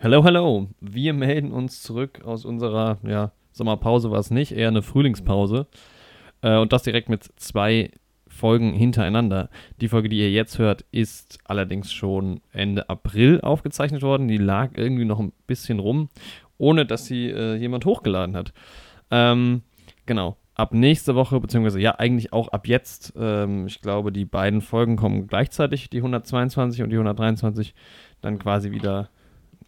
[0.00, 0.68] Hello, hello.
[0.80, 5.66] Wir melden uns zurück aus unserer ja, Sommerpause, war es nicht, eher eine Frühlingspause.
[6.40, 7.90] Äh, und das direkt mit zwei
[8.28, 9.50] Folgen hintereinander.
[9.80, 14.28] Die Folge, die ihr jetzt hört, ist allerdings schon Ende April aufgezeichnet worden.
[14.28, 16.10] Die lag irgendwie noch ein bisschen rum,
[16.58, 18.52] ohne dass sie äh, jemand hochgeladen hat.
[19.10, 19.62] Ähm,
[20.06, 20.36] genau.
[20.54, 24.94] Ab nächste Woche, beziehungsweise ja, eigentlich auch ab jetzt, ähm, ich glaube, die beiden Folgen
[24.94, 27.74] kommen gleichzeitig, die 122 und die 123,
[28.20, 29.10] dann quasi wieder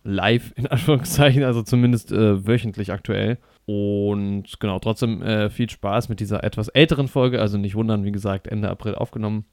[0.02, 3.38] live, in Anführungszeichen, also zumindest äh, wöchentlich aktuell.
[3.66, 7.40] Und genau, trotzdem äh, viel Spaß mit dieser etwas älteren Folge.
[7.40, 9.44] Also nicht wundern, wie gesagt, Ende April aufgenommen.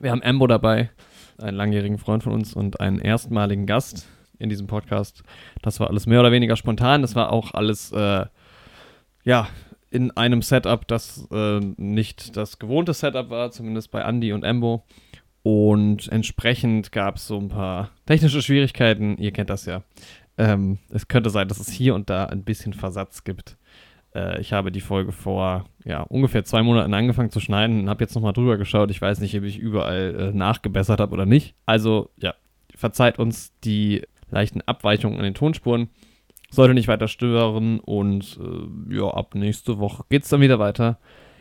[0.00, 0.90] Wir haben Ambo dabei,
[1.38, 4.08] einen langjährigen Freund von uns und einen erstmaligen Gast
[4.38, 5.22] in diesem Podcast.
[5.62, 7.02] Das war alles mehr oder weniger spontan.
[7.02, 8.26] Das war auch alles, äh,
[9.24, 9.48] ja,
[9.90, 14.84] in einem Setup, das äh, nicht das gewohnte Setup war, zumindest bei Andy und Ambo.
[15.44, 19.18] Und entsprechend gab es so ein paar technische Schwierigkeiten.
[19.18, 19.82] Ihr kennt das ja.
[20.38, 23.58] Ähm, es könnte sein, dass es hier und da ein bisschen Versatz gibt.
[24.14, 28.02] Äh, ich habe die Folge vor ja, ungefähr zwei Monaten angefangen zu schneiden und habe
[28.02, 28.90] jetzt nochmal drüber geschaut.
[28.90, 31.54] Ich weiß nicht, ob ich überall äh, nachgebessert habe oder nicht.
[31.66, 32.34] Also, ja,
[32.74, 35.90] verzeiht uns die leichten Abweichungen an den Tonspuren.
[36.50, 40.98] Sollte nicht weiter stören und äh, ja, ab nächste Woche geht es dann wieder weiter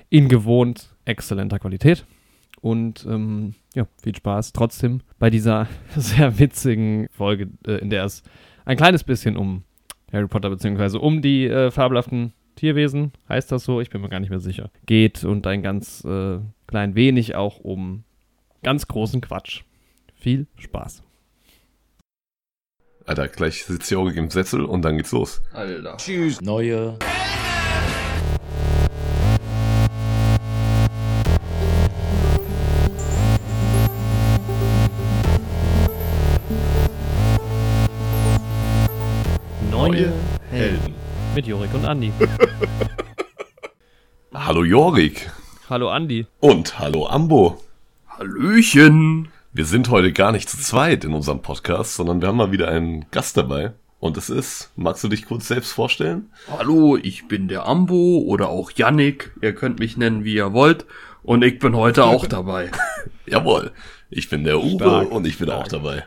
[0.10, 2.06] in gewohnt exzellenter Qualität.
[2.64, 8.24] Und ähm, ja, viel Spaß trotzdem bei dieser sehr witzigen Folge, äh, in der es
[8.64, 9.64] ein kleines bisschen um
[10.14, 14.22] Harry Potter beziehungsweise um die äh, fabelhaften Tierwesen, heißt das so, ich bin mir gar
[14.22, 18.06] nicht mehr sicher, geht und ein ganz äh, klein wenig auch um
[18.64, 19.64] ganz großen Quatsch.
[20.16, 21.04] Viel Spaß.
[23.06, 25.42] Alter, gleich sitzt Jorik im Sessel und dann geht's los.
[25.52, 25.98] Alter.
[25.98, 26.40] Tschüss.
[26.40, 26.98] Neue.
[39.84, 40.14] Neue
[40.50, 40.94] Helden.
[41.36, 42.14] Mit Jorik und Andi.
[44.34, 45.30] Hallo Jorik.
[45.70, 46.26] Hallo Andi.
[46.40, 47.62] Und hallo Ambo.
[48.08, 49.28] Hallöchen.
[49.52, 52.70] Wir sind heute gar nicht zu zweit in unserem Podcast, sondern wir haben mal wieder
[52.70, 53.74] einen Gast dabei.
[54.00, 56.30] Und es ist, magst du dich kurz selbst vorstellen?
[56.50, 59.34] Hallo, ich bin der Ambo oder auch Yannick.
[59.42, 60.86] Ihr könnt mich nennen, wie ihr wollt.
[61.24, 62.72] Und ich bin heute auch dabei.
[63.26, 63.74] Jawohl.
[64.10, 65.12] Ich bin der Uwe Stark.
[65.12, 66.06] und ich bin auch dabei.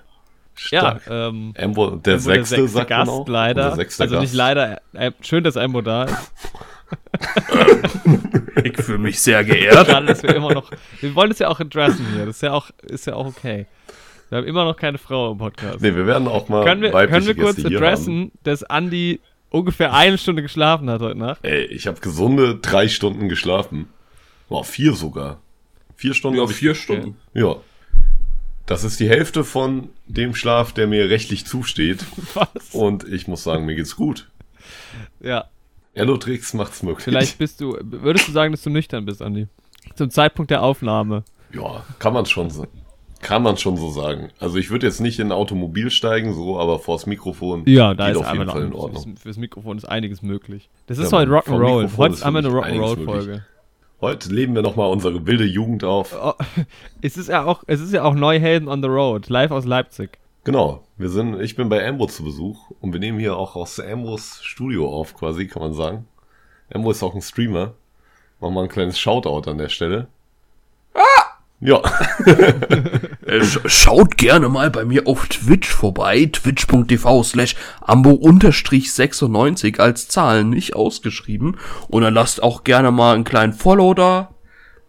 [0.70, 1.02] Ja, Stark.
[1.10, 3.28] ähm, Ambo, der Ambo, sechste, sagt Gast man auch.
[3.28, 3.64] leider.
[3.66, 4.22] Unser sechster also Gast.
[4.24, 4.80] nicht leider.
[4.94, 6.32] Äh, schön, dass Ambo da ist.
[8.64, 9.86] Ich fühle mich sehr geehrt.
[9.86, 10.70] Schade, dass wir immer noch.
[11.00, 12.26] Wir wollen es ja auch adressen hier.
[12.26, 13.66] Das ist ja auch, ist ja auch okay.
[14.28, 15.80] Wir haben immer noch keine Frau im Podcast.
[15.82, 19.92] Nee, wir werden auch mal können, wir, können wir kurz Gäste adressen, dass Andi ungefähr
[19.92, 21.44] eine Stunde geschlafen hat heute Nacht?
[21.44, 23.88] Ey, ich habe gesunde drei Stunden geschlafen.
[24.48, 25.40] Boah, vier sogar.
[25.96, 26.58] Vier Stunden, Ja, glaube ich.
[26.58, 27.16] vier Stunden.
[27.34, 27.56] Ja.
[28.66, 32.04] Das ist die Hälfte von dem Schlaf, der mir rechtlich zusteht.
[32.34, 32.48] Was?
[32.72, 34.28] Und ich muss sagen, mir geht's gut.
[35.20, 35.44] Ja,
[35.94, 37.04] Elotrix macht's möglich.
[37.04, 37.78] vielleicht bist du.
[37.80, 39.46] Würdest du sagen, dass du nüchtern bist, Andi?
[39.94, 41.22] Zum Zeitpunkt der Aufnahme.
[41.52, 42.66] Ja, kann man schon so.
[43.22, 44.30] Kann man schon so sagen.
[44.40, 48.08] Also ich würde jetzt nicht in ein Automobil steigen, so, aber vors Mikrofon Ja, da
[48.08, 49.04] geht ist auf jeden Fall in Ordnung.
[49.04, 50.68] fürs, fürs Mikrofon ist einiges möglich.
[50.86, 51.96] Das ist Ja, heute Rock'n'Roll.
[51.96, 53.44] Heute ist haben wir eine Rock'n'Roll-Folge.
[54.00, 56.14] Heute leben wir nochmal unsere wilde Jugend auf.
[56.22, 56.34] Oh,
[57.00, 60.18] es ist ja auch, es ist ja auch Neuhelden on the Road, live aus Leipzig.
[60.44, 63.80] Genau, wir sind, ich bin bei Ambo zu Besuch und wir nehmen hier auch aus
[63.80, 66.06] Ambos Studio auf, quasi, kann man sagen.
[66.72, 67.72] Ambo ist auch ein Streamer.
[68.38, 70.08] Machen wir ein kleines Shoutout an der Stelle.
[71.60, 71.80] Ja,
[73.26, 76.30] Äh, sch schaut gerne mal bei mir auf Twitch vorbei.
[76.32, 81.56] Twitch.tv slash ambo-96 als Zahlen nicht ausgeschrieben.
[81.88, 84.34] Und dann lasst auch gerne mal einen kleinen Follow da,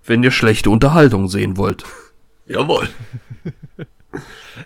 [0.06, 1.84] wenn ihr schlechte Unterhaltung sehen wollt.
[2.48, 2.88] jawohl.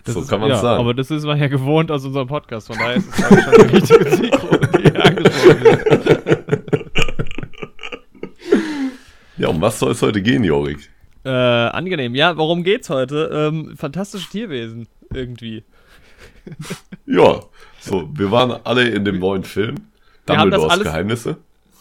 [0.04, 0.80] Das so ist, kann man ja, sagen.
[0.80, 3.72] Aber das ist man ja gewohnt aus unserem Podcast, von daher ist es schon eine
[3.72, 6.62] richtige Zielgruppe, die hier angesprochen wird.
[9.36, 10.90] Ja, um was soll es heute gehen, Jorik?
[11.24, 12.14] Äh, angenehm.
[12.14, 13.30] Ja, worum geht's heute?
[13.32, 15.64] Ähm, fantastische Tierwesen, irgendwie.
[17.06, 17.40] Ja,
[17.80, 19.76] so, wir waren alle in dem neuen Film.
[20.26, 21.36] Wir haben das Dumbledores alles- Geheimnisse.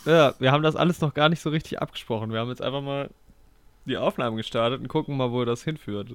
[0.06, 2.32] Ja, wir haben das alles noch gar nicht so richtig abgesprochen.
[2.32, 3.10] Wir haben jetzt einfach mal
[3.86, 6.10] die Aufnahmen gestartet und gucken mal, wo das hinführt.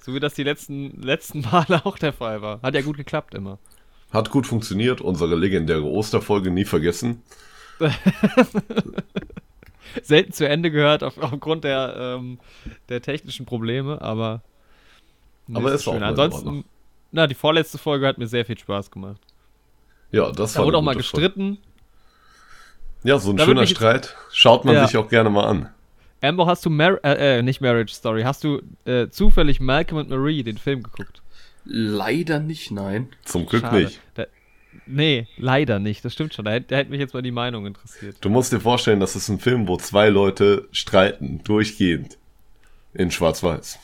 [0.00, 2.60] So wie das die letzten, letzten Male auch der Fall war.
[2.62, 3.58] Hat ja gut geklappt immer.
[4.12, 7.22] Hat gut funktioniert, unsere legendäre Osterfolge nie vergessen.
[10.02, 12.38] Selten zu Ende gehört auf, aufgrund der, ähm,
[12.88, 14.42] der technischen Probleme, aber.
[15.52, 16.02] Aber ist ist auch schön.
[16.02, 16.64] Ansonsten,
[17.12, 19.20] na, die vorletzte Folge hat mir sehr viel Spaß gemacht.
[20.12, 21.26] Ja, das Da war wurde eine auch mal gute Folge.
[21.28, 21.58] gestritten.
[23.02, 24.14] Ja, so ein Da schöner Streit.
[24.30, 24.86] Schaut man Ja.
[24.86, 25.70] sich auch gerne mal an.
[26.22, 30.10] Amber, hast du Mar äh, äh, nicht Marriage Story, hast du äh, zufällig Malcolm and
[30.10, 31.22] Marie, den Film geguckt?
[31.64, 33.08] Leider nicht, nein.
[33.24, 33.84] Zum Glück Schade.
[33.84, 34.00] nicht.
[34.14, 34.26] Da,
[34.90, 36.04] nee, leider nicht.
[36.04, 36.44] Das stimmt schon.
[36.44, 38.16] Da, hätte- da hätte mich jetzt mal die Meinung interessiert.
[38.20, 42.18] Du musst dir vorstellen, das ist ein Film, wo zwei Leute streiten, durchgehend.
[42.92, 43.78] In Schwarz-Weiß.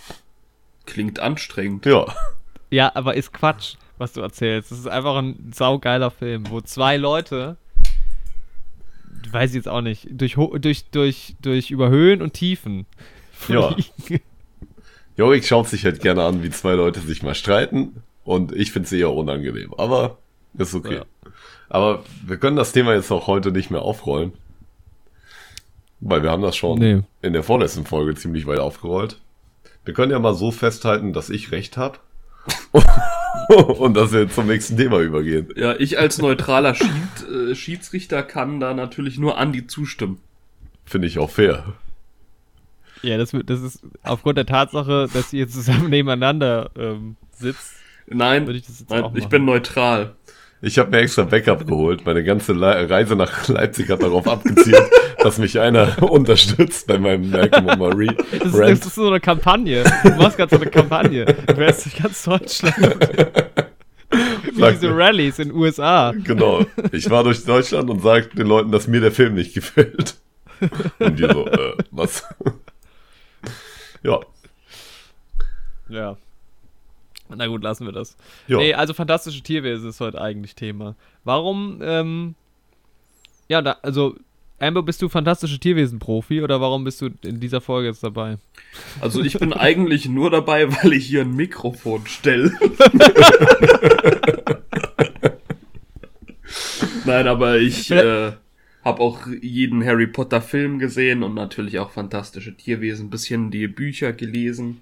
[0.85, 1.87] Klingt anstrengend.
[1.87, 2.07] Ja.
[2.71, 4.71] Ja, aber ist Quatsch, was du erzählst.
[4.73, 7.57] Das ist einfach ein saugeiler Film, wo zwei Leute,
[9.31, 12.87] weiß ich jetzt auch nicht, durch, durch, durch, durch über Höhen und Tiefen
[13.49, 13.75] Ja.
[13.75, 14.23] fliegen.
[15.17, 18.03] Jorik schaut sich halt gerne an, wie zwei Leute sich mal streiten.
[18.25, 19.73] Und ich finde es eher unangenehm.
[19.79, 20.19] Aber
[20.59, 20.97] ist okay.
[20.97, 21.05] Ja.
[21.69, 24.33] Aber wir können das Thema jetzt auch heute nicht mehr aufrollen.
[26.01, 27.03] Weil wir haben das schon Nee.
[27.23, 29.19] in der vorletzten Folge ziemlich weit aufgerollt.
[29.85, 31.99] Wir können ja mal so festhalten, dass ich recht habe.
[33.79, 35.49] und dass wir zum nächsten Thema übergehen.
[35.57, 36.89] Ja, ich als neutraler Schied,
[37.51, 40.21] äh, Schiedsrichter kann da natürlich nur Andi zustimmen.
[40.85, 41.75] Finde ich auch fair.
[43.03, 47.73] Ja, das, wird- das ist aufgrund der Tatsache, dass ihr zusammen nebeneinander ähm, sitzt.
[48.09, 50.15] Nein, Würde ich das jetzt nein auch ich bin neutral.
[50.63, 52.05] Ich habe mir extra Backup geholt.
[52.07, 54.83] Meine ganze Le Reise nach Leipzig hat darauf abgezielt,
[55.19, 59.85] dass mich einer unterstützt bei meinem Malcolm Marie Das ist, das ist so eine Kampagne.
[60.03, 61.25] Du machst gerade so eine Kampagne.
[61.27, 62.77] Du fährst durch ganz Deutschland.
[62.79, 64.97] Wie Sag diese mir.
[64.97, 66.13] Rallyes in den USA.
[66.25, 66.65] Genau.
[66.93, 70.17] Ich war durch Deutschland und sag den Leuten, dass mir der Film nicht gefällt.
[70.99, 72.25] Und die so, äh, was?
[74.03, 74.21] ja.
[75.89, 76.17] Ja.
[77.35, 78.17] Na gut, lassen wir das.
[78.47, 78.59] Ja.
[78.59, 80.95] Nee, also fantastische Tierwesen ist heute eigentlich Thema.
[81.25, 82.35] Warum, ähm,
[83.49, 84.17] ja, da, also,
[84.59, 88.39] Amber, bist du fantastische Tierwesen-Profi oder warum bist du in dieser Folge jetzt dabei?
[89.01, 92.53] Also ich bin eigentlich nur dabei, weil ich hier ein Mikrofon stelle.
[97.05, 98.33] Nein, aber ich äh,
[98.85, 104.13] habe auch jeden Harry Potter Film gesehen und natürlich auch fantastische Tierwesen, bisschen die Bücher
[104.13, 104.81] gelesen.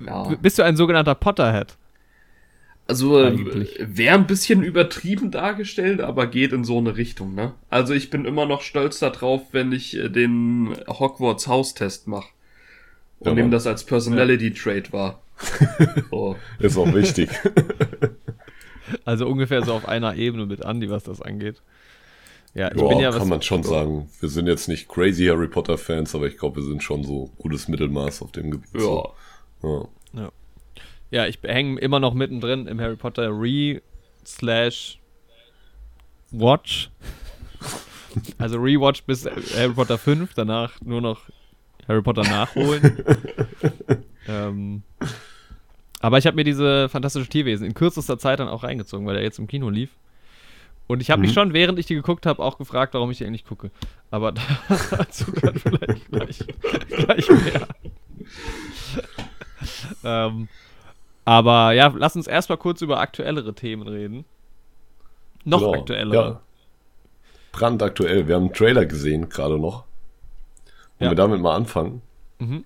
[0.00, 0.38] Ja.
[0.40, 1.76] Bist du ein sogenannter Potterhead?
[2.86, 7.54] Also äh, wäre ein bisschen übertrieben dargestellt, aber geht in so eine Richtung, ne?
[7.70, 12.28] Also ich bin immer noch stolz darauf, wenn ich äh, den Hogwarts Haustest mache.
[13.20, 15.22] Und Ja, nehme das als Personality Trait wahr.
[16.10, 16.44] So.
[16.58, 17.30] Ist auch wichtig.
[19.04, 21.62] Also ungefähr so auf einer Ebene mit Andy, was das angeht.
[22.54, 24.10] Ja, ich Ja, bin ja kann was, man schon sagen.
[24.20, 27.30] Wir sind jetzt nicht crazy Harry Potter Fans, aber ich glaube, wir sind schon so
[27.38, 28.70] gutes Mittelmaß auf dem Gebiet.
[28.74, 28.80] Ja.
[28.80, 29.14] So.
[29.62, 30.30] Ja.
[31.10, 33.80] Ja, ich hänge immer noch mittendrin im Harry Potter Re
[34.26, 34.98] slash
[36.30, 36.90] Watch.
[38.38, 41.22] Also Rewatch bis Harry Potter 5, danach nur noch
[41.88, 43.02] Harry Potter nachholen.
[44.28, 44.82] ähm,
[45.98, 49.22] aber ich habe mir diese fantastische Tierwesen in kürzester Zeit dann auch reingezogen, weil er
[49.24, 49.90] jetzt im Kino lief.
[50.86, 51.34] Und ich habe mich Mhm.
[51.34, 53.72] schon, während ich die geguckt habe, auch gefragt, warum ich die eigentlich gucke.
[54.12, 54.30] Aber
[54.90, 56.38] dazu kann vielleicht gleich,
[56.90, 57.66] gleich mehr.
[60.04, 60.48] ähm,
[61.24, 64.24] aber ja, lass uns erstmal kurz über aktuellere Themen reden.
[65.44, 65.74] Noch Genau.
[65.74, 66.14] aktuellere.
[66.32, 66.40] Ja.
[67.52, 68.26] Brandaktuell.
[68.28, 69.84] Wir haben einen Trailer gesehen, gerade noch.
[70.98, 71.10] Wollen Ja.
[71.10, 72.02] wir damit mal anfangen?
[72.38, 72.64] Mhm.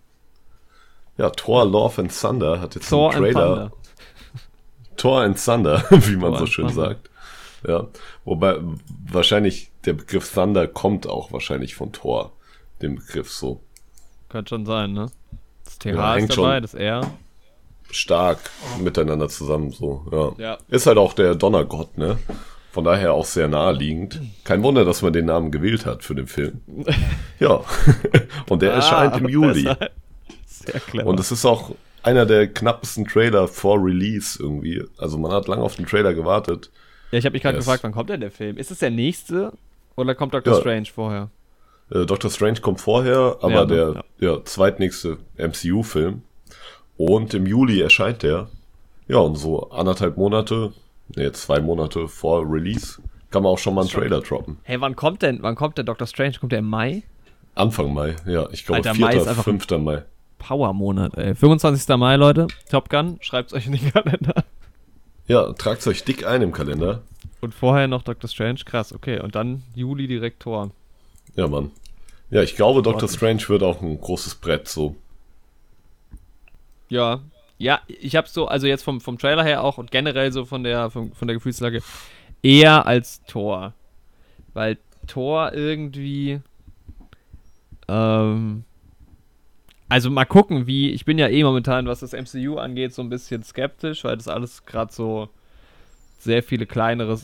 [1.17, 3.73] Ja, Thor Love and Thunder hat jetzt Thor einen Trailer.
[4.97, 6.89] Thor and Thunder, wie man Thor so schön Thunder.
[6.91, 7.11] sagt.
[7.67, 7.89] Ja,
[8.25, 8.59] wobei
[9.11, 12.33] wahrscheinlich der Begriff Thunder kommt auch wahrscheinlich von Thor,
[12.83, 13.61] dem Begriff so
[14.29, 15.11] Könnte schon sein, ne?
[15.79, 16.63] Das TH Ja, ist dabei, schon.
[16.63, 17.11] das R.
[17.91, 18.39] stark
[18.81, 20.07] miteinander zusammen so.
[20.11, 20.33] Ja.
[20.45, 20.59] Ja.
[20.69, 22.19] Ist halt auch der Donnergott, ne?
[22.73, 24.21] Von daher auch sehr naheliegend.
[24.45, 26.61] Kein Wunder, dass man den Namen gewählt hat für den Film.
[27.41, 27.61] Ja.
[28.49, 29.63] Und der erscheint im Ah, Juli.
[30.47, 31.07] Sehr clever.
[31.07, 31.71] Und es ist auch
[32.03, 34.83] einer der knappesten Trailer vor Release irgendwie.
[34.99, 36.71] Also man hat lange auf den Trailer gewartet.
[37.13, 37.65] ja, ich habe mich gerade Yes.
[37.65, 38.57] gefragt, wann kommt denn der Film?
[38.57, 39.53] Ist es der nächste
[39.97, 40.61] oder kommt Doctor Ja.
[40.61, 41.31] Strange vorher?
[41.91, 44.03] Äh, Doctor Strange kommt vorher, aber Ja, ne?
[44.19, 44.45] der ja.
[44.45, 46.23] zweitnächste MCU-Film.
[46.97, 48.49] Und im Juli erscheint der.
[49.07, 50.73] Ja, und so anderthalb Monate,
[51.17, 53.91] nee, zwei Monate vor Release, kann man auch schon mal einen.
[53.91, 54.59] Trailer droppen.
[54.65, 56.35] Hey, wann kommt denn, wann kommt der Doctor Strange?
[56.41, 57.03] Kommt der im Mai?
[57.55, 59.79] Anfang Mai, ja, ich glaube Alter, 4., Mai ist einfach- 5.
[59.79, 60.05] Mai.
[60.39, 61.35] Power-Monat, ey.
[61.35, 61.97] 25.
[61.97, 62.47] Mai, Leute.
[62.71, 64.45] Top Gun, schreibt's euch in den Kalender.
[65.27, 67.03] Ja, tragt euch dick ein im Kalender.
[67.41, 69.21] Und vorher noch Doctor Strange, krass, okay.
[69.21, 70.71] Und dann Juli direkt Tor.
[71.35, 71.71] Ja, Mann.
[72.31, 73.09] Ja, ich glaube, Doctor.
[73.09, 74.97] Strange wird auch ein großes Brett, so.
[76.89, 77.21] Ja.
[77.61, 80.63] Ja, ich habe so, also jetzt vom, vom Trailer her auch und generell so von
[80.63, 81.83] der, von, von der Gefühlslage,
[82.43, 83.75] eher als Tor.
[84.55, 86.41] Weil Tor irgendwie.
[87.89, 88.65] Ähm,
[89.89, 90.91] also mal gucken, wie.
[90.91, 94.29] Ich bin ja eh momentan, was das MCU angeht, so ein bisschen skeptisch, weil das
[94.29, 95.29] alles gerade so
[96.19, 97.19] sehr viele kleinere,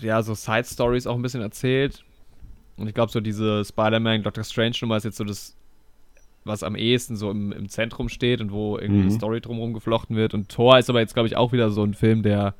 [0.00, 2.04] ja, so Side-Stories auch ein bisschen erzählt.
[2.76, 5.56] Und ich glaube, so diese Spider-Man, Doctor Strange-Nummer ist jetzt so das
[6.46, 9.08] was am ehesten so im, im Zentrum steht und wo irgendwie mhm.
[9.08, 10.32] eine Story drumherum geflochten wird.
[10.32, 12.54] Und Thor ist aber jetzt, glaube ich, auch wieder so ein Film, der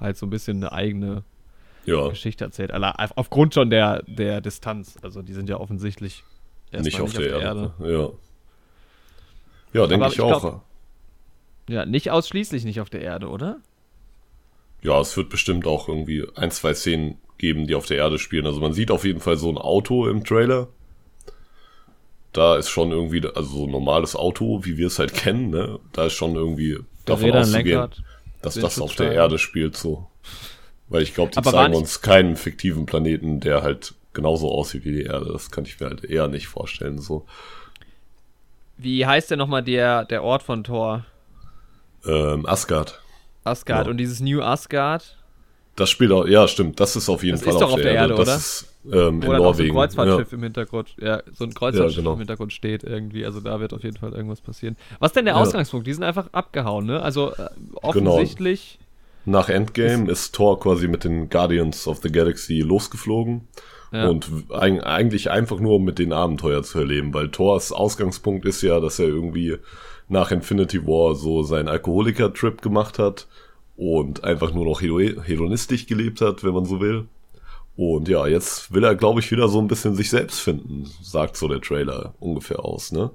[0.00, 1.24] halt so ein bisschen eine eigene
[1.84, 2.08] ja.
[2.08, 2.72] Geschichte erzählt.
[2.72, 4.96] Also aufgrund schon der, der Distanz.
[5.02, 6.24] Also die sind ja offensichtlich
[6.72, 7.74] nicht auf, nicht der, auf der Erde.
[7.78, 8.14] Erde.
[9.72, 10.40] Ja, ja denke ich, ich, auch.
[10.40, 10.62] Glaub,
[11.68, 13.58] ja, nicht ausschließlich nicht auf der Erde, oder?
[14.80, 18.46] Ja, es wird bestimmt auch irgendwie ein, zwei Szenen geben, die auf der Erde spielen.
[18.46, 20.68] Also man sieht auf jeden Fall so ein Auto im Trailer.
[22.32, 25.78] Da ist schon irgendwie, also so ein normales Auto, wie wir es halt kennen, ne?
[25.92, 27.88] Da ist schon irgendwie davon auszugehen,
[28.42, 30.06] dass das auf der Erde spielt so.
[30.88, 34.92] Weil ich glaube, die Aber zeigen uns keinen fiktiven Planeten, der halt genauso aussieht wie
[34.92, 35.32] die Erde.
[35.32, 36.98] Das kann ich mir halt eher nicht vorstellen.
[36.98, 37.26] So.
[38.76, 41.04] Wie heißt denn nochmal der, der Ort von Thor?
[42.06, 43.00] Ähm, Asgard.
[43.44, 43.80] Asgard.
[43.80, 43.90] Genau.
[43.90, 45.17] Und dieses New Asgard?
[45.78, 46.80] Das spielt auch, ja, stimmt.
[46.80, 48.24] Das ist auf jeden das Fall ist auf, auf der, Erde, Erde oder?
[48.24, 49.74] Das ist ähm, in Norwegen.
[49.74, 50.36] So ein Kreuzfahrtschiff ja.
[50.36, 50.96] im Hintergrund.
[51.00, 52.12] Ja, so ein Kreuzfahrtschiff ja, genau.
[52.14, 53.24] im Hintergrund steht irgendwie.
[53.24, 54.76] Also da wird auf jeden Fall irgendwas passieren.
[54.98, 55.40] Was denn der ja.
[55.40, 55.86] Ausgangspunkt?
[55.86, 57.00] Die sind einfach abgehauen, ne?
[57.00, 57.48] Also äh,
[57.92, 58.10] genau.
[58.10, 58.78] offensichtlich.
[59.24, 59.38] Genau.
[59.38, 63.46] Nach Endgame ist, ist Thor quasi mit den Guardians of the Galaxy losgeflogen.
[63.92, 64.08] Ja.
[64.08, 68.80] Und eigentlich einfach nur, um mit den Abenteuer zu erleben, weil Thors Ausgangspunkt ist ja,
[68.80, 69.58] dass er irgendwie
[70.08, 73.28] nach Infinity War so seinen Alkoholiker-Trip gemacht hat
[73.78, 77.06] und einfach nur noch hedonistisch gelebt hat, wenn man so will.
[77.76, 81.36] Und ja, jetzt will er, glaube ich, wieder so ein bisschen sich selbst finden, sagt
[81.36, 83.12] so der Trailer ungefähr aus, ne?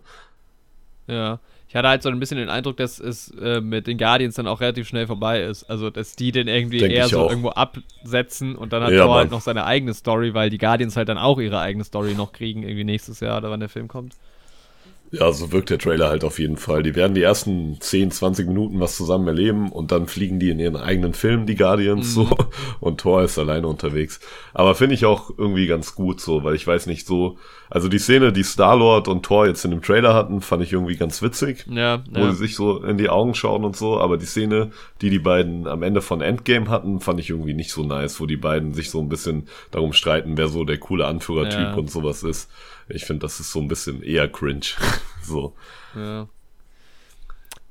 [1.05, 1.39] Ja.
[1.67, 4.48] Ich hatte halt so ein bisschen den Eindruck, dass es äh, mit den Guardians dann
[4.48, 5.63] auch relativ schnell vorbei ist.
[5.63, 7.29] Also, dass die den irgendwie Denk eher so auch.
[7.29, 10.96] irgendwo absetzen und dann hat ja, Thor halt noch seine eigene Story, weil die Guardians
[10.96, 13.89] halt dann auch ihre eigene Story noch kriegen, irgendwie nächstes Jahr oder wann der Film
[13.89, 14.15] kommt.
[15.13, 16.82] Ja, so wirkt der Trailer halt auf jeden Fall.
[16.82, 20.60] Die werden die ersten 10, 20 Minuten was zusammen erleben und dann fliegen die in
[20.60, 22.25] ihren eigenen Film, die Guardians, mhm.
[22.27, 22.38] so.
[22.79, 24.20] Und Thor ist alleine unterwegs.
[24.55, 27.38] Aber finde ich auch irgendwie ganz gut so, weil ich weiß nicht so,
[27.70, 30.96] also die Szene, die Star-Lord und Thor jetzt in dem Trailer hatten, fand ich irgendwie
[30.96, 31.63] ganz witzig.
[31.70, 32.32] Ja, wo ja.
[32.32, 34.00] sie sich so in die Augen schauen und so.
[34.00, 37.72] Aber die Szene, die die beiden am Ende von Endgame hatten, fand ich irgendwie nicht
[37.72, 41.05] so nice, wo die beiden sich so ein bisschen darum streiten, wer so der coole
[41.05, 41.74] Anführertyp ja.
[41.75, 42.50] und sowas ist.
[42.90, 44.66] Ich finde, das ist so ein bisschen eher cringe.
[45.24, 45.56] so.
[45.96, 46.28] Ja.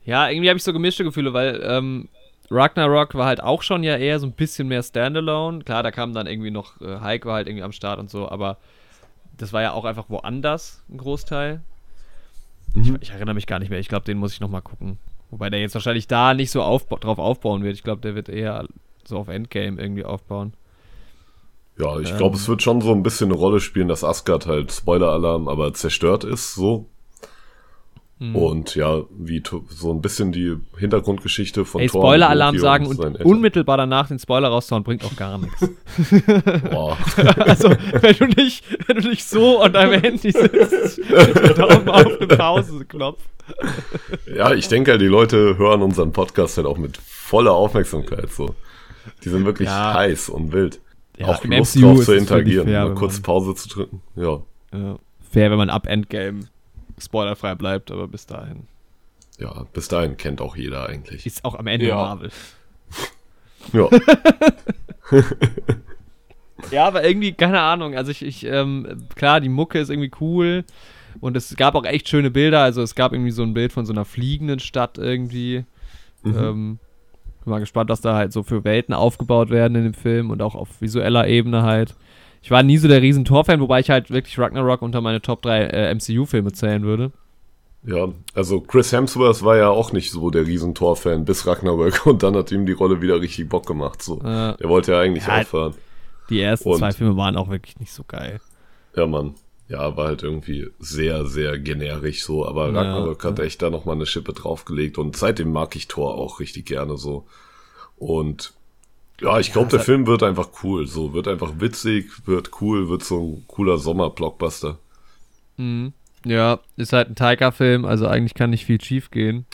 [0.05, 2.09] Ja, irgendwie habe ich so gemischte Gefühle, weil ähm,
[2.51, 5.63] Ragnarok war halt auch schon ja eher so ein bisschen mehr Standalone.
[5.65, 8.29] Klar, da kam dann irgendwie noch, äh, Hulk war halt irgendwie am Start und so,
[8.29, 8.59] aber
[9.37, 11.63] das war ja auch einfach woanders, ein Großteil.
[12.75, 12.83] Mhm.
[13.01, 13.79] Ich, ich, erinnere mich gar nicht mehr.
[13.79, 14.99] Ich glaube, den muss ich nochmal gucken.
[15.31, 17.75] Wobei der jetzt wahrscheinlich da nicht so aufba drauf aufbauen wird.
[17.75, 18.67] Ich glaube, der wird eher
[19.05, 20.53] so auf Endgame irgendwie aufbauen.
[21.79, 24.73] Ja, ich glaube, es wird schon so ein bisschen eine Rolle spielen, dass Asgard halt
[24.73, 26.87] Spoiler-Alarm, aber zerstört ist, so.
[28.23, 28.37] Mhm.
[28.37, 32.03] Und ja, wie so ein bisschen die Hintergrundgeschichte von Ey, Thor.
[32.03, 35.69] Spoiler-Alarm sagen und unmittelbar danach den Spoiler rauszuhauen, bringt auch gar nichts.
[36.71, 36.97] Boah.
[37.39, 41.01] also, wenn du nicht, wenn du nicht so an deinem Handy sitzt,
[41.59, 43.23] Daumen auf den Pause-Knopf.
[44.33, 48.55] Ja, ich denke, die Leute hören unseren Podcast halt auch mit voller Aufmerksamkeit, so.
[49.25, 49.95] Die sind wirklich ja.
[49.95, 50.82] heiß und wild
[51.19, 54.03] ja, auch Lust MCU drauf zu interagieren, fair, mal kurz Pause zu drücken.
[54.17, 54.43] Ja.
[54.73, 54.99] ja.
[55.31, 56.49] Fair, wenn man ab Endgame
[56.99, 58.67] spoilerfrei bleibt, aber bis dahin.
[59.39, 61.27] Ja, bis dahin kennt auch jeder eigentlich.
[61.27, 61.97] Ist auch am Ende ja.
[61.97, 62.31] Marvel.
[63.73, 63.89] Ja.
[66.73, 67.95] ja, aber irgendwie, keine Ahnung.
[67.95, 70.65] Also ich, ich ähm, klar, die Mucke ist irgendwie cool.
[71.21, 72.61] Und es gab auch echt schöne Bilder.
[72.63, 75.65] Also es gab irgendwie so ein Bild von so einer fliegenden Stadt irgendwie.
[76.25, 76.37] Mhm.
[76.37, 76.79] Ähm,
[77.45, 80.43] bin mal gespannt, was da halt so für Welten aufgebaut werden in dem Film und
[80.43, 81.95] auch auf visueller Ebene halt.
[82.43, 85.43] Ich war nie so der riesen Thor-Fan, wobei ich halt wirklich Ragnarok unter meine Top
[85.43, 87.13] 3 äh, MCU-Filme zählen würde.
[87.85, 92.23] Ja, also Chris Hemsworth war ja auch nicht so der riesen Thor-Fan bis Ragnarok und
[92.23, 94.03] dann hat ihm die Rolle wieder richtig Bock gemacht.
[94.03, 94.21] So.
[94.21, 95.75] Äh, der wollte ja eigentlich ja, aufhören.
[96.31, 98.41] Die ersten und, zwei Filme waren auch wirklich nicht so geil.
[98.97, 99.35] Ja, Mann.
[99.69, 103.95] Ja, war halt irgendwie sehr, sehr generisch so, aber ja, Ragnarök hat echt da nochmal
[103.95, 107.27] eine Schippe draufgelegt und seitdem mag ich Thor auch richtig gerne so.
[107.97, 108.53] Und
[109.21, 112.89] ja, ich glaube, ja, der Film wird einfach cool, so, wird einfach witzig, wird cool,
[112.89, 114.79] wird so ein cooler Sommer-Blockbuster.
[115.57, 115.93] Mhm.
[116.25, 119.47] Ja, ist halt ein Taika-Film, also eigentlich kann nicht viel schief gehen.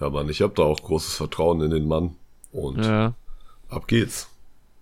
[0.00, 2.14] Ja, Mann, ich habe da auch großes Vertrauen in den Mann
[2.52, 3.14] und ja.
[3.68, 4.28] ab geht's.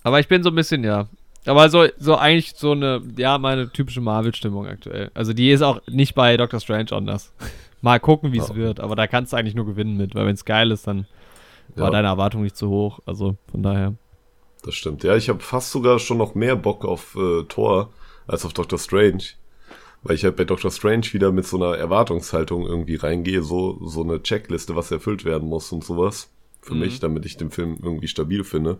[0.02, 1.08] Aber ich bin so ein bisschen, ja,
[1.46, 5.10] aber so, so eigentlich so eine, ja, meine typische Marvel-Stimmung aktuell.
[5.14, 7.32] Also die ist auch nicht bei Doctor Strange anders.
[7.82, 8.56] Mal gucken, wie es ja.
[8.56, 11.06] wird, aber da kannst du eigentlich nur gewinnen mit, weil wenn es geil ist, dann
[11.76, 11.82] ja.
[11.82, 13.00] war deine Erwartung nicht zu hoch.
[13.06, 13.94] Also von daher.
[14.62, 15.04] Das stimmt.
[15.04, 17.90] Ja, ich habe fast sogar schon noch mehr Bock auf äh, Thor
[18.26, 19.22] als auf Doctor Strange.
[20.02, 24.02] Weil ich halt bei Doctor Strange wieder mit so einer Erwartungshaltung irgendwie reingehe, so, so
[24.02, 26.30] eine Checkliste, was erfüllt werden muss und sowas.
[26.60, 26.80] Für mhm.
[26.80, 28.78] mich, damit ich den Film irgendwie stabil finde.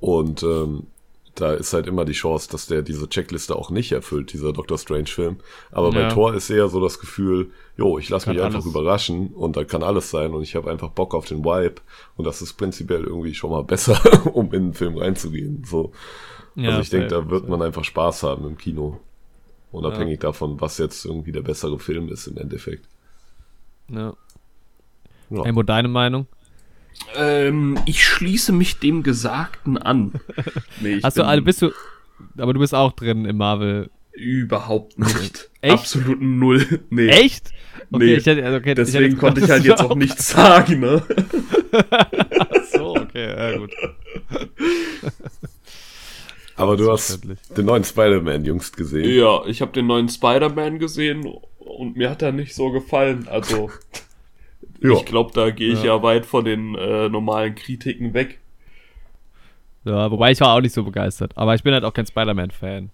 [0.00, 0.86] Und ähm,
[1.34, 4.76] da ist halt immer die Chance, dass der diese Checkliste auch nicht erfüllt, dieser Doctor
[4.76, 5.38] Strange-Film.
[5.70, 6.08] Aber bei Ja.
[6.10, 8.66] Thor ist eher so das Gefühl, jo, ich lasse mich einfach alles.
[8.66, 11.76] überraschen und da kann alles sein und ich habe einfach Bock auf den Vibe
[12.16, 13.98] und das ist prinzipiell irgendwie schon mal besser,
[14.34, 15.64] um in den Film reinzugehen.
[15.64, 15.92] So.
[16.56, 19.00] also ich denke, da wird man einfach Spaß haben im Kino.
[19.70, 22.86] Unabhängig davon, was jetzt irgendwie der bessere Film ist im Endeffekt.
[23.88, 24.12] Ja.
[25.30, 25.44] Ja.
[25.44, 26.26] Embo, deine Meinung?
[27.16, 30.12] Ähm, ich schließe mich dem Gesagten an.
[30.80, 31.70] Nee, ich bin alle, bist du,
[32.36, 33.90] aber du bist auch drin im Marvel.
[34.12, 35.50] überhaupt nicht.
[35.60, 35.74] Echt?
[35.74, 36.80] Absolut null.
[36.90, 37.08] Nee.
[37.08, 37.50] Echt?
[37.90, 38.14] Nee.
[38.14, 41.02] ich hätte, also okay, Deswegen hätte konnte ich gedacht, halt jetzt auch nichts sagen, ne?
[42.72, 43.70] So, okay, ja gut.
[46.56, 47.20] Aber du hast
[47.56, 49.08] den neuen Spider-Man jüngst gesehen.
[49.08, 51.26] Ja, ich habe den neuen Spider-Man gesehen
[51.58, 53.26] und mir hat er nicht so gefallen.
[53.28, 53.70] Also,
[54.80, 54.92] Ja.
[54.94, 55.96] ich glaube, da gehe ich Ja.
[55.96, 56.02] ja.
[56.02, 58.40] weit von den äh, normalen Kritiken weg.
[59.84, 61.32] Ja, wobei ich war auch nicht so begeistert.
[61.36, 62.90] Aber ich bin halt auch kein Spider-Man-Fan.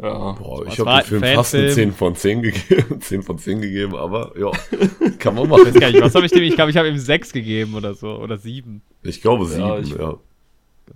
[0.00, 0.32] Ja.
[0.32, 1.90] Boah, ich habe dem Film fast eine Fanfilm.
[1.90, 4.50] 10 von 10 gegeben, 10 von 10 gegeben, aber ja,
[5.18, 5.80] kann man Ich weiß machen.
[5.80, 6.42] gar nicht, was habe ich dem?
[6.42, 8.16] Ich glaube, ich habe ihm sechs gegeben oder so.
[8.18, 8.80] Oder sieben.
[9.02, 9.80] Ich glaube 7, Ja, ja.
[9.80, 10.14] ich- ja.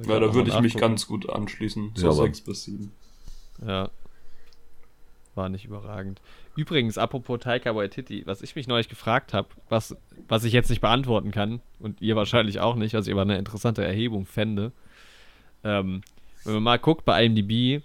[0.09, 1.93] Ja, da würde ich mich ganz gut anschließen.
[1.95, 2.91] So Ja, aber- 6 bis 7.
[3.67, 3.91] Ja.
[5.35, 6.21] War nicht überragend.
[6.57, 9.97] Übrigens, apropos Taika Waititi, was ich mich neulich gefragt habe, was,
[10.29, 13.39] was ich jetzt nicht beantworten kann und ihr wahrscheinlich auch nicht, was ich aber eine
[13.39, 14.71] interessante Erhebung fände.
[15.65, 16.03] Ähm,
[16.45, 17.83] wenn man mal guckt bei IMDb,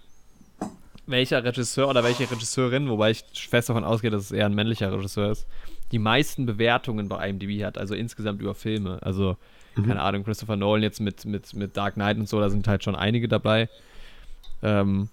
[1.06, 4.92] welcher Regisseur oder welche Regisseurin, wobei ich fest davon ausgehe, dass es eher ein männlicher
[4.92, 5.46] Regisseur ist,
[5.90, 8.98] die meisten Bewertungen bei IMDb hat, also insgesamt über Filme.
[9.02, 9.36] Also,
[9.74, 12.84] keine Ahnung, Christopher Nolan jetzt mit, mit, mit Dark Knight und so, da sind halt
[12.84, 13.68] schon einige dabei.
[14.62, 15.08] Ähm,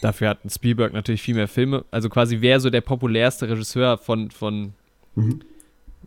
[0.00, 1.84] dafür hat ein Spielberg natürlich viel mehr Filme.
[1.90, 4.74] Also quasi wer so der populärste Regisseur von, von,
[5.14, 5.40] Mhm.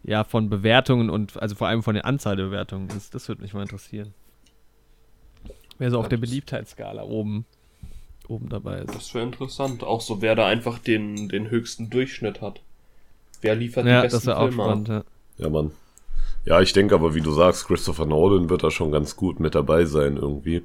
[0.03, 3.13] ja, von Bewertungen und also vor allem von der Anzahl der Bewertungen ist.
[3.15, 4.13] Das würde mich mal interessieren.
[5.77, 7.45] Wer so auf der Beliebtheitsskala oben,
[8.27, 8.93] oben dabei ist.
[8.93, 9.83] Das wäre interessant.
[9.83, 12.61] Auch so, wer da einfach den, den höchsten Durchschnitt hat.
[13.41, 14.87] Wer liefert Ja, die das besten wäre auch Filme spannend.
[14.89, 15.03] Ja.
[15.37, 15.71] Ja, Mann.
[16.45, 19.55] Ja, ich denke aber, wie du sagst, Christopher Nolan wird da schon ganz gut mit
[19.55, 20.61] dabei sein irgendwie.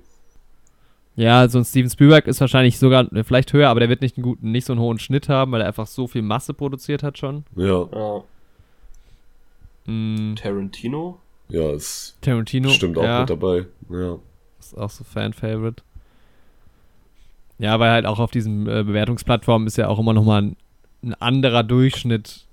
[1.17, 4.19] Ja, so ein Steven Spielberg ist wahrscheinlich sogar äh, vielleicht höher, aber der wird nicht
[4.19, 7.03] einen guten, nicht so einen hohen Schnitt haben, weil er einfach so viel Masse produziert
[7.03, 7.45] hat schon.
[7.57, 8.23] Ja, Ja.
[9.87, 11.21] Mm, Tarantino?
[11.49, 13.67] ja, ist Tarantino bestimmt auch ja, mit dabei.
[13.89, 14.19] Ja.
[14.59, 15.83] ist auch so Fan-Favorite.
[17.59, 20.57] Ja, weil halt auch auf diesen äh, Bewertungsplattformen ist ja auch immer nochmal ein,
[21.03, 22.47] ein anderer Durchschnitt,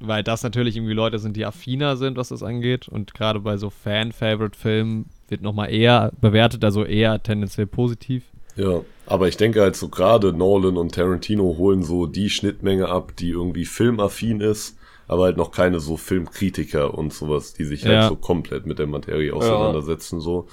[0.00, 2.88] weil das natürlich irgendwie Leute sind, die affiner sind, was das angeht.
[2.88, 8.24] Und gerade bei so Fan-Favorite-Filmen wird nochmal eher bewertet, also eher tendenziell positiv.
[8.56, 13.12] Ja, aber ich denke halt so gerade Nolan und Tarantino holen so die Schnittmenge ab,
[13.16, 18.00] die irgendwie filmaffin ist, aber halt noch keine so Filmkritiker und sowas, die sich Ja.
[18.00, 20.48] halt so komplett mit der Materie auseinandersetzen, so,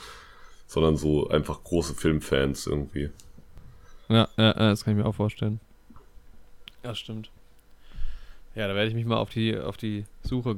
[0.67, 3.09] sondern so einfach große Filmfans irgendwie.
[4.09, 5.59] Ja, ja, ja, das kann ich mir auch vorstellen.
[6.83, 7.29] Ja, stimmt.
[8.55, 10.55] Ja, da werde ich mich mal auf die, auf die Suche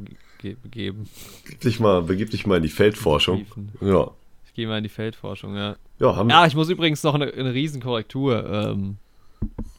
[0.53, 1.07] begeben.
[1.47, 3.45] Gib dich mal, begib dich mal in die Feldforschung.
[3.81, 4.11] Ja.
[4.45, 5.75] Ich gehe mal in die Feldforschung, ja.
[5.99, 8.97] Ja, haben Ja, ich muss übrigens noch eine, eine Riesenkorrektur ähm,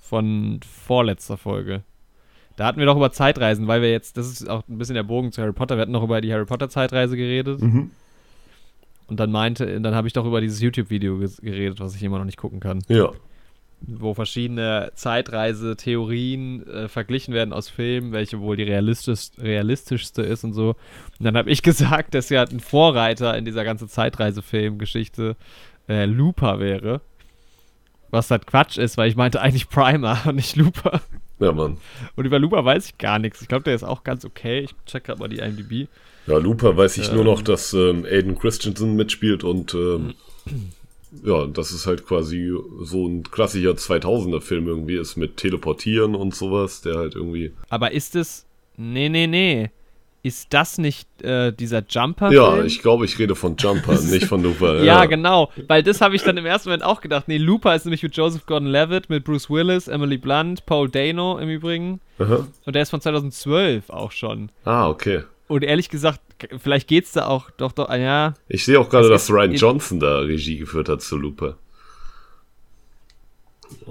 [0.02, 1.83] von vorletzter Folge.
[2.57, 5.02] Da hatten wir doch über Zeitreisen, weil wir jetzt, das ist auch ein bisschen der
[5.02, 7.61] Bogen zu Harry Potter, wir hatten noch über die Harry Potter Zeitreise geredet.
[7.61, 7.90] Mhm.
[9.09, 12.24] Und dann meinte, dann habe ich doch über dieses YouTube-Video geredet, was ich immer noch
[12.24, 12.83] nicht gucken kann.
[12.88, 13.12] Ja.
[13.80, 20.54] Wo verschiedene Zeitreisetheorien äh, verglichen werden aus Filmen, welche wohl die realistisch, realistischste ist und
[20.54, 20.70] so.
[21.18, 25.36] Und dann habe ich gesagt, dass ja ein Vorreiter in dieser ganzen Zeitreisefilm-Geschichte
[25.88, 27.00] äh, Looper wäre.
[28.10, 31.00] Was halt Quatsch ist, weil ich meinte eigentlich Primer und nicht Looper.
[31.38, 31.76] Ja, Mann.
[32.14, 33.42] Und über Looper weiß ich gar nichts.
[33.42, 34.60] Ich glaube, der ist auch ganz okay.
[34.60, 35.88] Ich check gerade mal die IMDb.
[36.26, 37.26] Ja, Looper weiß ich nur Ähm.
[37.26, 40.14] noch, dass ähm, Aiden Christensen mitspielt und ähm,
[41.24, 42.52] ja, das ist halt quasi
[42.83, 47.92] so ein klassischer 2000er Film irgendwie ist mit Teleportieren und sowas, der halt irgendwie Aber
[47.92, 48.46] ist es.
[48.76, 49.70] Nee, nee, nee.
[50.22, 52.33] Ist das nicht äh, dieser Jumper?
[52.33, 54.83] Ja, ich glaube, ich rede von Jumper, nicht von Looper.
[54.83, 55.52] Ja, genau.
[55.68, 57.29] Weil das habe ich dann im ersten Moment auch gedacht.
[57.29, 61.48] Nee, Looper ist nämlich mit Joseph Gordon-Levitt, mit Bruce Willis, Emily Blunt, Paul Dano im
[61.48, 62.00] Übrigen.
[62.18, 62.44] Aha.
[62.64, 64.50] Und der ist von 2012 auch schon.
[64.64, 65.22] Ah, okay.
[65.46, 66.20] Und ehrlich gesagt,
[66.59, 68.35] vielleicht geht's da auch doch, doch, ah, ja.
[68.49, 71.57] Ich sehe auch gerade, dass Ryan Johnson da Regie geführt hat zu Looper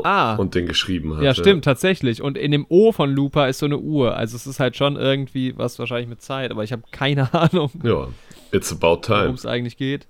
[0.04, 1.24] Ah, und den geschrieben hat.
[1.24, 2.22] ja, stimmt, tatsächlich.
[2.22, 4.16] Und in dem O von Looper ist so eine Uhr.
[4.16, 7.72] Also es ist halt schon irgendwie was wahrscheinlich mit Zeit, aber ich habe keine Ahnung,
[7.84, 8.08] Ja,
[8.52, 9.34] it's about worum time.
[9.34, 10.08] es eigentlich geht.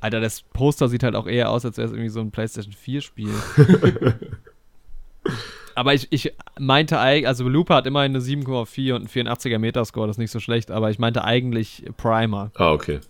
[0.00, 2.74] Alter, das Poster sieht halt auch eher aus, als wäre es irgendwie so ein PlayStation
[2.74, 3.30] 4-Spiel.
[5.76, 10.06] aber ich, ich meinte eigentlich, also Looper hat immerhin eine 7,4 und einen 84er Metascore,
[10.08, 12.50] das ist nicht so schlecht, aber ich meinte eigentlich Primer.
[12.54, 13.00] Ah, okay.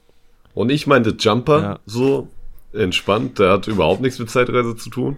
[0.54, 1.78] Und ich meinte Jumper, Ja.
[1.86, 2.28] so
[2.72, 3.38] entspannt.
[3.38, 5.16] Der hat überhaupt nichts mit Zeitreise zu tun.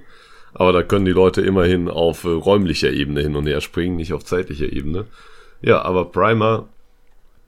[0.54, 4.12] Aber da können die Leute immerhin auf äh, räumlicher Ebene hin und her springen, nicht
[4.12, 5.04] auf zeitlicher Ebene.
[5.60, 6.68] Ja, aber Primer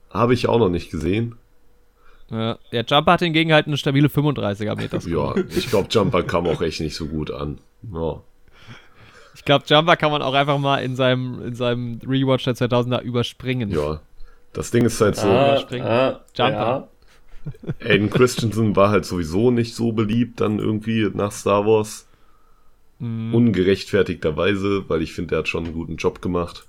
[0.09, 1.35] habe ich auch noch nicht gesehen.
[2.29, 4.99] Ja, der Jumper hat hingegen halt eine stabile 35er Meter.
[5.09, 7.57] Ja, ich glaube, Jumper kam auch echt nicht so gut an.
[7.93, 8.21] Ja.
[9.35, 13.01] Ich glaube, Jumper kann man auch einfach mal in seinem, in seinem Rewatch der 2000er
[13.01, 13.71] überspringen.
[13.71, 14.01] Ja,
[14.53, 15.27] das Ding ist halt so.
[15.27, 15.87] Ah, überspringen.
[15.87, 16.51] ah, Jumper.
[16.51, 16.87] ja.
[17.83, 22.07] Aiden Christensen war halt sowieso nicht so beliebt dann irgendwie nach Star Wars.
[22.99, 23.33] Mhm.
[23.33, 26.67] Ungerechtfertigterweise, weil ich finde, der hat schon einen guten Job gemacht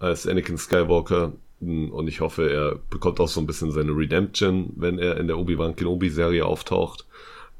[0.00, 1.32] als Anakin Skywalker.
[1.60, 5.38] Und ich hoffe, er bekommt auch so ein bisschen seine Redemption, wenn er in der
[5.38, 7.04] Obi-Wan Kenobi-Serie auftaucht.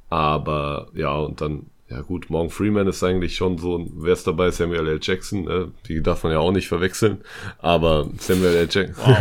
[0.08, 4.26] Aber ja, und dann, ja gut, Morgan Freeman ist eigentlich schon so, ein- wer ist
[4.26, 4.50] dabei?
[4.50, 4.98] Samuel L.
[5.02, 7.20] Jackson, äh, die darf man ja auch nicht verwechseln.
[7.58, 8.68] Aber Samuel L.
[8.70, 8.94] Jackson.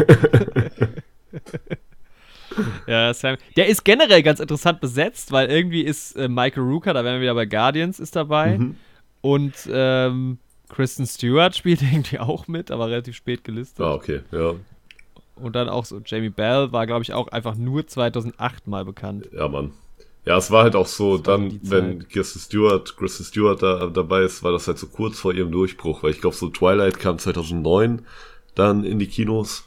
[2.87, 3.37] Ja, Sam.
[3.55, 7.21] Der ist generell ganz interessant besetzt, weil irgendwie ist äh, Michael Rooker, da wären wir
[7.21, 8.57] wieder bei Guardians, ist dabei.
[8.57, 8.75] Mhm.
[9.21, 13.85] Und ähm, Kristen Stewart spielt irgendwie auch mit, aber relativ spät gelistet.
[13.85, 14.55] Ah, okay, ja.
[15.35, 19.29] Und dann auch so Jamie Bell war, glaube ich, auch einfach nur 2008 mal bekannt.
[19.31, 19.71] Ja, Mann.
[20.25, 22.07] Ja, es war halt auch so, Das dann, wenn.
[22.07, 26.03] Kristen Stewart, Kristen Stewart da dabei ist, war das halt so kurz vor ihrem Durchbruch,
[26.03, 28.05] weil ich glaube, so Twilight kam 2009
[28.55, 29.65] dann in die Kinos.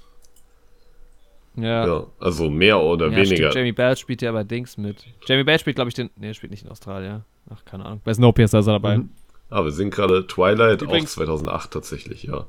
[1.57, 1.87] Ja.
[1.87, 3.35] Ja, also mehr oder Ja, weniger.
[3.37, 5.05] Stimmt, Jamie Bell spielt ja bei Dings mit.
[5.27, 6.11] Jamie Bell spielt, glaube ich, den.
[6.17, 7.25] Nee, er spielt nicht in Australien.
[7.51, 8.01] Ach, keine Ahnung.
[8.05, 8.99] Bei Snowpiercer ist er dabei.
[8.99, 9.11] Mhm.
[9.51, 12.47] Ah, wir sehen gerade Twilight Übrigens- auch 2008 tatsächlich, ja.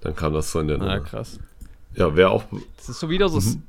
[0.00, 1.40] Dann kam das so in der Ah, krass.
[1.94, 2.44] Ja, wäre auch.
[2.76, 3.40] Das ist so wieder so.
[3.40, 3.62] Mhm.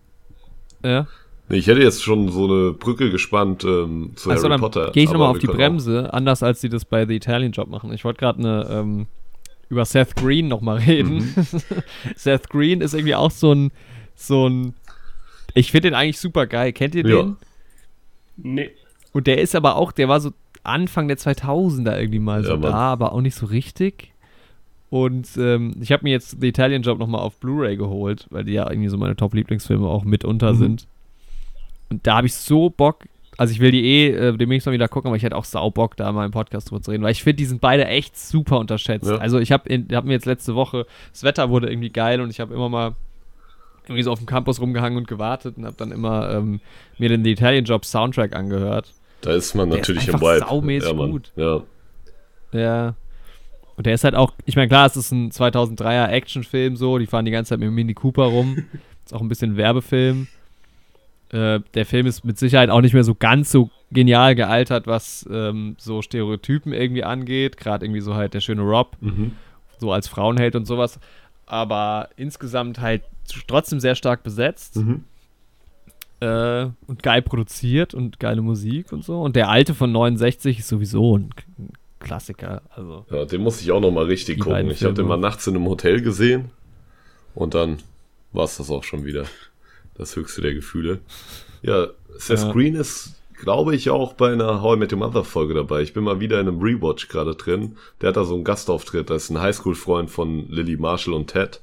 [0.83, 1.07] Ja.
[1.51, 4.91] Nee, ich hätte jetzt schon so eine Brücke gespannt ähm, zu Also Harry dann Potter.
[4.91, 7.91] gehe ich nochmal auf die Bremse, anders als sie das bei The Italian Job machen.
[7.93, 9.07] Ich wollte gerade eine ähm,
[9.69, 11.17] über Seth Green nochmal reden.
[11.35, 11.45] Mhm.
[12.15, 13.71] Seth Green ist irgendwie auch so ein
[14.15, 14.73] so ein
[15.53, 16.71] ich finde den eigentlich super geil.
[16.71, 17.21] Kennt ihr Ja.
[17.23, 17.37] den?
[18.37, 18.69] Nee.
[19.11, 20.31] Und der ist aber auch, der war so
[20.63, 22.71] Anfang der 2000er irgendwie mal so Ja, Mann.
[22.71, 24.13] da, aber auch nicht so richtig.
[24.89, 28.53] Und ähm, ich habe mir jetzt The Italian Job nochmal auf Blu-ray geholt, weil die
[28.53, 30.57] ja irgendwie so meine Top-Lieblingsfilme auch mitunter Mhm.
[30.57, 30.87] sind.
[31.91, 33.05] Und da habe ich so Bock,
[33.37, 35.69] also ich will die eh äh, demnächst mal wieder gucken, aber ich hätte auch sau
[35.69, 38.17] Bock, da mal im Podcast drüber zu reden, weil ich finde, die sind beide echt
[38.17, 39.09] super unterschätzt.
[39.09, 39.17] Ja.
[39.17, 42.39] Also ich habe hab mir jetzt letzte Woche, das Wetter wurde irgendwie geil und ich
[42.39, 42.95] habe immer mal
[43.83, 46.61] irgendwie so auf dem Campus rumgehangen und gewartet und habe dann immer ähm,
[46.97, 48.93] mir den The Italian Job Soundtrack angehört.
[49.19, 50.45] Da ist man Der natürlich ist im Vibe.
[50.47, 51.11] saumäßig ja, Mann.
[51.11, 51.31] gut.
[51.35, 51.61] Ja.
[52.53, 52.95] Ja.
[53.75, 57.05] Und der ist halt auch, ich meine, klar, es ist ein 2003er Actionfilm so, die
[57.05, 58.63] fahren die ganze Zeit mit dem Mini Cooper rum.
[59.05, 60.27] ist auch ein bisschen ein Werbefilm.
[61.31, 65.27] Äh, der Film ist mit Sicherheit auch nicht mehr so ganz so genial gealtert, was
[65.31, 67.57] ähm, so Stereotypen irgendwie angeht.
[67.57, 69.31] Gerade irgendwie so halt der schöne Rob, Mhm.
[69.77, 70.99] so als Frauenheld und sowas.
[71.45, 73.03] Aber insgesamt halt
[73.47, 75.03] trotzdem sehr stark besetzt Mhm.
[76.19, 79.21] äh, und geil produziert und geile Musik und so.
[79.21, 81.29] Und der alte von 69 ist sowieso ein
[81.99, 82.61] Klassiker.
[82.75, 84.69] Also, Ja, den muss ich auch noch mal richtig gucken.
[84.71, 86.49] Ich habe den mal nachts in einem Hotel gesehen
[87.35, 87.77] und dann
[88.33, 89.25] war es das auch schon wieder.
[89.95, 90.99] Das höchste der Gefühle.
[91.61, 92.51] Ja, Seth Ja.
[92.51, 95.81] Green ist, glaube ich, auch bei einer How I Met Your Mother Folge dabei.
[95.81, 97.77] Ich bin mal wieder in einem Rewatch gerade drin.
[97.99, 99.09] Der hat da so einen Gastauftritt.
[99.09, 101.61] Das ist ein Highschool-Freund von Lily Marshall und Ted.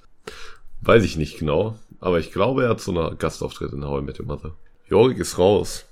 [0.81, 4.05] Weiß ich nicht genau, aber ich glaube, er hat so einen Gastauftritt in How I
[4.05, 4.53] Met Your Mother.
[4.89, 5.85] Jorik ist raus.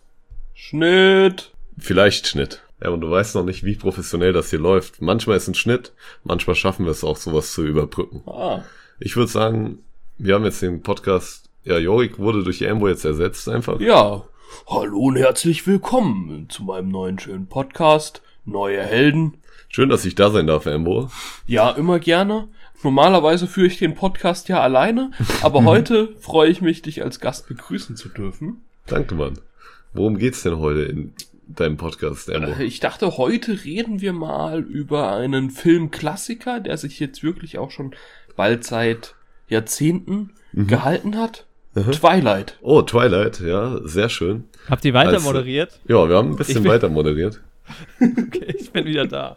[0.55, 1.51] Schnitt.
[1.79, 2.63] Vielleicht Schnitt.
[2.83, 5.01] Ja, und du weißt noch nicht, wie professionell das hier läuft.
[5.01, 5.93] Manchmal ist ein Schnitt,
[6.25, 8.23] manchmal schaffen wir es auch, sowas zu überbrücken.
[8.27, 8.63] Ah.
[8.99, 9.79] Ich würde sagen,
[10.19, 13.81] wir haben jetzt den Podcast, ja, Jorik wurde durch Ambo jetzt ersetzt einfach.
[13.81, 14.23] Ja.
[14.69, 18.23] Hallo und herzlich willkommen zu meinem neuen schönen Podcast.
[18.45, 19.35] Neue Helden.
[19.69, 21.11] Schön, dass ich da sein darf, Ambo.
[21.47, 22.47] Ja, immer gerne.
[22.85, 25.11] Normalerweise führe ich den Podcast ja alleine,
[25.43, 28.61] aber heute freue ich mich, dich als Gast begrüßen zu dürfen.
[28.87, 29.41] Danke, Mann.
[29.93, 31.15] Worum geht's denn heute in
[31.49, 32.53] deinem Podcast, Ambo?
[32.53, 37.73] Äh, Ich dachte, heute reden wir mal über einen Filmklassiker, der sich jetzt wirklich auch
[37.73, 37.97] schon
[38.37, 39.17] bald seit
[39.49, 41.45] Jahrzehnten gehalten hat.
[41.93, 42.57] Twilight.
[42.63, 44.45] Oh, Twilight, ja, sehr schön.
[44.71, 45.79] habt ihr weiter Also- moderiert?
[45.89, 47.41] Ja, wir haben ein bisschen bin- weiter moderiert.
[48.01, 49.37] Okay, ich bin wieder da.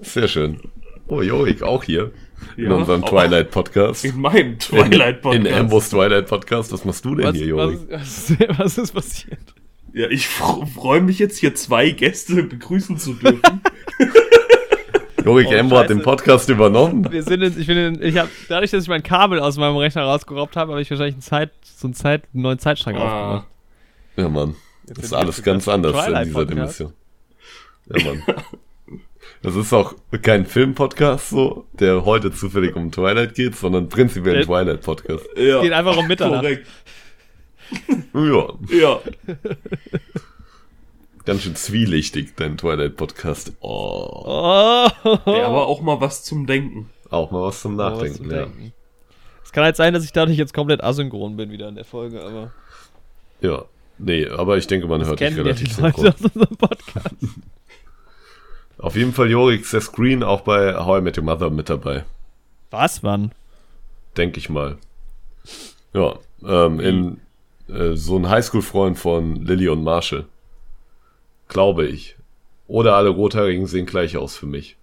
[0.00, 0.58] Sehr schön.
[1.06, 2.10] Oh, Jorik, auch hier.
[2.56, 3.10] In Ja, unserem auch.
[3.10, 4.04] Twilight Podcast.
[4.04, 5.46] In meinem Twilight-Podcast.
[5.46, 6.72] In Ambos Twilight Podcast.
[6.72, 7.78] Was machst du denn Was, hier, Jorik?
[7.90, 9.38] was, was ist passiert?
[9.92, 13.40] Ja, ich freue mich jetzt hier zwei Gäste begrüßen zu dürfen.
[15.24, 16.02] Jorik Oh, Ambo hat den.
[16.02, 17.10] Podcast übernommen.
[17.10, 19.76] Wir sind in, ich bin in, ich habe dadurch, dass ich mein Kabel aus meinem
[19.76, 23.00] Rechner rausgeraubt habe, habe ich wahrscheinlich einen, Zeit, so einen, Zeit, einen neuen Zeitstrang Ah.
[23.36, 23.46] aufgemacht.
[24.16, 24.56] Ja, Mann.
[24.86, 26.80] Jetzt Das ist alles ganz anders in Twilight dieser Podcast.
[26.80, 26.92] Dimension.
[27.86, 28.22] Ja, Mann.
[29.42, 34.44] Das ist auch kein Film-Podcast so, der heute zufällig um Twilight geht, sondern prinzipiell ein
[34.44, 35.24] Twilight-Podcast.
[35.36, 36.40] Ja, Geht einfach um Mitternacht.
[36.42, 36.66] korrekt.
[38.14, 38.48] Ja.
[38.70, 39.00] Ja.
[41.24, 43.52] Ganz schön zwielichtig, dein Twilight-Podcast.
[43.60, 44.22] Oh.
[44.24, 44.88] Oh.
[45.26, 46.90] Der aber auch mal was zum Denken.
[47.10, 48.36] Auch mal was zum Oh, was Nachdenken, zum ja.
[48.42, 48.72] Denken.
[49.44, 52.22] Es kann halt sein, dass ich dadurch jetzt komplett asynchron bin wieder in der Folge,
[52.22, 52.52] aber
[53.40, 53.64] Ja.
[53.96, 56.56] Nee, aber ich denke, man das hört dich kennen ja relativ die Leute aus unserem
[56.56, 57.14] Podcast.
[58.78, 62.04] Auf jeden Fall Jorik der Screen auch bei How I Met Your Mother mit dabei.
[62.70, 63.30] Was, wann?
[64.16, 64.78] Denke ich mal.
[65.92, 67.20] Ja, ähm, in
[67.68, 70.24] äh, so ein Highschool-Freund von Lily und Marshall.
[71.48, 72.16] Glaube ich.
[72.66, 74.76] Oder alle Rothaarigen sehen gleich aus für mich.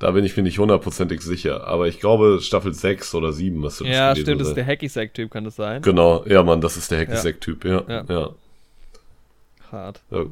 [0.00, 1.66] Da bin ich mir nicht hundertprozentig sicher.
[1.66, 5.30] Aber ich glaube, Staffel 6 oder 7 müsste das Ja, stimmt, das ist der Hacky-Sack-Typ,
[5.30, 5.82] kann das sein?
[5.82, 7.84] Genau, ja, Mann, das ist der Hacky-Sack-Typ, ja.
[7.86, 8.04] Ja.
[8.08, 8.30] ja.
[9.70, 10.00] Hart.
[10.10, 10.24] Ja,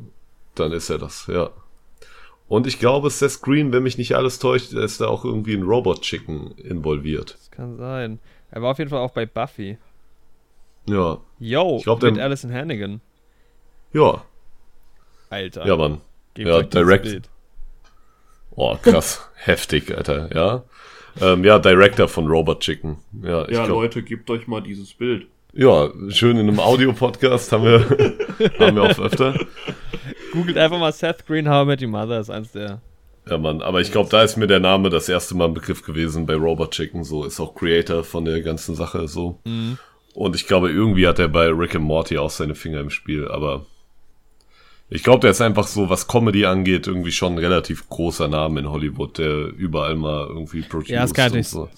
[0.54, 1.50] dann ist er das, ja.
[2.48, 5.62] Und ich glaube, Seth Green, wenn mich nicht alles täuscht, ist da auch irgendwie ein
[5.64, 7.34] Robot Chicken involviert.
[7.38, 8.18] Das kann sein.
[8.50, 9.76] Er war auf jeden Fall auch bei Buffy.
[10.86, 13.02] Ja, Yo, Ich glaub, mit Alison Hannigan.
[13.92, 14.22] ja,
[15.30, 15.66] Alter.
[15.66, 16.00] ja, Mann.
[16.34, 17.28] Gebt ja, Bild.
[18.54, 20.62] Oh, krass, heftig, Alter, ja.
[21.20, 22.98] Ähm, ja, Director von Robot Chicken.
[23.22, 25.26] Ja, ich Ja, glaub, Leute, gebt euch mal dieses Bild.
[25.52, 27.80] ja, schön in einem Audio-Podcast haben wir,
[28.58, 29.34] haben wir auch öfter.
[30.32, 32.80] Googelt einfach mal Seth Green, How I Met Your Mother, ist eins der.
[33.28, 35.82] Ja, Mann, aber ich glaube, da ist mir der Name das erste Mal ein Begriff
[35.82, 37.04] gewesen bei Robot Chicken.
[37.04, 39.38] So ist auch Creator von der ganzen Sache so.
[40.14, 43.28] Und ich glaube, irgendwie hat er bei Rick and Morty auch seine Finger im Spiel,
[43.28, 43.66] aber
[44.90, 48.60] ich glaube, der ist einfach so, was Comedy angeht, irgendwie schon ein relativ großer Name
[48.60, 51.68] in Hollywood, der überall mal irgendwie produced Ja, es kann und natürlich so.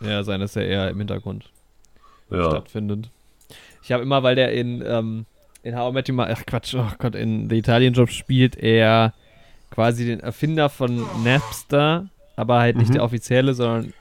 [0.00, 1.50] Ja, sein, dass er eher im Hintergrund
[2.30, 3.08] Ja, stattfindet.
[3.82, 5.26] Ich habe immer, weil der in, ähm,
[5.62, 8.56] in How I Met Your Mother, ach Quatsch, oh Gott, in The Italian Job spielt
[8.56, 9.14] er
[9.70, 12.80] quasi den Erfinder von Napster, aber halt Mhm.
[12.80, 13.92] nicht der offizielle, sondern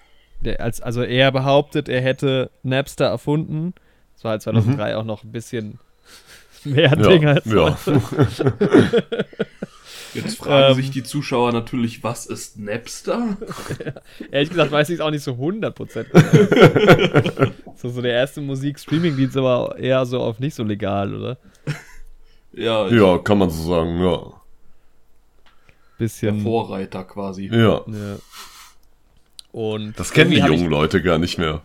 [0.41, 3.73] der, als, also er behauptet, er hätte Napster erfunden.
[4.15, 5.79] Das war halt 2003 auch noch ein bisschen
[6.65, 7.77] mehr Ding ja, als ja.
[10.15, 10.75] Jetzt fragen Ähm.
[10.75, 13.35] sich die Zuschauer natürlich, was ist Napster?
[14.31, 16.05] Ehrlich gesagt weiß ich es auch nicht so 100%
[17.35, 17.51] genau.
[17.75, 21.37] so, so der erste Musik-Streaming-Dienst, aber eher so auf nicht so legal, oder?
[22.53, 24.17] Ja, ja, kann man so sagen, ja.
[24.17, 24.31] der
[25.97, 26.39] Bisschen.
[26.39, 27.47] Vorreiter quasi.
[27.47, 28.17] Ja, Ja.
[29.51, 31.61] Und das kennen die jungen Leute gar nicht mehr.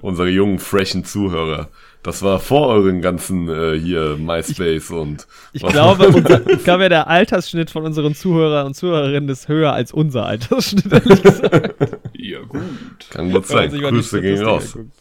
[0.00, 1.70] Unsere jungen, freshen Zuhörer.
[2.06, 6.62] Das war vor euren ganzen äh, hier MySpace und Ich, ich was- glaube, unser, ich
[6.62, 11.98] glaube, der Altersschnitt von unseren Zuhörern und Zuhörerinnen ist höher als unser Altersschnitt, ehrlich gesagt.
[12.16, 12.62] Ja, gut.
[13.10, 13.70] Kann gut sein.
[13.72, 14.76] Grüße gehen raus.
[14.76, 14.96] anguckt.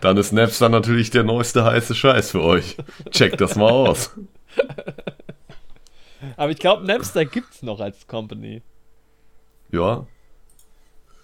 [0.00, 2.76] Dann ist Napster natürlich der neueste heiße Scheiß für euch.
[3.10, 4.10] Checkt das mal aus.
[6.36, 8.62] Aber ich glaube, Napster gibt's noch als Company.
[9.72, 10.06] Ja,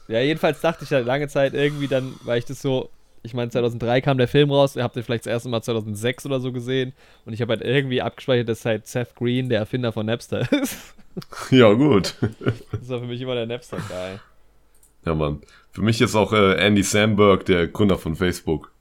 [0.08, 2.90] Ja, jedenfalls dachte ich ja lange Zeit irgendwie dann, weil ich das so,
[3.26, 6.24] ich meine 2003 kam der Film raus, ihr habt den vielleicht das erste Mal 2006
[6.26, 6.92] oder so gesehen
[7.24, 10.94] und ich habe halt irgendwie abgespeichert, dass halt Seth Green der Erfinder von Napster ist.
[11.50, 12.14] ja gut.
[12.72, 14.18] Das war für mich immer der Napster-Guy.
[15.04, 15.40] Ja, Mann.
[15.72, 18.72] Für mich ist auch äh, Andy Samberg der Gründer von Facebook.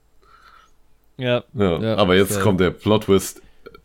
[1.18, 1.44] Ja.
[1.54, 3.42] Ja, Ja, aber jetzt kommt der Plot-Twist.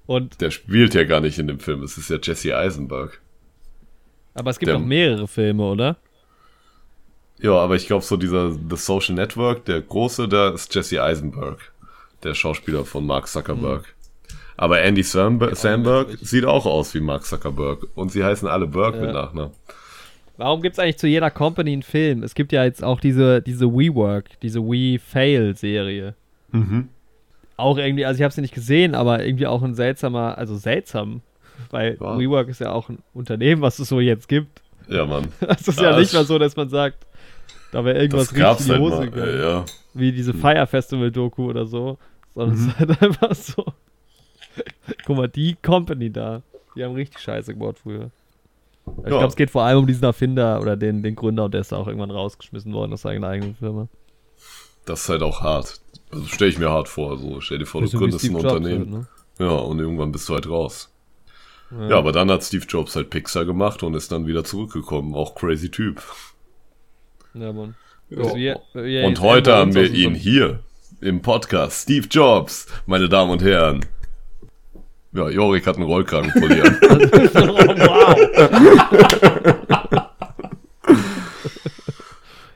[0.08, 1.84] Und, Der spielt ja gar nicht in dem Film.
[1.84, 3.22] Es ist ja Jesse Eisenberg.
[4.34, 5.96] aber es gibt Der- noch mehrere Filme, oder?
[7.42, 11.58] Ja, aber ich glaube, so dieser The Social Network, der große, da ist Jesse Eisenberg.
[12.24, 13.86] Der Schauspieler von Mark Zuckerberg.
[13.86, 14.38] Hm.
[14.58, 17.80] Aber Andy Samberg, Samberg sieht auch aus wie Mark Zuckerberg.
[17.96, 19.14] Und sie heißen alle Berg mit Ja.
[19.14, 19.54] Nachnamen.
[20.38, 22.22] Warum gibt es eigentlich zu jeder Company einen Film?
[22.24, 26.16] Es gibt ja jetzt auch diese, diese WeWork, diese We-Fail-Serie.
[26.52, 26.90] Mhm.
[27.58, 31.22] Auch irgendwie, also ich habe sie nicht gesehen, aber irgendwie auch ein seltsamer, also seltsam.
[31.70, 32.18] Weil Ja.
[32.18, 34.62] WeWork ist ja auch ein Unternehmen, was es so jetzt gibt.
[34.88, 35.28] Ja, Mann.
[35.48, 37.06] Es ist Ja, ja nicht mal so, dass man sagt,
[37.72, 39.32] da wäre irgendwas Das gab's richtig in halt die Hose.
[39.42, 39.66] Ja, ja.
[39.94, 41.98] Wie diese Fire Festival-Doku oder so.
[42.34, 43.66] Sondern es ist halt einfach so.
[45.06, 46.42] Guck mal, die Company da,
[46.76, 48.12] die haben richtig Scheiße gebaut früher.
[48.98, 49.10] Ich Ja.
[49.10, 51.72] glaube, es geht vor allem um diesen Erfinder oder den, den Gründer und der ist
[51.72, 53.88] da auch irgendwann rausgeschmissen worden aus seiner eigenen Firma.
[54.86, 55.80] Das ist halt auch hart.
[56.12, 57.18] Also stelle ich mir hart vor.
[57.18, 58.96] So, stell dir vor, du gründest ein Jobs Unternehmen.
[58.96, 59.06] halt,
[59.40, 60.92] Ja, und irgendwann bist du halt raus.
[61.70, 61.90] ne?
[61.90, 65.14] Ja, aber dann hat Steve Jobs halt Pixar gemacht und ist dann wieder zurückgekommen.
[65.16, 66.02] Auch crazy Typ.
[67.34, 67.76] Ja, Mann.
[68.10, 68.18] Ja.
[68.18, 70.60] Also wir, wir Und heute haben wir ihn hier
[71.00, 71.84] im Podcast.
[71.84, 73.86] Steve Jobs, meine Damen und Herren.
[75.14, 76.78] Ja, Jorik hat einen Rollkragenpulli an.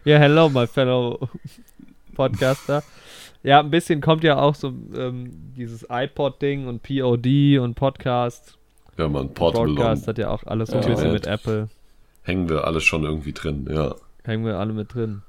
[0.06, 1.30] Ja, hello, my fellow
[2.14, 2.84] Podcaster.
[3.42, 8.56] Ja, ein bisschen kommt ja auch so ähm, dieses iPod-Ding und POD und Podcast.
[9.00, 10.06] Ja, man, Portable on.
[10.06, 11.70] hat ja auch alles so ein bisschen mit Apple.
[12.22, 13.68] Hängen wir alles schon irgendwie drin.
[13.68, 15.22] Ja, Hängen wir alle mit drin.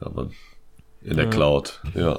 [0.00, 0.32] ja, man.
[1.02, 1.30] In der Ja.
[1.30, 1.80] Cloud.
[1.94, 2.18] Ja.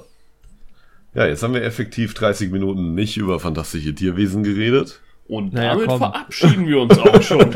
[1.14, 5.02] Ja, jetzt haben wir effektiv 30 Minuten nicht über fantastische Tierwesen geredet.
[5.28, 5.98] Und Naja, damit komm.
[6.00, 7.56] verabschieden wir uns auch schon.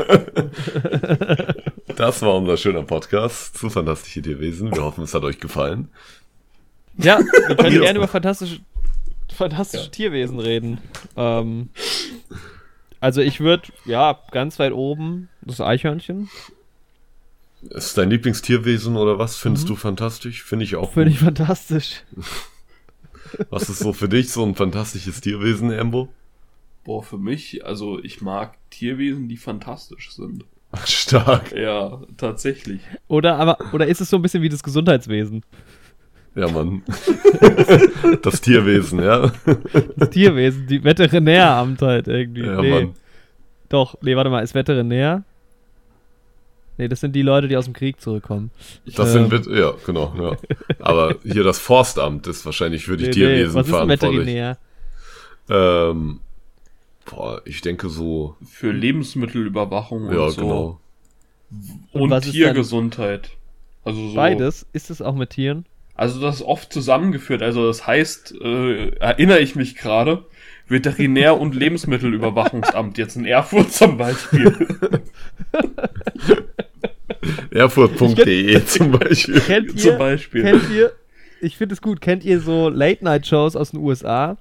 [1.96, 4.70] Das war unser schöner Podcast zu Fantastische Tierwesen.
[4.74, 5.88] Wir hoffen, es hat euch gefallen.
[6.98, 7.80] Ja, wir können Ja.
[7.82, 8.60] gerne über fantastische,
[9.32, 10.78] fantastische Tierwesen reden.
[11.16, 11.70] Ähm,
[13.00, 16.28] also ich würde, ja, ganz weit oben das Eichhörnchen.
[17.62, 19.36] Ist dein Lieblingstierwesen oder was?
[19.36, 20.42] Findest du fantastisch?
[20.42, 20.92] Finde ich auch.
[20.92, 22.02] Finde ich fantastisch.
[23.50, 26.08] Was ist so für dich so ein fantastisches Tierwesen, Embo?
[26.84, 30.44] Boah, für mich, also ich mag Tierwesen, die fantastisch sind.
[30.84, 31.52] Stark.
[31.52, 32.80] Ja, tatsächlich.
[33.08, 35.42] Oder aber, oder ist es so ein bisschen wie das Gesundheitswesen?
[36.34, 36.82] Ja, Mann.
[38.22, 39.32] Das Tierwesen, ja.
[39.96, 42.44] Das Tierwesen, die Veterinäramt halt irgendwie.
[42.44, 42.94] Ja, nee, Mann.
[43.68, 45.24] doch, nee, warte mal, ist Veterinär?
[46.78, 48.50] Nee, das sind die Leute, die aus dem Krieg zurückkommen.
[48.94, 49.30] Das Ähm.
[49.30, 50.36] sind ja, genau, ja.
[50.78, 54.12] Aber hier das Forstamt ist wahrscheinlich für die Nee, nee, Tierwesen was ist verantwortlich.
[54.20, 54.58] Veterinär?
[55.48, 56.20] Ähm,
[57.08, 58.36] boah, ich denke so.
[58.46, 60.40] Für Lebensmittelüberwachung Ja, und so.
[60.42, 60.80] genau.
[61.92, 63.30] Und Und, was ist Tiergesundheit.
[63.84, 64.14] Also so.
[64.14, 64.66] Beides?
[64.72, 65.64] Ist es auch mit Tieren?
[65.94, 67.40] Also das ist oft zusammengeführt.
[67.42, 70.26] Also das heißt, äh, erinnere ich mich gerade,
[70.68, 74.52] Veterinär- und Lebensmittelüberwachungsamt, jetzt in Erfurt zum Beispiel.
[77.56, 79.40] Erfurt.de zum Beispiel.
[79.40, 80.42] Kennt ihr, zum Beispiel.
[80.42, 80.92] kennt ihr,
[81.40, 84.36] ich finde es gut, kennt ihr so Late-Night-Shows aus den USA,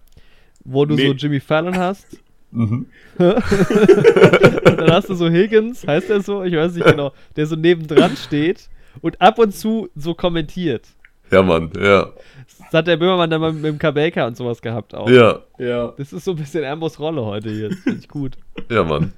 [0.64, 1.08] wo du Nee.
[1.08, 2.06] so Jimmy Fallon hast?
[2.52, 2.86] Mhm.
[3.18, 3.20] Und
[4.78, 6.44] dann hast du so Higgins, heißt der so?
[6.44, 8.70] Ich weiß nicht genau, der so nebendran steht
[9.02, 10.88] und ab und zu so kommentiert.
[11.32, 12.12] Ja, Mann, ja.
[12.60, 15.10] Das hat der Böhmermann dann mal mit dem Kabelka und sowas gehabt auch.
[15.10, 15.94] Ja, ja.
[15.98, 17.70] Das ist so ein bisschen Ambos Rolle heute hier.
[17.70, 18.38] Das finde ich gut.
[18.70, 19.12] ja, Mann.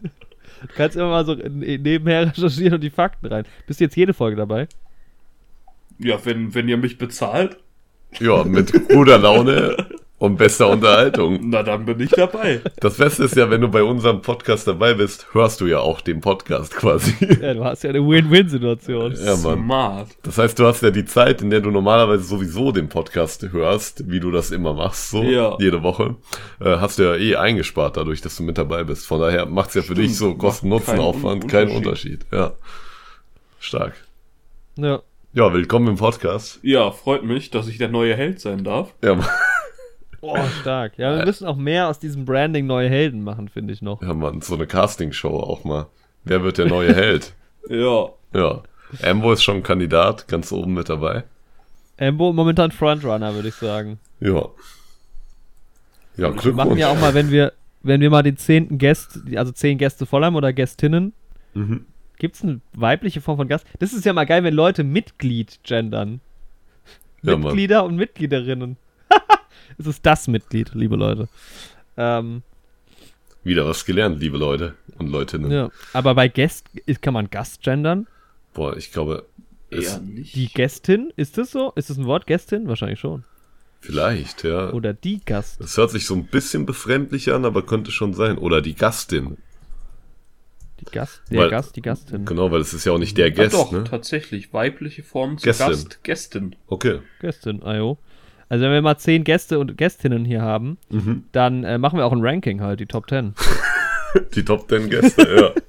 [0.61, 3.45] Du kannst immer mal so in- nebenher recherchieren und die Fakten rein.
[3.67, 4.67] Bist du jetzt jede Folge dabei?
[5.99, 7.57] Ja, wenn, wenn ihr mich bezahlt,
[8.19, 9.75] Ja, mit guter Laune
[10.19, 11.39] und bester Unterhaltung.
[11.49, 12.61] na dann bin ich dabei.
[12.79, 16.01] Das Beste ist ja, wenn du bei unserem Podcast dabei bist, hörst du ja auch
[16.01, 17.13] den Podcast quasi.
[17.41, 19.13] Ja, du hast ja eine Win-Win-Situation.
[19.23, 19.59] Ja, Mann.
[19.63, 20.07] Smart.
[20.23, 24.09] Das heißt, du hast ja die Zeit, in der du normalerweise sowieso den Podcast hörst,
[24.09, 25.55] wie du das immer machst, so Ja.
[25.59, 26.15] jede Woche,
[26.59, 29.05] äh, hast du ja eh eingespart dadurch, dass du mit dabei bist.
[29.05, 32.23] Von daher macht's ja für Stimmt, dich so Kosten-Nutzen-Aufwand keinen Unterschied.
[32.23, 32.25] Unterschied.
[32.31, 32.53] Ja.
[33.59, 33.93] Stark.
[34.77, 35.01] Ja.
[35.33, 36.59] Ja, willkommen im Podcast.
[36.63, 38.93] Ja, freut mich, dass ich der neue Held sein darf.
[39.03, 39.19] Ja,
[40.29, 40.97] Oh, stark.
[40.97, 44.01] Ja, wir müssen auch mehr aus diesem Branding neue Helden machen, finde ich noch.
[44.01, 45.87] ja Mann, so eine Castingshow auch mal.
[46.23, 47.33] Wer wird der neue Held?
[47.69, 48.07] Ja.
[48.33, 48.63] Ja.
[49.03, 51.25] Ambo ist schon ein Kandidat, ganz oben mit dabei.
[51.99, 53.99] Ambo momentan Frontrunner, würde ich sagen.
[54.21, 54.29] Ja.
[56.15, 56.79] Ja, Wir machen Glückwunsch.
[56.79, 57.51] ja auch mal, wenn wir,
[57.83, 61.13] wenn wir mal den zehnten Gast, also zehn Gäste voll haben oder Gästinnen,
[61.53, 61.85] Mhm.
[62.19, 63.65] gibt es eine weibliche Form von Gast?
[63.79, 66.21] Das ist ja mal geil, wenn Leute Mitglied gendern.
[67.23, 67.41] Ja, Mann.
[67.41, 68.77] Mitglieder und Mitgliederinnen.
[69.77, 71.27] es ist das Mitglied, liebe Leute.
[71.97, 72.43] Ähm,
[73.43, 75.51] Wieder was gelernt, liebe Leute und Leutinnen.
[75.51, 75.69] ja.
[75.93, 76.65] Aber bei Gäst
[77.01, 78.07] kann man Gast gendern.
[78.53, 79.25] Boah, ich glaube,
[79.69, 80.35] Eher nicht.
[80.35, 81.73] Die Gästin, ist das so?
[81.75, 82.67] Ist das ein Wort, Gästin?
[82.67, 83.23] Wahrscheinlich schon.
[83.81, 84.71] vielleicht, ja.
[84.71, 85.59] Oder die Gast.
[85.61, 88.37] Das hört sich so ein bisschen befremdlich an, aber könnte schon sein.
[88.37, 89.37] Oder die Gastin.
[90.79, 92.25] Die Gast, der Weil- Gast, die Gastin.
[92.25, 93.83] Genau, weil es ist ja auch nicht der ah, Gast, doch, ne?
[93.83, 94.53] tatsächlich.
[94.53, 95.67] Weibliche Form zu Gästin.
[95.67, 96.03] Gast.
[96.03, 96.55] Gästin.
[96.67, 96.99] Okay.
[97.19, 97.97] Gästin, IO.
[98.49, 101.25] Also wenn wir mal zehn Gäste und Gästinnen hier haben, Mhm.
[101.31, 103.33] dann äh, machen wir auch ein Ranking halt, die Top 10.
[104.35, 105.61] Die Top 10 Gäste, ja.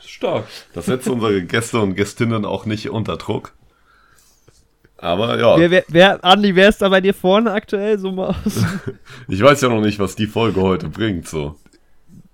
[0.00, 0.46] Stark.
[0.74, 3.52] Das setzt unsere Gäste und Gästinnen auch nicht unter Druck.
[4.96, 7.98] Aber ja, Wer, wer, wer, Andi, wer ist da bei dir vorne aktuell?
[7.98, 8.64] So mal aus?
[9.28, 11.54] ich weiß ja noch nicht, was die Folge heute bringt, so.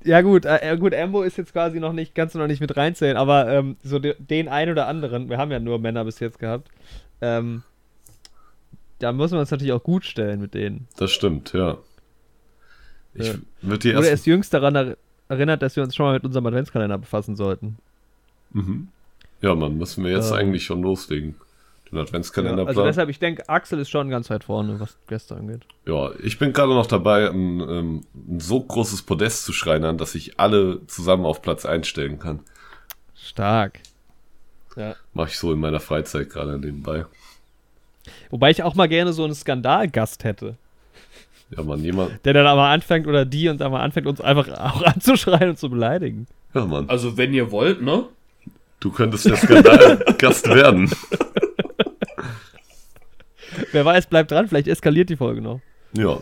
[0.02, 2.60] ja gut, äh, äh, gut, Ambo ist jetzt quasi noch nicht, kannst du noch nicht
[2.60, 6.04] mit reinzählen, aber ähm, so de, den einen oder anderen, wir haben ja nur Männer
[6.06, 6.68] bis jetzt gehabt,
[7.20, 7.64] ähm,
[9.04, 10.88] da müssen wir uns natürlich auch gut stellen mit denen.
[10.96, 11.78] Das stimmt, ja.
[13.14, 13.34] Ich Ja.
[13.62, 14.26] würde die Oder erst.
[14.26, 14.96] jüngst daran er,
[15.28, 17.76] erinnert, dass wir uns schon mal mit unserem Adventskalender befassen sollten.
[18.52, 18.88] Mhm.
[19.40, 20.36] Ja, Mann, müssen wir jetzt Ähm.
[20.38, 21.34] eigentlich schon loslegen.
[21.90, 22.66] Den Ja, Adventskalenderplan.
[22.68, 25.62] also deshalb, ich denke, Axel ist schon ganz weit vorne, was Gäste angeht.
[25.86, 30.14] Ja, ich bin gerade noch dabei, ein, ähm, ein so großes Podest zu schreinern, dass
[30.14, 32.40] ich alle zusammen auf Platz einstellen kann.
[33.14, 33.80] Stark.
[34.76, 34.96] Ja.
[35.12, 37.04] Mache ich so in meiner Freizeit gerade nebenbei.
[38.30, 40.56] Wobei ich auch mal gerne so einen Skandalgast hätte.
[41.56, 42.24] Ja, Mann, jemand.
[42.24, 45.58] Der dann aber anfängt, oder die und dann mal anfängt, uns einfach auch anzuschreien und
[45.58, 46.26] zu beleidigen.
[46.54, 46.88] Ja, Mann.
[46.88, 48.06] Also wenn ihr wollt, ne?
[48.81, 50.90] Du könntest der Skandalgast werden.
[53.72, 55.60] Wer weiß, bleibt dran, vielleicht eskaliert die Folge noch.
[55.96, 56.20] Ja.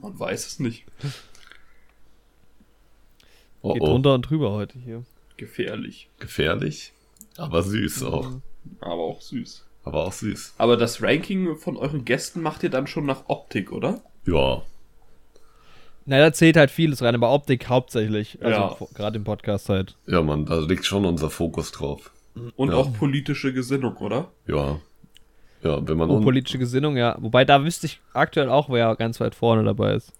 [0.00, 0.84] Man weiß es nicht.
[3.62, 3.86] Oh, Geht oh.
[3.86, 5.04] drunter und drüber heute hier.
[5.36, 6.08] Gefährlich.
[6.18, 6.92] Gefährlich,
[7.36, 8.32] aber süß auch.
[8.80, 9.67] Aber auch süß.
[9.88, 10.54] Aber auch süß.
[10.58, 14.02] Aber das Ranking von euren Gästen macht ihr dann schon nach Optik, oder?
[14.26, 14.60] Ja.
[16.04, 18.38] Na, da zählt halt vieles rein, aber Optik hauptsächlich.
[18.42, 18.76] Also Ja.
[18.94, 19.96] gerade im Podcast halt.
[20.06, 22.10] Ja, Mann, da liegt schon unser Fokus drauf.
[22.56, 22.76] Und Ja.
[22.76, 24.28] auch politische Gesinnung, oder?
[24.46, 24.78] Ja.
[25.62, 27.16] Ja, wenn man Oh, un- politische Gesinnung, ja.
[27.18, 30.12] Wobei da wüsste ich aktuell auch, wer ganz weit vorne dabei ist.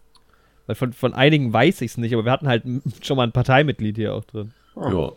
[0.66, 2.64] Weil von, von einigen weiß ich es nicht, aber wir hatten halt
[3.02, 4.52] schon mal ein Parteimitglied hier auch drin.
[4.76, 5.12] Ja.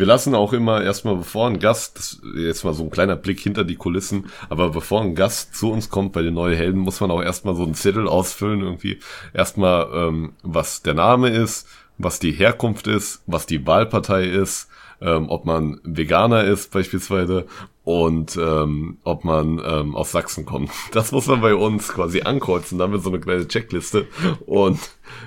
[0.00, 3.38] Wir lassen auch immer erstmal, bevor ein Gast, das, jetzt mal so ein kleiner Blick
[3.38, 7.02] hinter die Kulissen, aber bevor ein Gast zu uns kommt bei den neuen Helden, muss
[7.02, 8.98] man auch erstmal so einen Zettel ausfüllen, irgendwie.
[9.34, 14.70] Erstmal, ähm, was der Name ist, was die Herkunft ist, was die Wahlpartei ist,
[15.02, 17.44] ähm, ob man Veganer ist beispielsweise
[17.84, 20.70] und ähm, ob man ähm, aus Sachsen kommt.
[20.92, 24.06] Das muss man bei uns quasi ankreuzen, dann haben wir so eine kleine Checkliste
[24.46, 24.80] und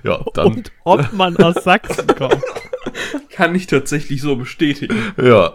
[0.04, 2.42] ja, dann, Und ob man aus Sachsen kommt.
[3.34, 4.96] Kann ich tatsächlich so bestätigen.
[5.22, 5.54] ja.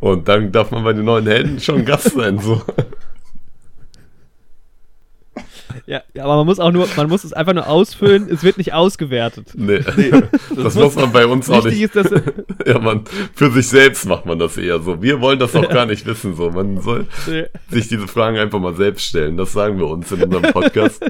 [0.00, 2.62] Und dann darf man bei den neuen Helden schon Gast sein, so.
[5.86, 8.58] Ja, ja, aber man muss auch nur, man muss es einfach nur ausfüllen, es wird
[8.58, 9.52] nicht ausgewertet.
[9.54, 9.80] Nee,
[10.56, 11.80] das muss man bei uns auch nicht.
[11.80, 12.10] ist, dass
[12.66, 13.04] Ja, man,
[13.34, 15.00] für sich selbst macht man das eher so.
[15.02, 16.50] Wir wollen das auch gar nicht wissen, so.
[16.50, 17.06] Man soll
[17.70, 19.36] sich diese Fragen einfach mal selbst stellen.
[19.36, 21.04] Das sagen wir uns in unserem Podcast.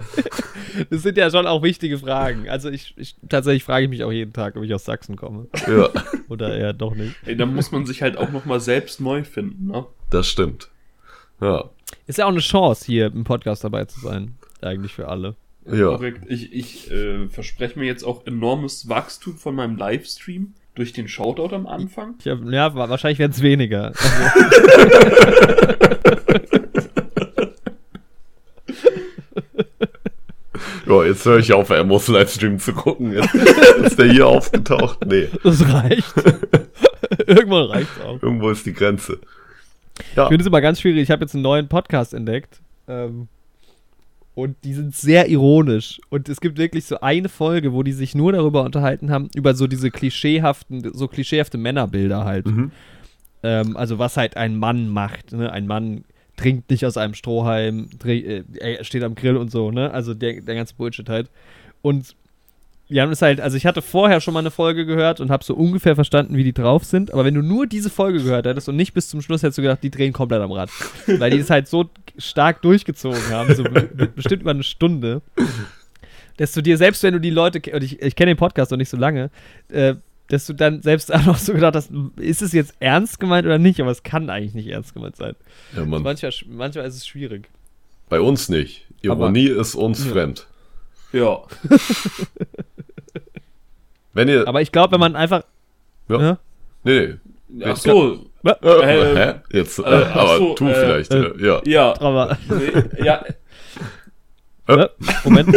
[0.91, 2.49] das sind ja schon auch wichtige Fragen.
[2.49, 5.47] Also ich, ich tatsächlich frage ich mich auch jeden Tag, ob ich aus Sachsen komme.
[5.67, 5.89] Ja,
[6.29, 7.15] Oder eher doch nicht.
[7.25, 9.87] Ey, da muss man sich halt auch nochmal selbst neu finden, ne?
[10.11, 10.69] das stimmt.
[11.41, 11.65] Ja,
[12.07, 14.37] Ist ja auch eine Chance, hier im Podcast dabei zu sein.
[14.67, 15.37] Eigentlich für alle.
[15.71, 15.87] ja.
[15.89, 16.25] Korrekt.
[16.29, 21.55] Ich, ich äh, verspreche mir jetzt auch enormes Wachstum von meinem Livestream durch den Shoutout
[21.55, 22.17] am Anfang.
[22.21, 23.93] Ich hab, ja, wa- wahrscheinlich werden es weniger.
[30.87, 33.13] Ja, jetzt höre ich auf, Amos Livestream zu gucken.
[33.13, 35.05] Jetzt ist der hier aufgetaucht.
[35.05, 36.15] Nee, Das reicht.
[37.27, 38.23] Irgendwann reicht's auch.
[38.23, 39.19] irgendwo ist die Grenze.
[40.15, 41.03] Ja, Ich finde es immer ganz schwierig.
[41.03, 42.61] Ich habe jetzt einen neuen Podcast entdeckt.
[42.89, 43.29] Ähm,
[44.37, 45.99] und die sind sehr ironisch.
[46.11, 49.55] Und es gibt wirklich so eine Folge, wo die sich nur darüber unterhalten haben, über
[49.55, 52.47] so diese klischeehaften, so klischeehafte Männerbilder halt.
[52.47, 52.71] Mhm.
[53.43, 55.33] Ähm, also was halt ein Mann macht.
[55.33, 55.51] Ne?
[55.51, 56.05] Ein Mann
[56.37, 59.91] trinkt nicht aus einem Strohhalm, äh, steht am Grill und so, ne?
[59.91, 61.31] Also der, der ganze Bullshit halt.
[61.81, 62.15] Und
[62.89, 65.43] wir haben es halt, also ich hatte vorher schon mal eine Folge gehört und habe
[65.45, 67.13] so ungefähr verstanden, wie die drauf sind.
[67.13, 69.63] Aber wenn du nur diese Folge gehört hättest und nicht bis zum Schluss, hättest du
[69.63, 70.71] gedacht, die drehen komplett am Rad.
[71.07, 75.21] Weil die es halt so stark durchgezogen haben, so be- be- bestimmt über eine Stunde.
[76.37, 78.79] Dass du dir, selbst wenn du die Leute, und ich, ich kenne den Podcast noch
[78.79, 79.31] nicht so lange,
[79.69, 79.95] äh,
[80.29, 83.59] dass du dann selbst auch noch so gedacht hast, ist es jetzt ernst gemeint oder
[83.59, 83.81] nicht?
[83.81, 85.35] Aber es kann eigentlich nicht ernst gemeint sein.
[85.75, 86.03] ja Mann.
[86.03, 87.49] Manchmal, manchmal ist es schwierig.
[88.09, 88.87] Bei uns nicht.
[89.03, 90.47] Ironie ist uns fremd.
[91.13, 91.39] Ja.
[94.17, 94.49] Wenn ihr.
[94.49, 95.43] Aber ich glaube, wenn man einfach.
[96.09, 96.19] Ja.
[96.19, 96.39] Ne?
[96.85, 97.15] Nee.
[97.65, 98.27] Ach so.
[98.45, 99.35] Äh, Äh, hä?
[99.53, 101.13] Jetzt, äh, äh, aber so, tu äh, vielleicht.
[101.13, 101.61] äh, äh, ja.
[101.65, 102.01] Ja.
[102.01, 103.25] Aber, Nee, ja.
[105.25, 105.55] Moment.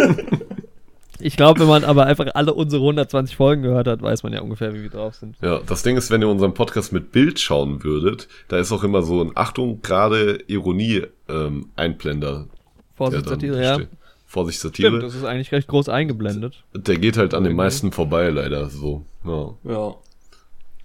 [1.22, 4.42] Ich glaube, wenn man aber einfach alle unsere 120 Folgen gehört hat, weiß man ja
[4.42, 5.36] ungefähr, wie wir drauf sind.
[5.42, 8.84] Ja, das Ding ist, wenn ihr unseren Podcast mit Bild schauen würdet, da ist auch
[8.84, 12.32] immer so ein Achtung, gerade Ironie-Einblender.
[12.32, 12.46] der
[12.96, 13.78] Vorsicht, Satire, ja.
[14.30, 15.00] Vorsicht, Stimmt, Satire.
[15.00, 16.64] das ist eigentlich recht groß eingeblendet.
[16.76, 19.04] Der geht halt an den meisten vorbei, leider so.
[19.26, 19.56] Ja.
[19.64, 19.96] Ja.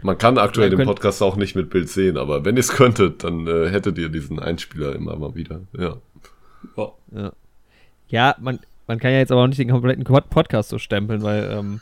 [0.03, 2.68] Man kann aktuell Man den Podcast auch nicht mit Bild sehen, aber wenn ihr es
[2.72, 5.61] könntet, dann äh, hättet ihr diesen Einspieler immer mal wieder.
[5.78, 5.97] Ja.
[6.76, 6.92] Ja.
[7.12, 7.32] Ja,
[8.09, 11.22] ja man, man kann ja jetzt aber auch nicht den kompletten Pod- Podcast so stempeln,
[11.22, 11.80] weil ähm,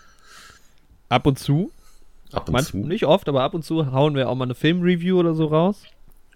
[1.08, 1.70] ab und zu,
[2.32, 2.78] Ab und manch, zu.
[2.78, 5.84] nicht oft, aber ab und zu hauen wir auch mal eine Filmreview oder so raus.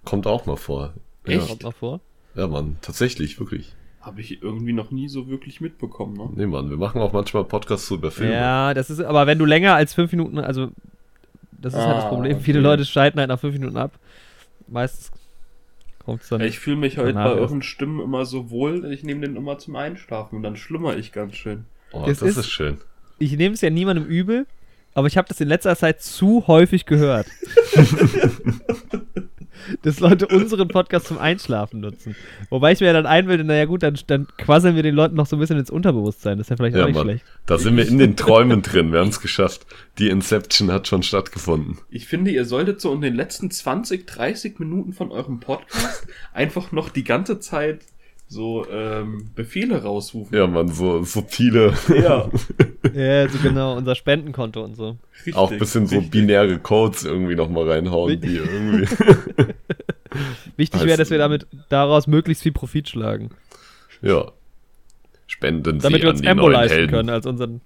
[0.05, 0.93] Kommt auch mal vor.
[1.25, 1.49] Echt?
[1.49, 1.99] Kommt noch vor.
[2.37, 3.75] Ja, ja Mann, tatsächlich, wirklich.
[4.07, 6.31] Habe ich irgendwie noch nie so wirklich mitbekommen, ne?
[6.37, 8.33] Nee, Mann, wir machen auch manchmal Podcasts über Filme.
[8.35, 10.71] Ja, das ist, aber wenn du länger als fünf Minuten, also
[11.61, 12.37] das ist halt das Ah, Problem.
[12.37, 12.45] okay.
[12.45, 13.99] Viele Leute schalten halt nach fünf Minuten ab.
[14.69, 15.11] Meistens
[16.05, 16.41] kommt es dann.
[16.41, 19.75] Ich fühle mich heute bei euren Stimmen immer so wohl, ich nehme den immer zum
[19.75, 21.65] Einschlafen und dann schlummer ich ganz schön.
[21.91, 22.79] Oh, Das das, ist- ist, schön.
[23.19, 24.47] ich nehme es ja niemandem übel,
[24.95, 27.27] aber ich habe das in letzter Zeit zu häufig gehört.
[29.83, 32.15] dass Leute unseren Podcast zum Einschlafen nutzen.
[32.51, 35.27] Wobei ich mir ja dann einbilde, naja gut, dann, dann quasseln wir den Leuten noch
[35.27, 36.39] so ein bisschen ins Unterbewusstsein.
[36.39, 37.05] Das ist ja vielleicht auch Ja, nicht Mann.
[37.07, 37.25] schlecht.
[37.47, 38.93] Da sind wir in den Träumen drin.
[38.93, 39.67] Wir haben es geschafft.
[39.99, 41.79] Die Inception hat schon stattgefunden.
[41.91, 46.73] Ich finde, ihr solltet so in den letzten 20, 30 Minuten von eurem Podcast einfach
[46.73, 47.81] noch die ganze Zeit
[48.29, 50.37] so ähm, Befehle rausrufen.
[50.37, 52.29] Ja, man, so subtile, Ja,
[52.95, 54.97] Ja, so genau, unser Spendenkonto und so.
[55.19, 55.37] richtig.
[55.37, 56.11] auch ein bisschen so richtig.
[56.13, 58.87] binäre Codes irgendwie nochmal reinhauen, die irgendwie.
[60.57, 63.31] Wichtig wäre, dass wir damit daraus möglichst viel Profit schlagen.
[64.03, 64.33] ja.
[65.29, 66.91] Spenden Damit sie wir an uns die Embo leisten Helden.
[66.93, 67.61] können als unseren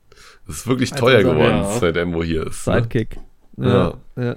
[0.46, 1.78] Das ist wirklich teuer geworden, ja.
[1.78, 2.66] seit Embo hier ist.
[2.66, 2.74] Ne?
[2.74, 3.18] Sidekick.
[3.58, 3.94] Ja.
[4.16, 4.36] ja.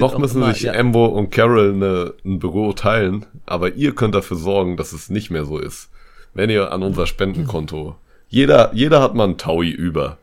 [0.00, 0.72] Noch müssen immer- sich ja.
[0.72, 5.30] Embo und Carol eine, ein Büro teilen, aber ihr könnt dafür sorgen, dass es nicht
[5.30, 5.90] mehr so ist.
[6.34, 7.96] Wenn ihr an unser Spendenkonto
[8.28, 10.18] Jeder, jeder hat mal einen Taui über.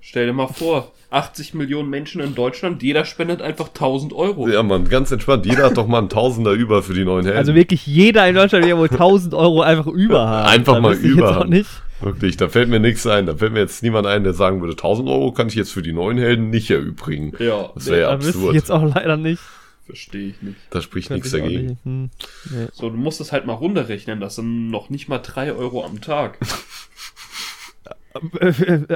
[0.00, 4.48] Stell dir mal vor, 80 Millionen Menschen in Deutschland, jeder spendet einfach 1000 Euro.
[4.48, 5.46] Ja, Mann, ganz entspannt.
[5.46, 7.38] Jeder hat doch mal einen Tausender über für die neuen Helden.
[7.38, 10.48] Also wirklich jeder in Deutschland wird wohl 1000 Euro einfach über haben.
[10.48, 11.70] Einfach Da mal wüsste ich jetzt über nicht.
[12.02, 13.26] Wirklich, da fällt mir nichts ein.
[13.26, 15.82] Da fällt mir jetzt niemand ein, der sagen würde, 1000 Euro kann ich jetzt für
[15.82, 17.32] die neuen Helden nicht erübrigen.
[17.38, 18.54] Ja, Das wäre ja Da wüsste ich absurd.
[18.54, 19.42] jetzt auch leider nicht.
[19.86, 20.56] verstehe ich nicht.
[20.70, 21.66] Da spricht nichts dagegen.
[21.66, 21.84] nicht.
[21.84, 22.10] Hm.
[22.50, 22.66] Nee.
[22.72, 26.00] So, du musst es halt mal runterrechnen, das sind noch nicht mal 3 Euro am
[26.00, 26.38] Tag.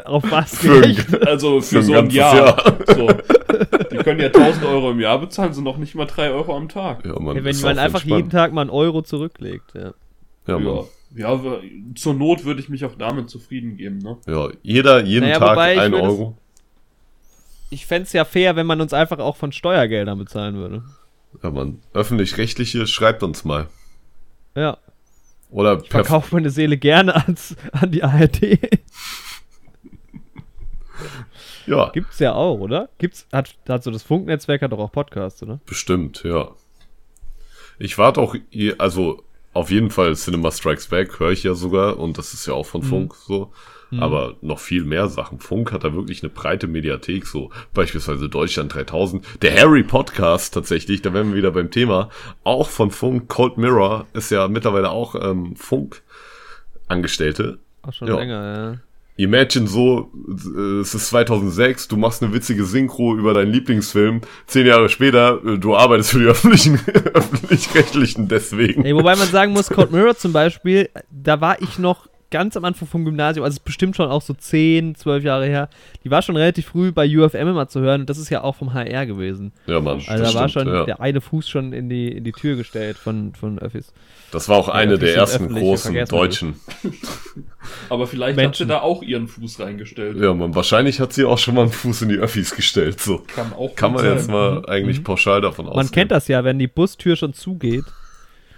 [0.04, 1.26] Auf was Für-?
[1.26, 2.36] Also Für für so ein Jahr.
[2.36, 2.78] Jahr.
[2.94, 3.08] So.
[3.90, 6.68] Die können ja 1000 Euro im Jahr bezahlen, sind noch nicht mal 3 Euro am
[6.68, 7.04] Tag.
[7.06, 8.32] Ja, Mann, Ja, wenn man einfach jeden entspannt.
[8.32, 9.72] Tag mal einen Euro zurücklegt.
[9.74, 9.94] Ja.
[10.46, 10.76] Ja, Mann.
[10.76, 10.82] Ja,
[11.16, 11.40] ja,
[11.94, 14.18] zur Not würde ich mich auch damit zufrieden geben, ne?
[14.26, 16.36] Ja, jeder, jeden Naja, Tag ein Euro.
[17.70, 20.84] Ich fände es ja fair, wenn man uns einfach auch von Steuergeldern bezahlen würde.
[21.42, 21.80] Ja, Mann.
[21.92, 23.66] Öffentlich-rechtliche, schreibt uns mal.
[24.54, 24.78] Ja.
[25.50, 28.58] Oder Ich per verkaufe meine Seele gerne ans, an die ARD.
[31.66, 32.88] Ja, Gibt's ja auch, oder?
[32.98, 35.58] Gibt's, hat, hat so das Funknetzwerk hat doch auch Podcasts, oder?
[35.66, 36.50] bestimmt, ja.
[37.78, 39.24] Ich warte auch, eh- also
[39.56, 42.66] auf jeden Fall Cinema Strikes Back höre ich ja sogar und das ist ja auch
[42.66, 42.86] von Mhm.
[42.86, 43.52] Funk so.
[44.00, 45.38] Aber noch viel mehr Sachen.
[45.38, 49.24] Funk hat da wirklich eine breite Mediathek, so beispielsweise Deutschland 3000.
[49.42, 52.10] Der Harry Podcast tatsächlich, da wären wir wieder beim Thema,
[52.42, 53.28] auch von Funk.
[53.28, 57.58] Cold Mirror ist ja mittlerweile auch ähm, Funk-Angestellte.
[57.82, 58.16] Auch schon Ja.
[58.18, 58.80] länger,
[59.16, 64.20] Imagine so, äh, es ist 2006, du machst eine witzige Synchro über deinen Lieblingsfilm.
[64.46, 66.78] Zehn Jahre später, äh, du arbeitest für die öffentlichen,
[67.14, 68.84] öffentlich-rechtlichen deswegen.
[68.84, 72.66] Ey, wobei man sagen muss, Cold Mirror zum Beispiel, da war ich noch ganz am
[72.66, 75.70] Anfang vom Gymnasium, also es ist bestimmt schon auch so 10, 12 Jahre her.
[76.04, 78.56] Die war schon relativ früh bei UFM immer zu hören und das ist ja auch
[78.56, 79.52] vom HR gewesen.
[79.66, 80.02] Ja, Mann.
[80.06, 80.84] Also das da war stimmt, schon ja.
[80.84, 83.94] der eine Fuß schon in die, in die Tür gestellt von, von Öffis.
[84.32, 85.94] Das war auch eine der ersten großen.
[86.06, 86.56] Deutschen.
[87.88, 88.66] Aber vielleicht hat Menschen.
[88.66, 90.18] sie da auch ihren Fuß reingestellt.
[90.20, 93.00] Ja, man, wahrscheinlich hat sie auch schon mal einen Fuß in die Öffis gestellt.
[93.00, 94.34] So Kann auch kann man jetzt sein.
[94.34, 95.86] mal eigentlich pauschal davon ausgehen.
[95.86, 97.84] Man kennt das ja, wenn die Bustür schon zugeht.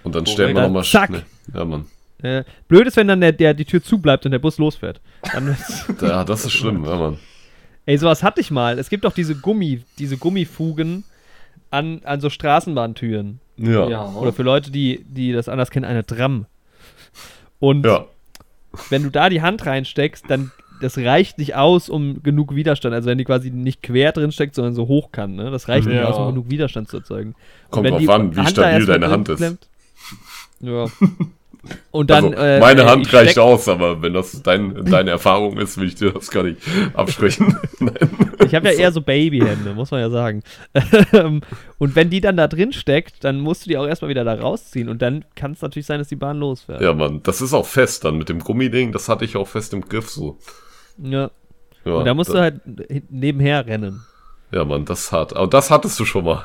[0.03, 1.23] Und dann stellt man nochmal schnell.
[1.55, 1.87] Ja, Mann.
[2.23, 5.01] Äh, blöd ist, wenn dann der, der, die Tür zubleibt und der Bus losfährt.
[5.33, 5.57] Dann
[6.01, 7.19] Ja, das ist schlimm, ja, Mann.
[7.87, 8.79] Ey, sowas hatte ich mal.
[8.79, 11.05] Es gibt doch diese Gummi, diese Gummifugen
[11.71, 13.41] an, an so Straßenbahntüren.
[13.57, 13.89] Ja.
[13.89, 14.05] Ja.
[14.13, 16.47] Oder für Leute, die, die das anders kennen, eine Tram.
[17.61, 18.05] Und Ja.
[18.91, 20.51] wenn du da die Hand reinsteckst, dann
[20.81, 22.95] das reicht nicht aus, um genug Widerstand.
[22.95, 25.51] Also wenn die quasi nicht quer drin steckt, sondern so hoch kann, ne?
[25.51, 26.05] Das reicht nicht Ja.
[26.05, 27.35] aus, um genug Widerstand zu erzeugen.
[27.71, 29.39] Kommt drauf an, wie Hand stabil deine Hand ist.
[29.41, 29.69] klemmt-
[30.61, 30.87] Ja.
[31.91, 32.27] Und dann.
[32.27, 35.59] also, äh, meine äh, Hand ich reicht steck- aus, aber wenn das dein, deine Erfahrung
[35.59, 36.61] ist, will ich dir das gar nicht
[36.95, 37.57] absprechen.
[38.47, 40.43] Ich habe ja eher so Babyhände, muss man ja sagen.
[41.13, 41.43] Ähm,
[41.77, 44.35] und wenn die dann da drin steckt, dann musst du die auch erstmal wieder da
[44.35, 44.89] rausziehen.
[44.89, 46.81] Und dann kann es natürlich sein, dass die Bahn losfährt.
[46.81, 49.75] Ja, Mann, das ist auch fest dann mit dem Gummiding, das hatte ich auch fest
[49.75, 50.39] im Griff so.
[51.03, 51.31] Ja.
[51.85, 52.61] Ja, Und da musst du halt
[53.11, 54.03] nebenher rennen.
[54.51, 55.37] Ja, Mann, das ist hart.
[55.37, 56.45] Aber das hattest du schon mal.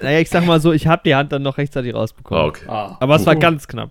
[0.00, 2.42] Naja, ich sag mal so, ich habe die Hand dann noch rechtzeitig rausbekommen.
[2.42, 2.64] Ah, okay.
[2.68, 2.96] Ah.
[3.00, 3.90] Aber es war ganz knapp.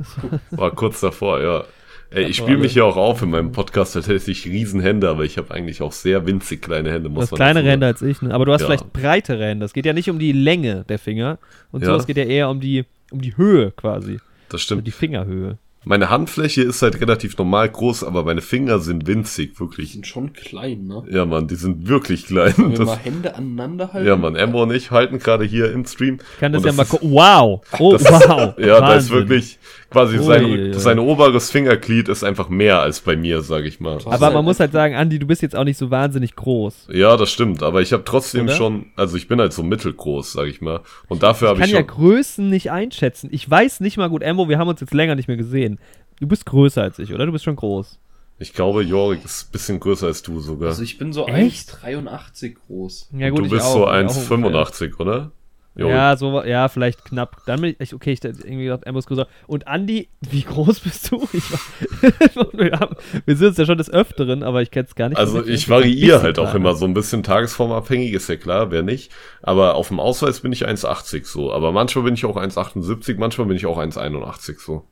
[0.50, 1.64] War kurz davor, ja.
[2.10, 5.24] Ey, ich spiele mich ja auch auf in meinem Podcast, da hätte ich Riesenhände, aber
[5.24, 8.02] ich habe eigentlich auch sehr winzig kleine Hände, Du muss hast man kleinere Hände als
[8.02, 8.32] ich, ne?
[8.34, 8.66] aber du hast Ja.
[8.66, 9.64] vielleicht breitere Hände.
[9.64, 11.38] Es geht ja nicht um die Länge der Finger
[11.72, 11.86] und Ja.
[11.88, 14.18] so, es geht ja eher um die, um die Höhe quasi.
[14.50, 14.86] Das Um stimmt.
[14.86, 15.56] die Fingerhöhe.
[15.84, 19.92] Meine Handfläche ist halt relativ normal groß, aber meine Finger sind winzig, Die wirklich.
[19.92, 21.02] sind schon klein, ne?
[21.10, 22.54] Ja, Mann, die sind wirklich klein.
[22.56, 24.06] Wenn wir Das, mal Hände aneinander halten.
[24.06, 26.18] ja, Mann, Emma und ich halten gerade hier im Stream.
[26.34, 27.10] Ich kann das ja mal ist- gucken.
[27.10, 27.62] Wow!
[27.80, 28.54] Oh, Das ist- wow!
[28.58, 29.12] Ja, da ist Wahnsinn.
[29.16, 29.58] wirklich
[29.92, 33.98] quasi Ui, sein, oberes Fingerglied ist einfach mehr als bei mir, sag ich mal.
[34.06, 36.88] Aber man muss halt sagen, Andi, du bist jetzt auch nicht so wahnsinnig groß.
[36.92, 38.54] Ja, das stimmt, aber ich habe trotzdem Oder?
[38.54, 40.80] schon, also ich bin halt so mittelgroß, sag ich mal.
[41.08, 43.28] Und dafür Ich habe kann ich ja schon, Größen nicht einschätzen.
[43.32, 45.78] Ich weiß nicht mal gut, Embo, wir haben uns jetzt länger nicht mehr gesehen.
[46.20, 47.26] Du bist größer als ich, oder?
[47.26, 47.98] Du bist schon groß.
[48.38, 50.68] ich glaube, Jorik ist ein bisschen größer als du sogar.
[50.70, 51.70] Also ich bin so Echt?
[51.84, 53.10] 1,83 groß.
[53.18, 55.32] Ja, Und du ich bist auch, so ich auch 1,85, oder?
[55.74, 55.94] Ungefähr.
[55.94, 57.42] Ja, so, ja, vielleicht knapp.
[57.46, 59.26] Dann bin ich, okay, ich hätte irgendwie gedacht, Embo ist größer.
[59.46, 61.26] Und Andi, wie groß bist du?
[61.32, 61.42] Ich,
[62.52, 65.18] wir, haben, wir sind uns ja schon des Öfteren, aber ich kenne es gar nicht.
[65.18, 68.82] so Also ich variiere halt auch immer so ein bisschen tagesformabhängig, ist ja klar, wer
[68.82, 69.12] nicht.
[69.42, 71.52] Aber auf dem Ausweis bin ich 1,80 so.
[71.52, 74.86] Aber manchmal bin ich auch 1,78, manchmal bin ich auch 1,81 so.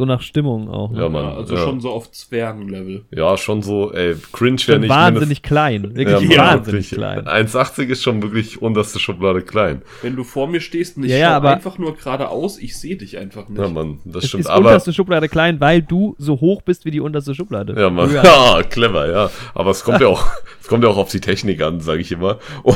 [0.00, 0.90] So nach Stimmung auch.
[0.92, 0.98] Ne?
[1.02, 1.26] Ja, Mann.
[1.26, 1.60] Also ja.
[1.62, 3.04] schon so auf Zwergenlevel.
[3.14, 4.88] Ja, schon so, ey, cringe wäre nicht.
[4.88, 5.94] wahnsinnig klein.
[5.94, 6.98] Wirklich ja, wahnsinnig wirklich.
[7.24, 7.26] klein.
[7.46, 9.82] 1,80 ist schon wirklich unterste Schublade klein.
[10.00, 13.18] Wenn du vor mir stehst und ich Ja, aber- einfach nur geradeaus, ich sehe dich
[13.18, 13.60] einfach nicht.
[13.60, 14.44] Ja, Mann, das Es stimmt.
[14.44, 17.78] ist Aber, unterste Schublade klein, weil du so hoch bist wie die unterste Schublade.
[17.78, 18.24] ja, Mann, Höher.
[18.24, 19.30] ja, clever, ja.
[19.54, 20.24] Aber es kommt ja auch,
[20.62, 22.38] es kommt ja auch auf die Technik an, sage ich immer.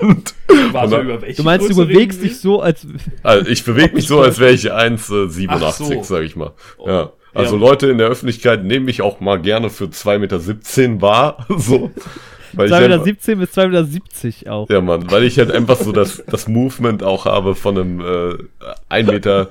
[0.00, 2.28] Und, und Warte, Und- über welche Du meinst, du Größe bewegst reden wir?
[2.30, 2.86] dich so, als.
[3.22, 6.02] also ich bewege mich so, als wäre ich 1,87, Ach so.
[6.02, 6.52] sage ich mal.
[6.84, 7.12] Ja.
[7.34, 7.60] Also Ja.
[7.60, 10.18] Leute in der Öffentlichkeit nehmen mich auch mal gerne für 2,17
[10.88, 11.46] Meter wahr.
[11.58, 11.90] So.
[12.54, 14.70] Weil ich 2,17 bis 2,70 auch.
[14.70, 18.04] Ja, Mann, weil ich halt einfach so das, das Movement auch habe von einem äh,
[18.90, 19.48] 1,93 Meter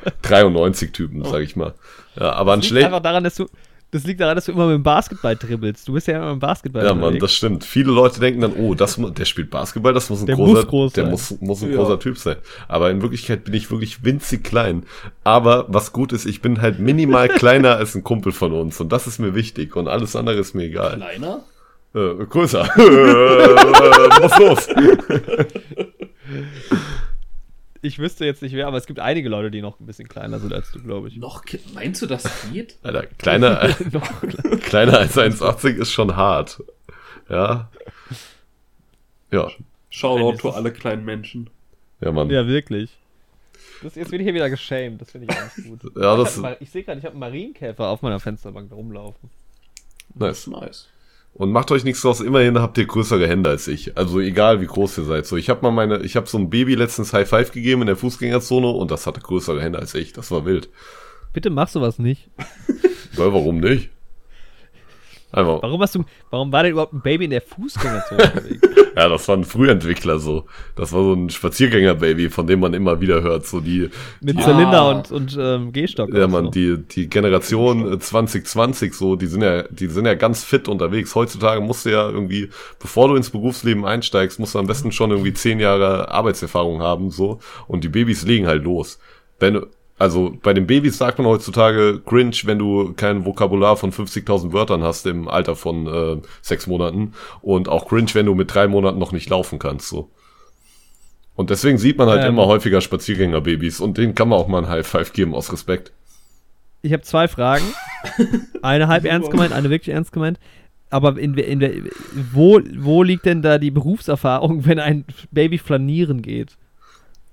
[0.93, 1.73] Typen, sag ich mal.
[2.19, 2.86] Ja, aber ein Das liegt schlecht.
[2.88, 3.47] einfach daran, dass du,
[3.91, 5.88] das liegt daran, dass du immer mit dem Basketball dribbelst.
[5.88, 7.63] Du bist ja immer mit dem Basketball Ja, Mann, das stimmt.
[7.63, 10.67] Viele Leute denken dann, oh, das, der spielt Basketball, das muss ein Der großer, muss
[10.67, 11.77] groß der muss, muss ein Ja.
[11.77, 12.35] großer Typ sein.
[12.67, 14.83] Aber in Wirklichkeit bin ich wirklich winzig klein.
[15.23, 18.91] Aber was gut ist, ich bin halt minimal kleiner als ein Kumpel von uns und
[18.91, 20.95] das ist mir wichtig und alles andere ist mir egal.
[20.97, 21.43] Kleiner?
[21.95, 22.63] Äh, größer.
[22.77, 24.67] äh, was los?
[27.88, 30.39] Ich wüsste jetzt nicht wer, aber es gibt einige Leute, die noch ein bisschen kleiner
[30.39, 31.15] sind als du, glaube ich.
[31.15, 32.77] Noch, meinst du, das geht?
[32.83, 33.73] Alter, kleiner,
[34.61, 34.99] kleiner.
[34.99, 36.61] als 1,80 ist schon hart.
[37.29, 37.69] Ja.
[39.31, 39.49] Ja.
[39.89, 41.49] Shoutout für alle kleinen Menschen.
[42.01, 42.29] Ja, Mann.
[42.29, 42.91] Ja, wirklich.
[43.81, 44.99] Das, jetzt bin ich hier wieder geschämt.
[45.01, 45.95] Das finde ich auch nicht gut.
[45.95, 49.29] Ja, ich das ich sehe gerade, ich habe einen Marienkäfer auf meiner Fensterbank rumlaufen.
[50.13, 50.47] nice.
[50.47, 50.88] Nice.
[51.38, 53.95] Und macht euch nichts draus, immerhin habt ihr größere Hände als ich.
[53.95, 55.27] Also egal wie groß ihr seid.
[55.27, 57.88] So, ich habe mal meine, ich habe so ein Baby letztens High Five gegeben in
[57.88, 60.13] der Fußgängerzone und das hatte größere Hände als ich.
[60.13, 60.69] Das war wild.
[61.33, 62.31] Bitte mach sowas nicht.
[63.15, 63.91] Ja, warum nicht?
[65.32, 65.61] Einfach.
[65.61, 68.59] Warum hast du, warum war denn überhaupt ein Baby in der Fußgängerzone?
[68.97, 70.45] Ja, das war ein Frühentwickler so.
[70.75, 73.45] Das war so ein Spaziergänger-Baby, von dem man immer wieder hört.
[73.45, 74.45] So die, Mit Ja.
[74.45, 76.11] Zylinder und, und ähm, Gehstock.
[76.11, 76.49] ja man, so.
[76.49, 81.13] die, die Generation äh, 2020 so, die sind ja, die sind ja ganz fit unterwegs.
[81.13, 82.49] Heutzutage musst du ja irgendwie,
[82.80, 87.11] bevor du ins Berufsleben einsteigst, musst du am besten schon irgendwie zehn Jahre Arbeitserfahrung haben,
[87.11, 87.38] so.
[87.67, 88.97] Und die Babys legen halt los.
[89.39, 89.61] Wenn,
[89.98, 94.84] also bei den Babys sagt man heutzutage cringe, wenn du kein Vokabular von 50.000 Wörtern
[94.84, 99.00] hast im Alter von äh, sechs Monaten und auch cringe, wenn du mit drei Monaten
[99.00, 100.10] noch nicht laufen kannst, so.
[101.36, 102.30] Und deswegen sieht man halt Ähm.
[102.30, 105.91] immer häufiger Spaziergängerbabys und denen kann man auch mal ein High Five geben aus Respekt.
[106.82, 107.66] Ich habe zwei Fragen.
[108.62, 110.39] Eine halb ernst gemeint, eine wirklich ernst gemeint.
[110.89, 111.89] Aber in, in, in,
[112.32, 116.56] wo, wo liegt denn da die Berufserfahrung, wenn ein Baby flanieren geht?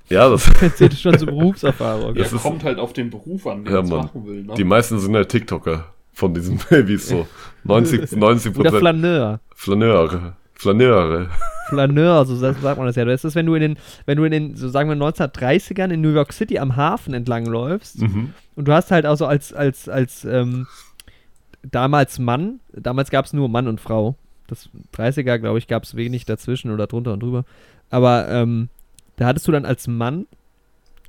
[0.08, 0.44] Ja, das,
[0.76, 2.14] Zählt das schon zur Berufserfahrung?
[2.16, 4.42] Ja, Das ist- kommt halt auf den Beruf an, den Ja, man machen will.
[4.44, 4.54] Ne?
[4.54, 7.26] die meisten sind halt TikToker von diesen Babys so.
[7.64, 8.80] 90, 90 Oder Prozent.
[8.80, 9.40] Flaneur.
[9.54, 10.36] Flaneure.
[10.52, 11.28] Flaneure.
[11.68, 13.04] Flaneur, so sagt sagt man das ja.
[13.06, 16.02] Das ist, wenn du in den, wenn du in den, so sagen wir 1930ern in
[16.02, 18.34] New York City am Hafen entlang läufst Mhm.
[18.54, 20.66] und du hast halt auch so als, als, als ähm,
[21.62, 24.16] damals Mann, damals gab es nur Mann und Frau.
[24.46, 27.44] Das 30er, glaube ich, gab es wenig dazwischen oder drunter und drüber.
[27.90, 28.68] Aber ähm,
[29.16, 30.26] da hattest du dann als Mann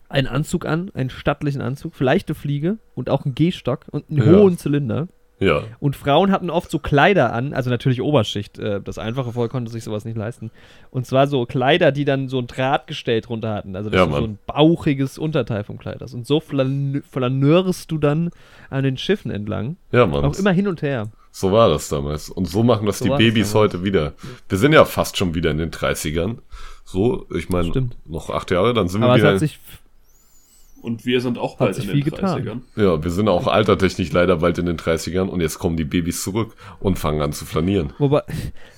[0.09, 4.19] einen Anzug an, einen stattlichen Anzug, vielleicht eine Fliege und auch einen Gehstock und einen
[4.19, 4.37] Ja.
[4.39, 5.07] hohen Zylinder.
[5.37, 5.63] Ja.
[5.79, 8.57] Und Frauen hatten oft so Kleider an, also natürlich Oberschicht.
[8.57, 10.49] Äh, das einfache Volk konnte sich sowas nicht leisten.
[10.91, 13.75] Und zwar so Kleider, die dann so ein Drahtgestell drunter hatten.
[13.75, 16.01] Also das Ja, ist so ein bauchiges Unterteil vom Kleid.
[16.01, 16.13] ist.
[16.13, 18.29] Und so flan flaneurst du dann
[18.69, 19.75] an den Schiffen entlang.
[19.91, 20.23] Ja, Mann.
[20.23, 21.09] Auch immer hin und her.
[21.31, 22.29] So war das damals.
[22.29, 24.13] Und so machen das So die das Babys heute wieder.
[24.47, 26.37] Wir sind ja fast schon wieder in den 30ern.
[26.85, 29.31] So, ich meine, noch acht Jahre, dann sind Aber wir es wieder.
[29.33, 29.59] hat sich,
[30.81, 32.43] Und wir sind auch bald in den viel getan.
[32.43, 32.61] 30ern.
[32.75, 36.21] ja, wir sind auch altertechnisch leider bald in den 30ern und jetzt kommen die Babys
[36.23, 37.93] zurück und fangen an zu flanieren.
[37.97, 38.21] wobei,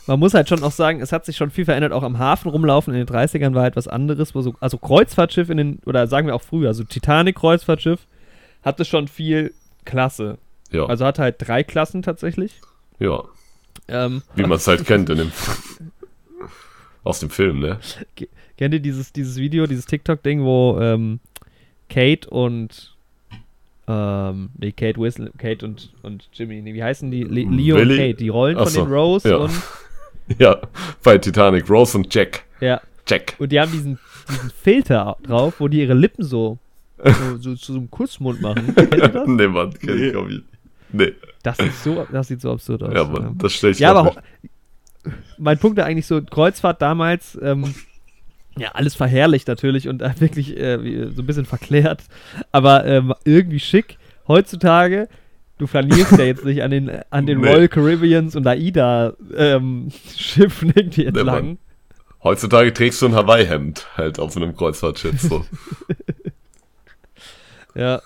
[0.08, 1.92] man muss halt schon auch sagen, es hat sich schon viel verändert.
[1.92, 4.34] Auch am Hafen rumlaufen in den 30ern war halt was anderes.
[4.34, 8.00] Wo so, also Kreuzfahrtschiff in den, oder sagen wir auch früher, also Titanic-Kreuzfahrtschiff
[8.64, 9.54] hatte schon viel
[9.84, 10.38] Klasse.
[10.72, 12.54] Ja, Also hat halt drei Klassen tatsächlich.
[13.00, 13.22] ja.
[13.90, 15.32] Ähm, Wie man es halt kennt in dem
[17.08, 17.80] aus dem Film, ne?
[18.58, 21.20] Kennt ihr dieses, dieses Video, dieses TikTok-Ding, wo ähm,
[21.90, 22.96] Kate und
[23.88, 27.24] ähm, nee, Kate Winslet, Kate und, und Jimmy, nee, wie heißen die?
[27.24, 27.94] Le Leo Willi?
[27.94, 29.38] und Kate, die Rollen Ach von den Rose ja.
[29.38, 29.52] und
[30.40, 30.60] Ja,
[31.04, 32.44] bei Titanic, Rose und Jack.
[32.60, 33.36] ja, Jack.
[33.40, 33.98] und die haben diesen,
[34.30, 36.58] diesen Filter drauf, wo die ihre Lippen so,
[37.02, 38.74] so, so zu so einem Kussmund machen.
[38.76, 39.28] Kennt ihr das?
[39.28, 40.08] nee, Mann, kenn Nee.
[40.10, 40.44] ich auch nicht.
[40.92, 42.94] Nee, Das sieht so, das sieht so absurd aus.
[42.94, 44.52] ja, Mann, das stell ich Ja, grad aber nicht.
[45.38, 47.74] Mein Punkt ist eigentlich so, Kreuzfahrt damals, ähm,
[48.58, 50.78] ja, alles verherrlicht natürlich und äh, wirklich äh,
[51.12, 52.04] so ein bisschen verklärt,
[52.52, 53.98] aber ähm, irgendwie schick.
[54.28, 55.08] Heutzutage,
[55.58, 57.48] du flanierst ja jetzt nicht an den, an den Nee.
[57.54, 59.90] Royal Caribbeans und AIDA ähm,
[60.62, 61.26] irgendwie entlang.
[61.26, 61.58] Mann.
[62.24, 65.22] Heutzutage trägst du ein Hawaii-Hemd halt auf einem Kreuzfahrtschiff.
[65.22, 65.46] So.
[67.76, 68.02] ja,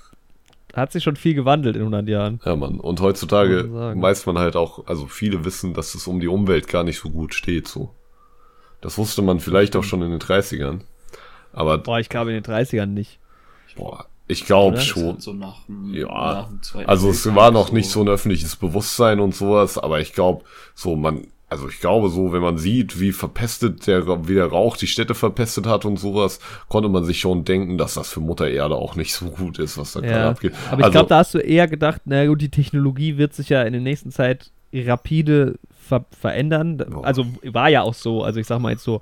[0.73, 2.39] hat sich schon viel gewandelt in 100 Jahren.
[2.45, 2.79] ja, Mann.
[2.79, 6.67] Und heutzutage man weiß man halt auch, also viele wissen, dass es um die Umwelt
[6.67, 7.67] gar nicht so gut steht.
[7.67, 7.89] So.
[8.79, 10.81] Das wusste man vielleicht auch schon in den 30ern.
[11.53, 13.19] Aber Boah, ich glaube in den 30ern nicht.
[13.75, 15.19] boah, ich glaube schon.
[15.19, 16.07] so nach dem, Ja,
[16.73, 20.45] nach Also es war noch nicht so ein öffentliches Bewusstsein und sowas, aber ich glaube,
[20.73, 24.77] so man, also ich glaube so, wenn man sieht, wie verpestet der, wie der Rauch
[24.77, 26.39] die Städte verpestet hat und sowas,
[26.69, 29.77] konnte man sich schon denken, dass das für Mutter Erde auch nicht so gut ist,
[29.77, 30.29] was da gerade Ja.
[30.29, 30.53] abgeht.
[30.69, 33.49] Aber ich also, glaube, da hast du eher gedacht, na gut, die Technologie wird sich
[33.49, 36.81] ja in der nächsten Zeit rapide ver verändern.
[37.03, 38.23] Also war ja auch so.
[38.23, 39.01] Also ich sag mal jetzt so,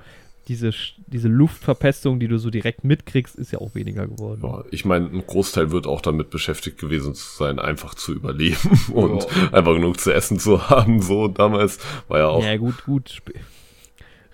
[0.50, 0.72] diese,
[1.06, 4.42] diese Luftverpestung, die du so direkt mitkriegst, ist ja auch weniger geworden.
[4.44, 8.58] ja, ich meine, ein Großteil wird auch damit beschäftigt gewesen zu sein, einfach zu überleben
[8.94, 11.04] und einfach genug zu essen zu haben.
[11.04, 11.78] So damals
[12.08, 13.22] war ja auch Ja, gut, gut.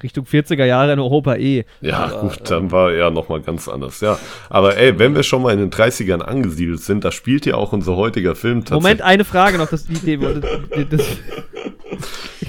[0.02, 1.66] Richtung 40er Jahre in Europa eh.
[1.82, 4.18] Ja, Aber, gut, dann war er nochmal ganz anders, ja.
[4.50, 7.74] Aber ey, wenn wir schon mal in den 30ern angesiedelt sind, da spielt ja auch
[7.74, 9.70] unser heutiger Film Moment, eine Frage noch.
[9.70, 11.02] Das, die, die, das,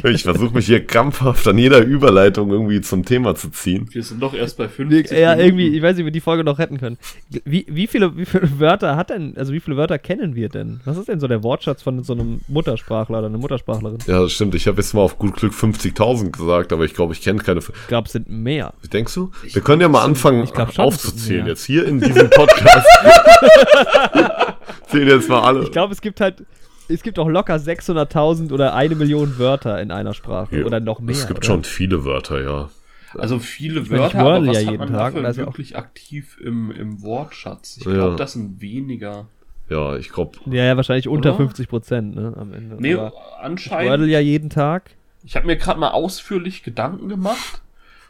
[0.05, 3.89] Ich versuche mich hier krampfhaft an jeder Überleitung irgendwie zum Thema zu ziehen.
[3.91, 5.47] Wir sind doch erst bei 50 ja, Minuten.
[5.47, 6.99] irgendwie, ich weiß nicht, wie wir die Folge noch retten können.
[7.45, 10.81] Wie, wie, viele, wie viele Wörter hat denn, also wie viele Wörter kennen wir denn?
[10.85, 13.99] Was ist denn so der Wortschatz von so einem Muttersprachler oder einer Muttersprachlerin?
[14.07, 14.55] Ja, das stimmt.
[14.55, 17.61] Ich habe jetzt mal auf gut Glück 50.000 gesagt, aber ich glaube, ich kenne keine.
[17.61, 18.75] Ich glaube, es sind mehr.
[18.93, 19.31] Denkst du?
[19.53, 21.47] Wir können ja mal anfangen ich glaub schon, aufzuzählen.
[21.47, 22.87] Jetzt hier in diesem Podcast.
[24.89, 25.63] Zählen jetzt mal alle.
[25.65, 26.45] Ich glaube, es gibt halt,
[26.89, 30.59] es gibt auch locker 600.000 oder eine Million Wörter in einer Sprache.
[30.61, 31.15] Ja, oder noch mehr.
[31.15, 31.47] Es gibt oder?
[31.47, 32.71] schon viele Wörter, ja.
[33.15, 35.43] Also viele meine, ich Wörter, aber wordle was ja hat jeden man Tag, dafür ja
[35.45, 37.77] auch- wirklich aktiv im, im Wortschatz?
[37.79, 37.93] Ich Ja.
[37.93, 39.27] glaube, das sind weniger.
[39.69, 40.39] Ja, ich glaube.
[40.47, 41.39] Ja, ja, wahrscheinlich unter Oder?
[41.39, 42.77] 50 Prozent, ne, am Ende.
[42.79, 43.91] Nee, Aber ich anscheinend.
[43.91, 44.91] wordle ja jeden Tag.
[45.25, 47.63] Ich habe mir gerade mal ausführlich Gedanken gemacht.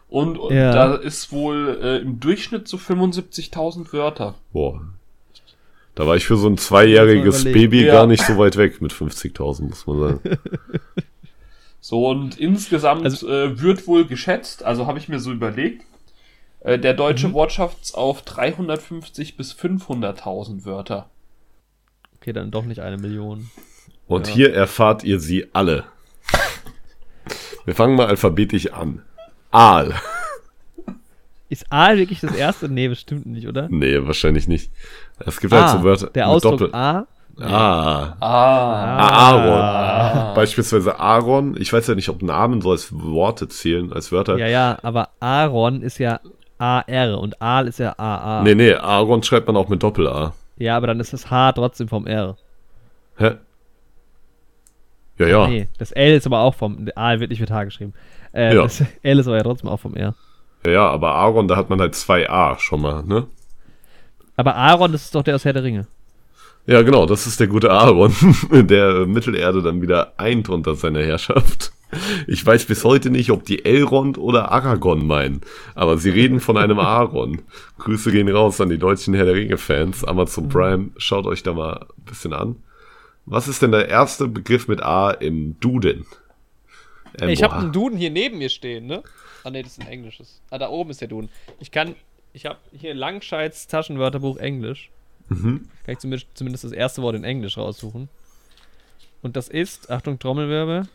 [0.09, 0.73] Und, und Ja.
[0.73, 4.35] da ist wohl äh, im Durchschnitt so 75.000 Wörter.
[4.53, 4.83] Boah.
[5.97, 7.43] Da war ich für so ein zweijähriges.
[7.45, 7.95] Baby Ja.
[7.95, 10.21] gar nicht so weit weg mit 50.000, muss man sagen.
[11.81, 15.85] So, und insgesamt Also- äh, wird wohl geschätzt, also habe ich mir so überlegt,
[16.61, 16.97] äh, der Mhm.
[16.97, 21.09] deutsche Wortschatz auf 350 bis 500.000 Wörter.
[22.17, 23.51] Okay, dann doch nicht eine Million.
[24.09, 24.35] Und Ja.
[24.35, 25.85] hier erfahrt ihr sie alle.
[27.65, 29.03] Wir fangen mal alphabetisch an.
[29.53, 29.95] Aal.
[31.49, 32.69] Ist Aal wirklich das erste?
[32.69, 33.69] Nee, bestimmt nicht, oder?
[33.71, 34.73] Nee, wahrscheinlich nicht.
[35.19, 37.07] Es gibt halt so Wörter der mit Ausdruck Doppel- A.
[37.39, 38.17] Ah.
[38.21, 38.97] Ah.
[39.31, 39.53] Aaron.
[39.61, 40.33] Ah.
[40.35, 41.57] Beispielsweise Aaron.
[41.61, 44.39] Ich weiß ja nicht, ob Namen so als Worte zählen, als Wörter.
[44.39, 46.21] Ja, ja, aber Aaron ist ja
[46.59, 48.43] AR und Aal ist ja AA.
[48.43, 50.33] Nee, nee, Aaron schreibt man auch mit Doppel-A.
[50.57, 52.37] Ja, aber dann ist das H trotzdem vom R.
[53.19, 53.33] Hä?
[55.19, 55.47] Ja, ja.
[55.49, 56.89] Nee, das L ist aber auch vom.
[56.95, 57.93] Aal wird nicht mit H geschrieben.
[58.33, 58.63] Äh, Ja.
[58.63, 60.15] Das L ist aber ja trotzdem auch vom R.
[60.65, 63.27] Ja, ja, aber Aaron, da hat man halt zwei A schon mal, ne?
[64.37, 65.87] Aber Aaron, das ist doch der aus Herr der Ringe.
[66.67, 68.13] Ja, genau, das ist der gute Aaron,
[68.51, 71.73] der äh, Mittelerde dann wieder eint unter seiner Herrschaft.
[72.27, 75.43] Ich weiß bis heute nicht, ob die Elrond oder Aragorn meinen,
[75.77, 77.43] aber sie reden von einem Aaron.
[77.79, 80.05] Grüße gehen raus an die deutschen Herr der Ringe-Fans.
[80.05, 82.57] Amazon Prime, schaut euch da mal ein bisschen an.
[83.25, 86.05] Was ist denn der erste Begriff mit A im Duden?
[87.21, 89.03] Ähm, ich habe einen Duden hier neben mir stehen, ne?
[89.45, 90.41] Ah, ne, das ist ein englisches.
[90.51, 91.31] Ah, da oben ist der Duden.
[91.61, 91.95] Ich kann.
[92.37, 94.91] Ich habe hier Langscheids Taschenwörterbuch Englisch.
[95.31, 95.71] Mhm.
[95.87, 98.11] Kann ich zumindest, zumindest das erste Wort in Englisch raussuchen.
[99.23, 100.87] Und das ist, Achtung, Trommelwirbel.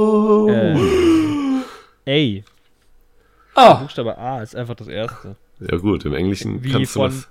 [0.00, 0.46] Oh.
[2.06, 2.42] Äh,
[3.54, 3.60] A.
[3.60, 5.34] Ah, Buchstabe A ist einfach das erste.
[5.58, 7.10] Ja gut, im Englischen Wie kannst du von.
[7.10, 7.28] das.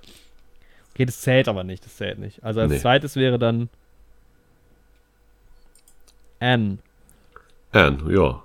[0.92, 2.44] Okay, das zählt aber nicht, das zählt nicht.
[2.44, 2.78] Also als Nee.
[2.78, 3.70] zweites wäre dann
[7.72, 8.10] An.
[8.10, 8.42] Ja.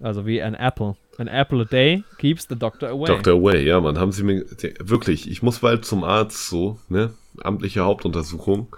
[0.00, 0.96] Also wie an apple.
[1.18, 3.06] An apple a day keeps the doctor away.
[3.06, 3.42] Dr.
[3.42, 4.46] Way, ja, man, haben sie mir,
[4.78, 7.12] wirklich, ich muss bald zum Arzt so, ne,
[7.42, 8.74] amtliche Hauptuntersuchung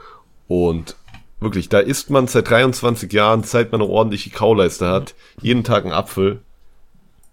[0.49, 0.97] und
[1.39, 5.85] wirklich, da isst man seit 23 Jahren, seit man eine ordentliche Kauleiste hat, jeden Tag
[5.85, 6.41] einen Apfel.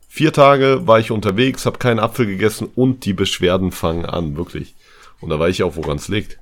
[0.07, 4.75] Vier Tage war ich unterwegs, habe keinen Apfel gegessen und die Beschwerden fangen an, wirklich.
[5.21, 6.39] Und da weiß ich auch, woran es liegt.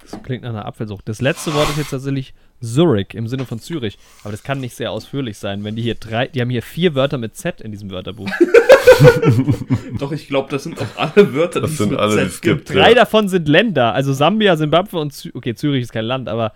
[0.00, 1.08] Das klingt nach einer Apfelsucht.
[1.08, 3.98] Das letzte Wort ist jetzt tatsächlich Zurich im Sinne von Zürich.
[4.22, 6.94] Aber das kann nicht sehr ausführlich sein, wenn die hier drei, die haben hier vier
[6.94, 8.28] Wörter mit Z in diesem Wörterbuch.
[9.98, 12.26] doch, ich glaube, das sind auch alle Wörter, Das die es sind mit alle, Z
[12.26, 12.70] es gibt.
[12.70, 12.94] Drei Ja.
[12.94, 16.52] davon sind Länder, also Sambia, Simbabwe und Zü Okay, Zürich ist kein Land, aber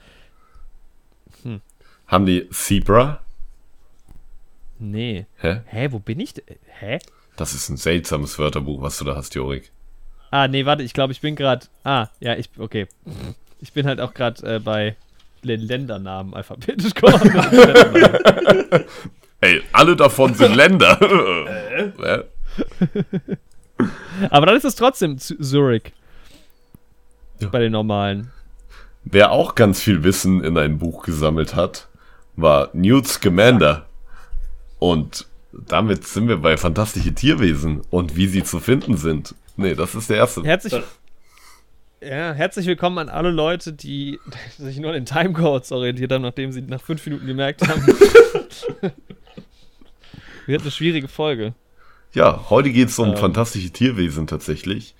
[2.06, 3.20] Haben die Zebra?
[4.78, 5.26] nee.
[5.38, 5.60] Hä?
[5.66, 6.34] Hä, wo bin ich?
[6.34, 6.44] denn?
[6.80, 6.98] Hä?
[7.36, 9.70] Das ist ein seltsames Wörterbuch, was du da hast, Jorik.
[10.30, 11.66] Ah, nee, warte, ich glaube, ich bin gerade.
[11.84, 12.48] Ah, ja, ich.
[12.58, 12.86] Okay.
[13.60, 14.96] Ich bin halt auch gerade äh, bei
[15.44, 17.34] Ländernamen alphabetisch geordnet.
[19.40, 20.98] Ey, alle davon sind Länder.
[21.00, 22.24] Hä?
[24.30, 25.92] Aber dann ist es trotzdem Zurich.
[27.40, 27.48] Ja.
[27.48, 28.30] Bei den normalen.
[29.04, 31.88] Wer auch ganz viel Wissen in ein Buch gesammelt hat,
[32.36, 33.86] war Newt Scamander.
[34.78, 39.34] Und damit sind wir bei fantastische Tierwesen und wie sie zu finden sind.
[39.56, 40.42] Nee, das ist der erste.
[40.42, 40.82] Herzlich.
[42.02, 44.18] Ja, herzlich willkommen an alle Leute, die
[44.58, 47.86] sich nur an den Timecodes orientiert haben, nachdem sie nach fünf Minuten gemerkt haben.
[50.46, 51.52] Wird eine schwierige Folge.
[52.12, 53.16] Ja, heute geht es um Ähm.
[53.16, 54.94] fantastische Tierwesen tatsächlich.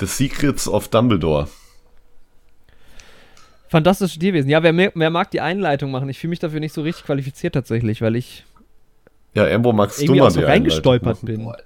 [0.00, 1.48] The Secrets of Dumbledore.
[3.68, 4.48] Fantastische Tierwesen.
[4.48, 6.08] Ja, wer, mehr- wer mag die Einleitung machen?
[6.08, 8.44] Ich fühle mich dafür nicht so richtig qualifiziert tatsächlich, weil ich
[9.34, 11.42] Ja, Amber, magst du mal so die reingestolpert bin.
[11.44, 11.58] Boah,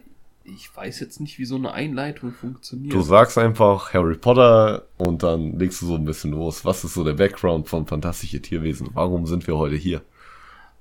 [0.44, 2.94] ich weiß jetzt nicht, wie so eine Einleitung funktioniert.
[2.94, 6.64] Du sagst einfach Harry Potter und dann legst du so ein bisschen los.
[6.64, 8.90] Was ist so der Background von fantastische Tierwesen?
[8.94, 10.02] Warum sind wir heute hier?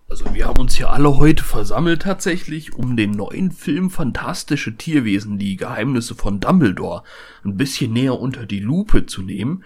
[0.10, 5.38] Also wir haben uns hier alle heute versammelt tatsächlich, um den neuen Film Fantastische Tierwesen,
[5.38, 7.04] die Geheimnisse von Dumbledore,
[7.44, 9.64] ein bisschen näher unter die Lupe zu nehmen.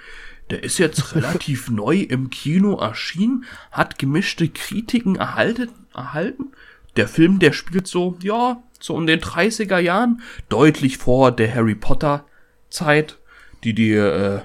[0.49, 6.51] Der ist jetzt relativ neu im Kino erschienen, hat gemischte Kritiken erhalten, erhalten.
[6.97, 11.73] Der Film, der spielt so, ja, so um den 30er Jahren, deutlich vor der Harry
[11.73, 12.25] Potter
[12.69, 13.17] Zeit,
[13.63, 14.41] die die äh,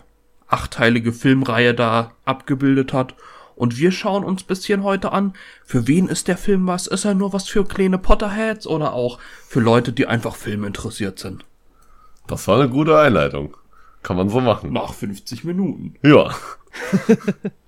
[0.46, 3.16] achteilige Filmreihe da abgebildet hat.
[3.56, 5.34] Und wir schauen uns bisschen heute an,
[5.64, 6.86] für wen ist der Film was?
[6.86, 9.18] Ist er nur was für kleine Potterheads oder auch
[9.48, 11.44] für Leute, die einfach Film interessiert sind?
[12.28, 13.56] Das war eine gute Einleitung.
[14.04, 14.72] Kann man so machen.
[14.72, 15.96] Nach 50 Minuten.
[16.02, 16.32] Ja.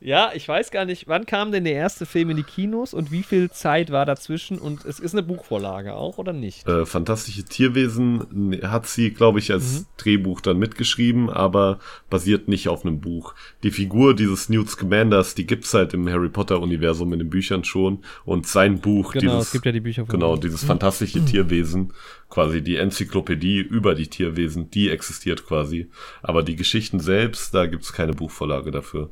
[0.00, 3.10] Ja, ich weiß gar nicht, wann kam denn der erste Film in die Kinos und
[3.10, 4.58] wie viel Zeit war dazwischen?
[4.58, 6.68] Und es ist eine Buchvorlage auch oder nicht?
[6.68, 9.86] Äh, Fantastische Tierwesen n- hat sie, glaube ich, als Mhm.
[9.96, 11.80] Drehbuch dann mitgeschrieben, aber
[12.10, 13.34] basiert nicht auf einem Buch.
[13.64, 18.04] Die Figur dieses Newt Scamanders, die gibt's halt im Harry Potter-Universum in den Büchern schon.
[18.24, 21.92] Und sein Buch, Genau, dieses, es gibt ja die Bücher von genau, dieses fantastische Tierwesen,
[22.30, 25.90] quasi die Enzyklopädie über die Tierwesen, die existiert quasi.
[26.22, 29.10] Aber die Geschichten selbst, da gibt's keine Buchvorlage dafür.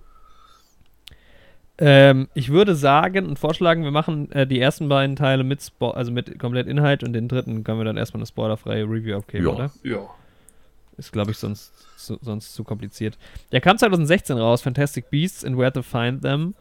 [1.78, 5.90] Ähm, ich würde sagen und vorschlagen, wir machen äh, die ersten beiden Teile mit Spo
[5.90, 9.44] also mit komplett Inhalt und den dritten können wir dann erstmal eine spoilerfreie Review abgeben,
[9.44, 9.52] Ja.
[9.52, 9.70] oder?
[9.82, 9.98] Ja.
[10.96, 13.18] Ist, glaube ich, sonst, zu, sonst zu kompliziert.
[13.52, 16.54] Der kam 2016 raus, Fantastic Beasts and Where to Find Them.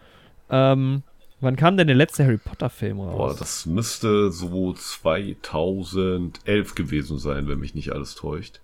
[0.50, 1.04] Ähm,
[1.40, 3.16] wann kam denn der letzte Harry Potter-Film raus?
[3.16, 8.60] Boah, das müsste so 2011 gewesen sein, wenn mich nicht alles täuscht.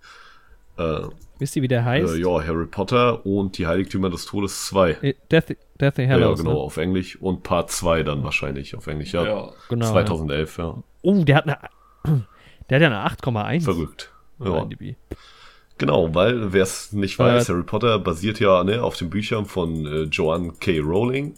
[0.78, 1.04] Äh,
[1.42, 2.14] Wisst ihr, wie der heißt?
[2.14, 4.92] Äh, ja, Harry Potter und die Heiligtümer des Todes 2.
[5.02, 6.62] Äh, Death, Deathly Ja, Hallows, ja, genau, ne?
[6.62, 7.20] auf Englisch.
[7.20, 9.26] Und Part 2 dann wahrscheinlich auf Englisch, ja.
[9.26, 9.50] Ja.
[9.68, 10.66] Genau, 2011, ja.
[10.66, 10.84] Ja.
[11.02, 11.58] Oh, der hat eine,
[12.70, 13.64] der hat ja eine 8,1.
[13.64, 14.12] Verrückt.
[14.38, 14.60] Ja.
[14.60, 14.96] IMDb.
[15.80, 19.46] Genau, weil, wer es nicht weiß, Äh, Harry Potter basiert ja ne, auf den Büchern
[19.48, 20.78] von äh, Joanne K.
[20.78, 21.34] Rowling.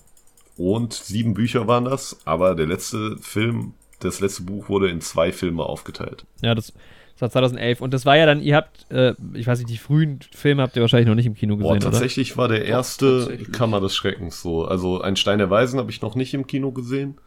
[0.58, 5.32] Und sieben Bücher waren das, aber der letzte Film, das letzte Buch wurde in zwei
[5.32, 6.26] Filme aufgeteilt.
[6.42, 6.74] Ja, das,
[7.14, 7.82] das war 2011.
[7.82, 10.76] Und das war ja dann, ihr habt, äh, ich weiß nicht, die frühen Filme habt
[10.76, 11.92] ihr wahrscheinlich noch nicht im Kino Boah, gesehen, oder?
[11.92, 13.52] tatsächlich war der erste tatsächlich.
[13.52, 14.66] Kammer des Schreckens so.
[14.66, 17.18] Also ein Stein der Weisen habe ich noch nicht im Kino gesehen.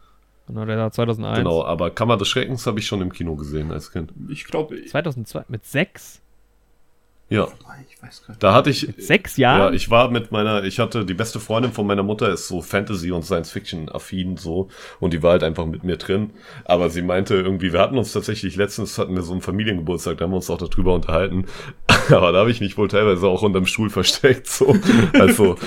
[0.47, 1.39] Genau, der war 2001.
[1.39, 4.13] Genau, aber Kammer des Schreckens habe ich schon im Kino gesehen als Kind.
[4.29, 6.21] Ich glaube, ich, 2002, mit sechs?
[7.29, 7.47] Ja,
[7.89, 8.43] ich weiß gar nicht.
[8.43, 8.87] da hatte ich.
[8.97, 9.73] Sechs Ja, Jahren?
[9.73, 13.11] ich war mit meiner, ich hatte die beste Freundin von meiner Mutter ist so Fantasy
[13.11, 14.69] und Science Fiction affin so
[15.01, 16.29] und die war halt einfach mit mir drin.
[16.63, 20.23] Aber sie meinte irgendwie, wir hatten uns tatsächlich letztens hatten wir so einen Familiengeburtstag, da
[20.23, 21.45] haben wir uns auch darüber unterhalten.
[22.09, 24.75] Aber da habe ich mich wohl teilweise auch unterm Stuhl versteckt so.
[25.13, 25.57] Also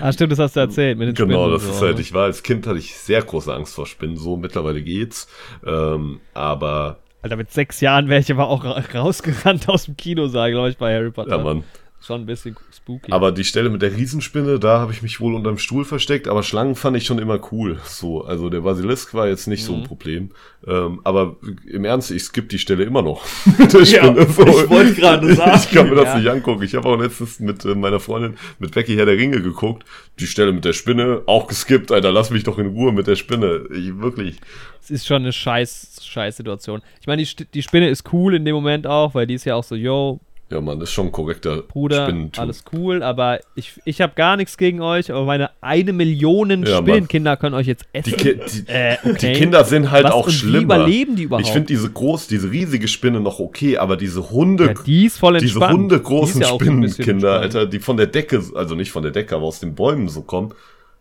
[0.00, 1.86] ah, stimmt, das hast du erzählt mit den genau, Spinnen das und ist so.
[1.86, 1.98] halt.
[1.98, 4.16] Ich war als Kind hatte ich sehr große Angst vor Spinnen.
[4.16, 5.28] So mittlerweile geht's.
[5.66, 10.50] Ähm, aber Alter, mit sechs Jahren wäre ich aber auch ra rausgerannt aus dem Kinosaal,
[10.50, 11.36] glaube ich, bei Harry Potter.
[11.36, 11.64] ja, Mann.
[12.04, 13.12] Schon ein bisschen spooky.
[13.12, 16.42] Aber die Stelle mit der Riesenspinne, da habe ich mich wohl unterm Stuhl versteckt, aber
[16.42, 17.78] Schlangen fand ich schon immer cool.
[17.84, 19.78] So, also der Basilisk war jetzt nicht so Mhm.
[19.82, 20.30] ein Problem.
[20.66, 21.36] Ähm, aber
[21.66, 23.24] im Ernst, ich skippe die Stelle immer noch
[23.54, 24.26] Spinne.
[24.28, 24.42] so.
[24.46, 26.18] ich wollte gerade sagen, Ich kann mir das ja.
[26.18, 26.62] nicht angucken.
[26.64, 29.84] Ich habe auch letztens mit äh, meiner Freundin, mit Becky Herr der Ringe geguckt.
[30.18, 32.10] Die Stelle mit der Spinne, auch geskippt, Alter.
[32.12, 33.62] Lass mich doch in Ruhe mit der Spinne.
[33.72, 34.38] Ich, wirklich.
[34.82, 36.82] es ist schon eine scheiß, scheiß Situation.
[37.00, 39.54] Ich meine, die, die Spinne ist cool in dem Moment auch, weil die ist ja
[39.54, 40.20] auch so, yo,
[40.52, 42.40] Ja, Mann, ist schon ein korrekter Bruder, Spinnentyp.
[42.42, 46.78] alles cool, aber ich, ich habe gar nichts gegen euch, aber meine eine Million Ja.
[46.78, 48.10] Spinnenkinder können euch jetzt essen.
[48.10, 49.32] Die, Ki die, äh, okay.
[49.32, 50.62] die Kinder sind halt Was, auch und wie schlimmer.
[50.76, 51.46] überleben die überhaupt?
[51.46, 55.18] Ich finde diese groß, diese riesige Spinne noch okay, aber diese Hunde, ja, die ist
[55.18, 57.40] voll diese hundegroßen Die ist ja Spinnenkinder.
[57.40, 60.20] Alter, die von der Decke, also nicht von der Decke, aber aus den Bäumen so
[60.22, 60.52] kommen,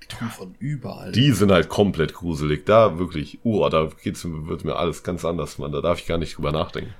[0.09, 1.11] Die kommen von überall.
[1.11, 2.65] die sind halt komplett gruselig.
[2.65, 5.71] Da wirklich, uh, da geht's, wird mir alles ganz anders, Mann.
[5.73, 6.93] Da darf ich gar nicht drüber nachdenken.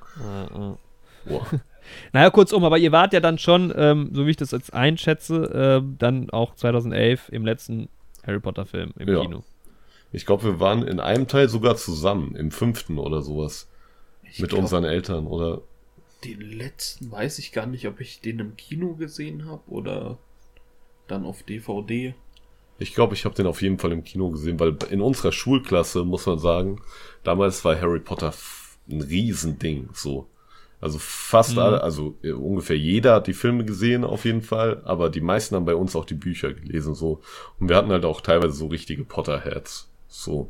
[1.26, 1.46] Boah.
[2.14, 5.52] Naja, kurzum, aber ihr wart ja dann schon, ähm, so wie ich das jetzt einschätze,
[5.54, 7.90] ähm, dann auch 2011 im letzten
[8.26, 9.22] Harry Potter Film im Ja.
[9.22, 9.44] Kino.
[10.12, 13.70] Ich glaube, wir waren in einem Teil sogar zusammen, im fünften oder sowas,
[14.24, 15.62] Ich mit glaub, unseren Eltern oder
[16.24, 20.18] Den letzten weiß ich gar nicht, ob ich den im Kino gesehen habe oder
[21.08, 22.14] dann auf DVD.
[22.78, 26.04] Ich glaube, ich habe den auf jeden Fall im Kino gesehen, weil in unserer Schulklasse,
[26.04, 26.82] muss man sagen,
[27.24, 28.34] damals war Harry Potter
[28.90, 30.28] ein Riesending, so.
[30.82, 31.60] Also fast Mhm.
[31.60, 35.56] alle, also äh, ungefähr jeder hat die Filme gesehen auf jeden Fall, aber die meisten
[35.56, 37.22] haben bei uns auch die Bücher gelesen so.
[37.60, 39.90] Und wir hatten halt auch teilweise so richtige Potterheads.
[40.08, 40.50] So.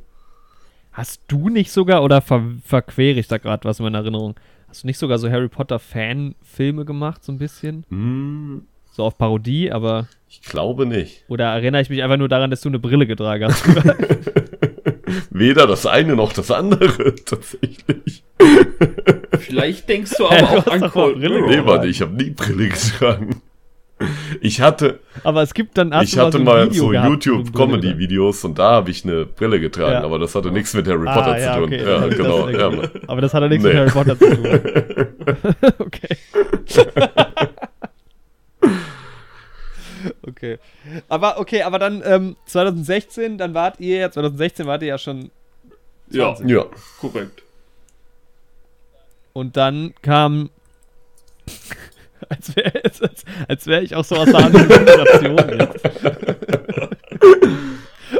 [0.93, 4.35] Hast du nicht sogar, oder ver verquere ich da gerade was in meiner Erinnerung,
[4.67, 7.85] hast du nicht sogar so Harry Potter Fan-Filme gemacht, so ein bisschen?
[7.89, 8.63] Hm,
[8.93, 10.07] So auf Parodie, aber.
[10.29, 11.23] ich glaube nicht.
[11.27, 13.65] Oder erinnere ich mich einfach nur daran, dass du eine Brille getragen hast?
[15.29, 18.23] Weder das eine noch das andere, tatsächlich.
[19.41, 21.41] Vielleicht denkst du aber du auch an Cold Brille.
[21.47, 23.41] Nee, warte, ich habe nie Brille getragen.
[24.41, 25.93] Ich hatte, aber es gibt dann.
[26.01, 30.03] ich hatte so mal so getragen YouTube-Comedy-Videos und da habe ich eine Brille getragen, Ja.
[30.03, 31.67] aber das hatte nichts mit Harry Ah, Potter ja, zu tun.
[31.67, 32.49] okay, ja, genau.
[32.49, 32.71] Ja.
[33.05, 33.73] Aber das hat ja nichts Nee.
[33.73, 34.47] mit Harry Potter zu tun.
[35.77, 36.17] okay.
[40.27, 40.57] okay.
[41.09, 45.31] Aber okay, aber dann ähm, 2016, dann wart ihr ja, 2016 wart ihr ja schon
[46.09, 46.65] Ja, ja.
[46.99, 47.43] korrekt.
[49.33, 50.49] Und dann kam
[52.29, 53.01] als wäre als,
[53.47, 55.89] als wär ich auch so aus der anderen Generation jetzt.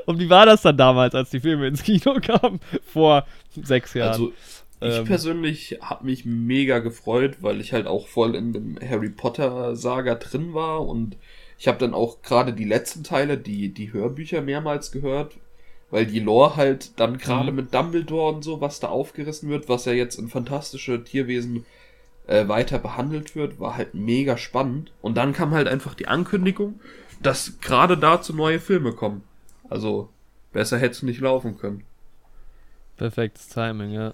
[0.05, 2.59] und wie war das dann damals, als die Filme ins Kino kamen?
[2.85, 3.25] Vor
[3.61, 4.09] sechs Jahren.
[4.11, 4.33] Also
[4.83, 5.05] ich Ähm.
[5.05, 10.15] persönlich habe mich mega gefreut, weil ich halt auch voll in dem Harry Potter Saga
[10.15, 11.17] drin war und
[11.59, 15.35] ich habe dann auch gerade die letzten Teile, die die Hörbücher mehrmals gehört,
[15.91, 17.57] weil die Lore halt dann gerade Mhm.
[17.57, 21.65] mit Dumbledore und so, was da aufgerissen wird, was ja jetzt in fantastische Tierwesen
[22.27, 24.91] äh, weiter behandelt wird, war halt mega spannend.
[25.01, 26.79] Und dann kam halt einfach die Ankündigung,
[27.21, 29.23] dass gerade dazu neue Filme kommen.
[29.69, 30.07] Also
[30.53, 31.83] besser hätte es nicht laufen können.
[32.97, 34.13] Perfektes Timing, ja.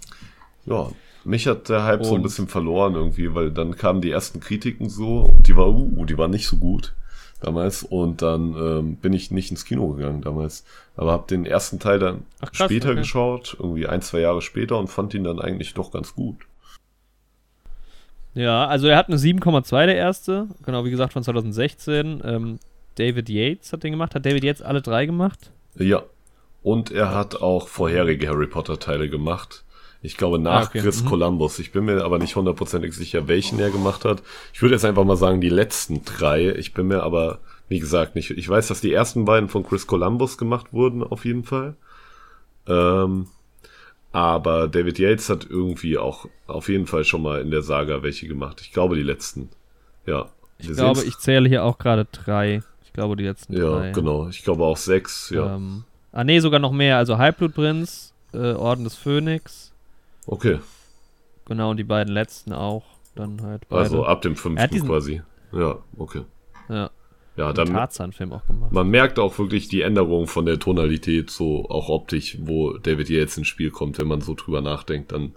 [0.65, 0.89] Ja,
[1.25, 4.39] mich hat der Hype so ein Und- bisschen verloren irgendwie, weil dann kamen die ersten
[4.39, 6.93] Kritiken so, und die war, uh, die waren nicht so gut
[7.41, 10.65] damals und dann ähm, bin ich nicht ins Kino gegangen damals,
[10.95, 12.99] aber habe den ersten Teil dann Ach, krass, später okay.
[12.99, 16.37] geschaut, irgendwie ein, zwei Jahre später und fand ihn dann eigentlich doch ganz gut.
[18.33, 22.21] Ja, also er hat eine 7,2 der erste, genau wie gesagt von 2016.
[22.23, 22.59] Ähm,
[22.95, 24.15] David Yates hat den gemacht.
[24.15, 25.51] Hat David Yates alle drei gemacht?
[25.75, 26.03] Ja,
[26.63, 29.63] und er hat auch vorherige Harry Potter Teile gemacht.
[30.01, 30.79] Ich glaube nach Ah, okay.
[30.81, 31.07] Chris Mhm.
[31.07, 31.59] Columbus.
[31.59, 34.21] Ich bin mir aber nicht hundertprozentig sicher, welchen er gemacht hat.
[34.53, 36.49] Ich würde jetzt einfach mal sagen, die letzten drei.
[36.55, 38.29] Ich bin mir aber, wie gesagt, nicht.
[38.31, 41.75] Ich weiß, dass die ersten beiden von Chris Columbus gemacht wurden, auf jeden Fall.
[42.67, 43.27] Ähm,
[44.11, 48.27] aber David Yates hat irgendwie auch auf jeden Fall schon mal in der Saga welche
[48.27, 48.61] gemacht.
[48.61, 49.49] Ich glaube, die letzten.
[50.05, 50.27] Ja.
[50.59, 51.09] Ich glaube, sehen's.
[51.09, 52.61] ich zähle hier auch gerade drei.
[52.83, 53.91] Ich glaube, die letzten Ja, drei.
[53.91, 54.27] genau.
[54.29, 55.29] Ich glaube auch sechs.
[55.29, 55.55] Ja.
[55.55, 55.83] Ähm,
[56.13, 56.97] ah, nee, sogar noch mehr.
[56.97, 59.71] Also Halbblutprinz, äh, Orden des Phönix.
[60.27, 60.59] Okay.
[61.45, 62.83] Genau, und die beiden letzten auch.
[63.15, 63.81] Dann halt beide.
[63.81, 65.21] Also ab dem fünften diesen- quasi.
[65.51, 66.21] Ja, okay.
[66.69, 66.91] ja,
[67.37, 68.71] Ja, dann, Tarzan-Film auch gemacht.
[68.71, 73.37] man merkt auch wirklich die Änderung von der Tonalität, so auch optisch, wo David Yates
[73.37, 73.97] ins Spiel kommt.
[73.97, 75.31] Wenn man so drüber nachdenkt, dann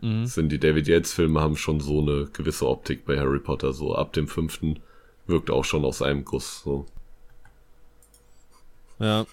[0.00, 0.26] Mhm.
[0.26, 3.72] sind die David Yates-Filme haben schon so eine gewisse Optik bei Harry Potter.
[3.72, 4.78] So ab dem fünften
[5.26, 6.62] wirkt auch schon aus einem Guss.
[6.62, 6.86] So.
[9.00, 9.26] Ja.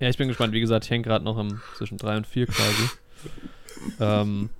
[0.00, 0.52] Ja, ich bin gespannt.
[0.52, 2.88] Wie gesagt, ich hänge gerade noch im, zwischen 3 und 4 quasi.
[4.00, 4.50] Ähm,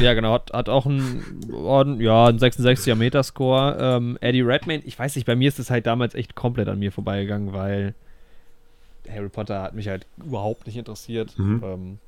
[0.00, 0.32] ja, genau.
[0.32, 3.76] Hat, hat auch einen ja, einen 66er Metascore.
[3.80, 6.78] Ähm, Eddie Redmayne, ich weiß nicht, bei mir ist es halt damals echt komplett an
[6.78, 7.94] mir vorbeigegangen, weil
[9.08, 11.38] Harry Potter hat mich halt überhaupt nicht interessiert.
[11.38, 11.62] Mhm.
[11.64, 11.98] Ähm,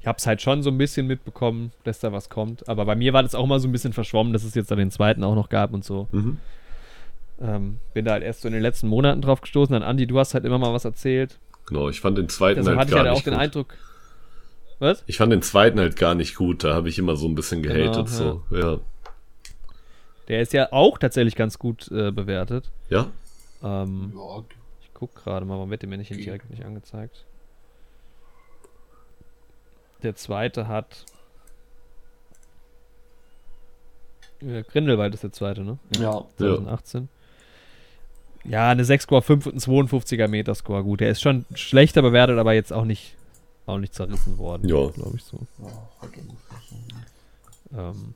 [0.00, 2.68] ich habe es halt schon so ein bisschen mitbekommen, dass da was kommt.
[2.68, 4.78] Aber bei mir war das auch mal so ein bisschen verschwommen, dass es jetzt dann
[4.78, 6.08] den zweiten auch noch gab und so.
[6.10, 6.38] Mhm.
[7.40, 9.72] Ähm, bin da halt erst so in den letzten Monaten drauf gestoßen.
[9.72, 11.38] Dann Andi, du hast halt immer mal was erzählt.
[11.70, 13.42] Genau, ich fand den zweiten Deshalb halt hatte ich gar auch nicht den gut.
[13.42, 13.74] Eindruck.
[14.80, 15.02] Was?
[15.06, 16.64] Ich fand den zweiten halt gar nicht gut.
[16.64, 18.08] Da habe ich immer so ein bisschen Genau, gehatet.
[18.08, 18.42] so.
[18.50, 18.78] Ja.
[20.28, 22.70] Der ist ja auch tatsächlich ganz gut äh, bewertet.
[22.88, 23.06] Ja?
[23.62, 24.44] Ähm, Ja,
[24.82, 27.24] ich guck gerade mal, warum wird der mir nicht direkt nicht angezeigt?
[30.02, 31.04] Der zweite hat.
[34.40, 35.78] Äh, Grindelwald ist der zweite, ne?
[35.98, 36.24] ja.
[36.38, 37.02] 2018.
[37.02, 37.08] Ja,
[38.44, 40.82] eine 6,5 und ein 52er Metascore.
[40.82, 43.14] Gut, der ist schon schlechter bewertet, aber jetzt auch nicht,
[43.66, 44.68] auch nicht zerrissen worden.
[44.68, 44.88] Ja.
[44.88, 45.38] Glaube ich so.
[47.72, 47.90] ja.
[47.90, 48.14] Ähm,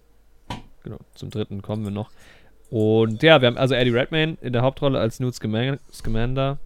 [0.82, 2.10] genau, zum dritten kommen wir noch.
[2.70, 5.78] Und ja, wir haben also Eddie Redmayne in der Hauptrolle als Newt Scamander.
[5.92, 6.58] Scamander.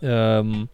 [0.00, 0.68] Ähm,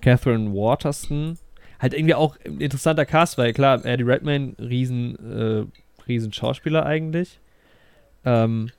[0.00, 1.38] Catherine Waterston.
[1.78, 5.64] Halt irgendwie auch ein interessanter Cast, weil klar, Eddie Redmayne, riesen, äh,
[6.06, 7.40] riesen Schauspieler eigentlich.
[8.24, 8.70] Ähm,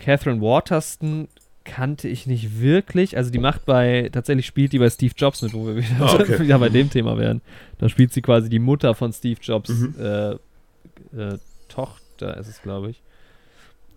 [0.00, 1.28] Catherine Waterston
[1.64, 3.16] kannte ich nicht wirklich.
[3.16, 6.14] Also die macht bei, tatsächlich spielt die bei Steve Jobs mit, wo wir wieder, Ah,
[6.14, 6.40] okay.
[6.40, 7.42] wieder bei dem Thema wären.
[7.78, 9.94] Da spielt sie quasi die Mutter von Steve Jobs Mhm.
[9.98, 10.30] äh,
[11.16, 11.38] äh,
[11.68, 13.02] Tochter, ist es, glaube ich.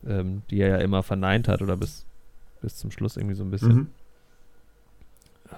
[0.05, 2.05] Ähm, die er ja immer verneint hat oder bis,
[2.61, 3.73] bis zum Schluss irgendwie so ein bisschen.
[3.75, 3.87] Mhm.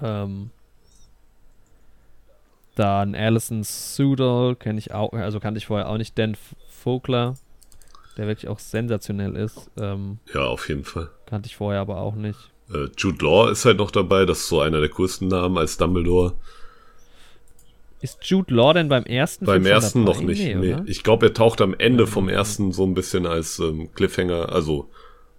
[0.03, 0.49] Ähm,
[2.75, 6.17] Dann Alison Sudol, kenne ich auch, also kannte ich vorher auch nicht.
[6.19, 6.35] Dan
[6.69, 7.35] Vogler,
[8.17, 9.69] der wirklich auch sensationell ist.
[9.79, 11.09] Ähm, ja, auf jeden Fall.
[11.25, 12.51] Kannte ich vorher aber auch nicht.
[12.73, 15.77] Äh, Jude Law ist halt noch dabei, das ist so einer der größten Namen als
[15.77, 16.33] Dumbledore.
[18.01, 20.39] Ist Jude Law denn beim ersten Beim ersten noch nicht.
[20.39, 20.77] Nee, nee.
[20.85, 24.89] Ich glaube, er taucht am Ende vom ersten so ein bisschen als ähm, Cliffhanger, also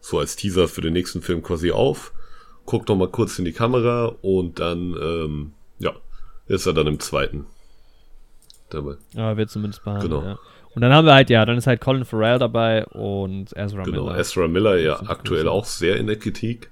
[0.01, 2.12] so als Teaser für den nächsten Film quasi auf.
[2.64, 5.93] Guckt noch mal kurz in die Kamera und dann, ähm, ja,
[6.47, 7.47] ist er dann im zweiten
[8.70, 8.97] dabei.
[9.12, 10.24] Ja, wird zumindest behandelt, genau.
[10.24, 10.39] ja.
[10.77, 14.03] Und dann haben wir halt, ja, dann ist halt Colin Farrell dabei und Ezra genau,
[14.03, 14.12] Miller.
[14.12, 16.68] Genau, Ezra Miller ja aktuell auch sehr in der Kritik.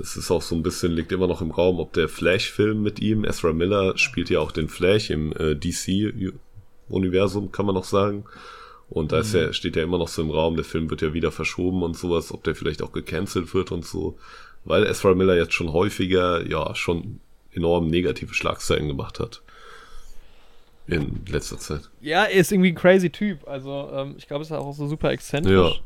[0.00, 2.98] Es ist auch so ein bisschen, liegt immer noch im Raum, ob der Flash-Film mit
[2.98, 8.24] ihm, Ezra Miller spielt ja auch den Flash im äh, DC-Universum, kann man noch sagen.
[8.90, 9.52] Und da ist ja, mhm.
[9.52, 12.32] steht ja immer noch so im Raum, der Film wird ja wieder verschoben und sowas,
[12.32, 14.18] ob der vielleicht auch gecancelt wird und so.
[14.64, 17.20] Weil Ezra Miller jetzt schon häufiger, ja, schon
[17.52, 19.42] enorm negative Schlagzeilen gemacht hat
[20.94, 21.90] in letzter Zeit.
[22.00, 23.46] Ja, er ist irgendwie ein crazy Typ.
[23.48, 25.82] Also, ähm, ich glaube, ist auch so super exzentrisch.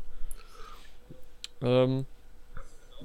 [1.61, 1.83] Ja.
[1.83, 2.05] Ähm,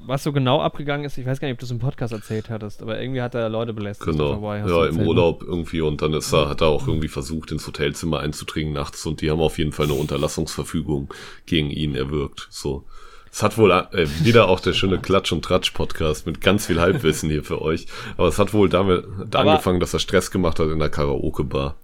[0.04, 2.50] was so genau abgegangen ist, ich weiß gar nicht, ob du es im Podcast erzählt
[2.50, 4.10] hattest, aber irgendwie hat er Leute belästigt.
[4.10, 4.32] Genau.
[4.34, 5.04] Vorbei, ja, im ne?
[5.04, 9.04] Urlaub irgendwie und dann ist er, hat er auch irgendwie versucht, ins Hotelzimmer einzudringen nachts
[9.06, 11.12] und die haben auf jeden Fall eine Unterlassungsverfügung
[11.46, 12.48] gegen ihn erwirkt.
[12.50, 12.84] So.
[13.30, 17.30] Es hat wohl äh, wieder auch der schöne Klatsch- und Tratsch-Podcast mit ganz viel Halbwissen
[17.30, 17.86] hier für euch.
[18.18, 21.76] Aber es hat wohl damit angefangen, dass er Stress gemacht hat in der Karaoke-Bar.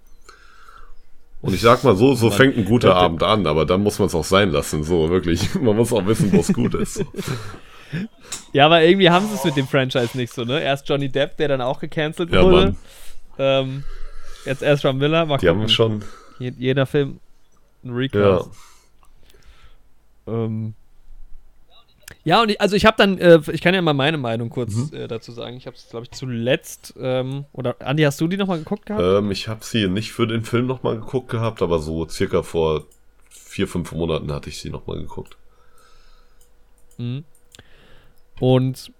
[1.41, 4.07] Und ich sag mal so, so fängt ein guter Abend an, aber dann muss man
[4.07, 4.83] es auch sein lassen.
[4.83, 5.55] So, wirklich.
[5.61, 7.03] Man muss auch wissen, wo es gut ist.
[8.53, 10.61] Ja, aber irgendwie haben sie es mit dem Franchise nicht so, ne?
[10.61, 12.75] Erst Johnny Depp, der dann auch gecancelt ja, wurde.
[13.39, 13.83] Ähm,
[14.45, 15.25] jetzt Ezra Miller.
[15.25, 15.61] Mal Die gucken.
[15.61, 16.03] haben schon.
[16.37, 17.19] Jeder Film
[17.83, 18.49] ein Recast.
[20.27, 20.33] Ja.
[20.33, 20.75] Ähm,
[22.23, 24.73] ja, und ich, also ich habe dann, äh, ich kann ja mal meine Meinung kurz
[24.73, 24.89] mhm.
[24.93, 25.57] äh, dazu sagen.
[25.57, 29.03] Ich habe es, glaube ich, zuletzt, ähm, oder Andi, hast du die nochmal geguckt gehabt?
[29.03, 32.85] Ähm, ich habe sie nicht für den Film nochmal geguckt gehabt, aber so circa vor
[33.29, 35.37] vier, fünf Monaten hatte ich sie nochmal geguckt.
[36.97, 37.23] Mhm.
[38.39, 38.91] Und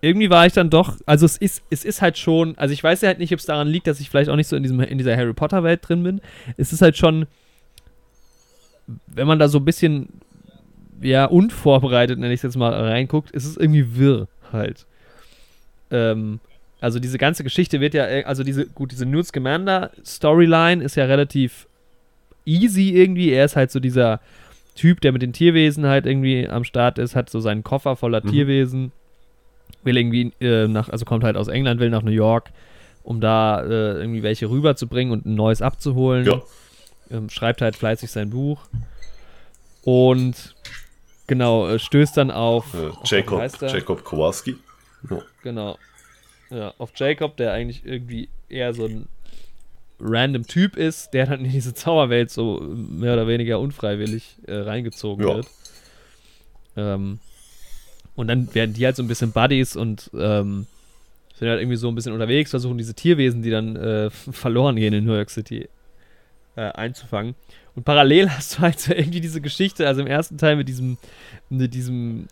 [0.00, 3.00] irgendwie war ich dann doch, also es ist, es ist halt schon, also ich weiß
[3.00, 4.80] ja halt nicht, ob es daran liegt, dass ich vielleicht auch nicht so in, diesem,
[4.80, 6.20] in dieser Harry Potter Welt drin bin.
[6.56, 7.26] Es ist halt schon,
[9.06, 10.08] wenn man da so ein bisschen
[11.00, 14.86] ja, unvorbereitet, nenne ich es jetzt mal, reinguckt, ist es irgendwie wirr halt.
[15.90, 16.40] Ähm,
[16.80, 21.04] also diese ganze Geschichte wird ja, also diese, gut, diese Newt Scamander Storyline ist ja
[21.04, 21.66] relativ
[22.44, 23.30] easy irgendwie.
[23.30, 24.20] Er ist halt so dieser
[24.74, 28.20] Typ, der mit den Tierwesen halt irgendwie am Start ist, hat so seinen Koffer voller
[28.22, 28.30] mhm.
[28.30, 28.92] Tierwesen,
[29.84, 32.50] will irgendwie äh, nach, also kommt halt aus England, will nach New York,
[33.02, 36.26] um da äh, irgendwie welche rüberzubringen und ein neues abzuholen.
[36.26, 36.42] Ja.
[37.10, 38.60] Ähm, schreibt halt fleißig sein Buch.
[39.82, 40.54] Und
[41.26, 44.56] Genau, äh, stößt dann auf, äh, Jacob, auf Jacob Kowalski.
[45.10, 45.22] Ja.
[45.42, 45.78] Genau.
[46.50, 49.08] Ja, auf Jacob, der eigentlich irgendwie eher so ein
[49.98, 55.26] random Typ ist, der dann in diese Zauberwelt so mehr oder weniger unfreiwillig äh, reingezogen
[55.26, 55.36] ja.
[55.36, 55.46] wird.
[56.76, 57.18] Ähm,
[58.14, 60.66] und dann werden die halt so ein bisschen Buddies und ähm,
[61.34, 64.94] sind halt irgendwie so ein bisschen unterwegs, versuchen diese Tierwesen, die dann äh, verloren gehen
[64.94, 65.68] in New York City,
[66.56, 67.34] äh, einzufangen.
[67.76, 70.98] Und parallel hast du halt so irgendwie diese Geschichte, also im ersten Teil mit diesem,
[71.48, 72.26] mit diesem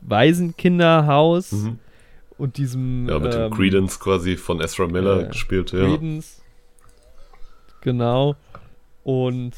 [0.00, 1.78] Waisenkinderhaus mhm.
[2.38, 3.08] und diesem.
[3.08, 5.86] Ja, mit ähm, dem Credence quasi von Ezra Miller äh, gespielt, ja.
[5.86, 6.40] Credence.
[7.82, 8.34] Genau.
[9.04, 9.52] Und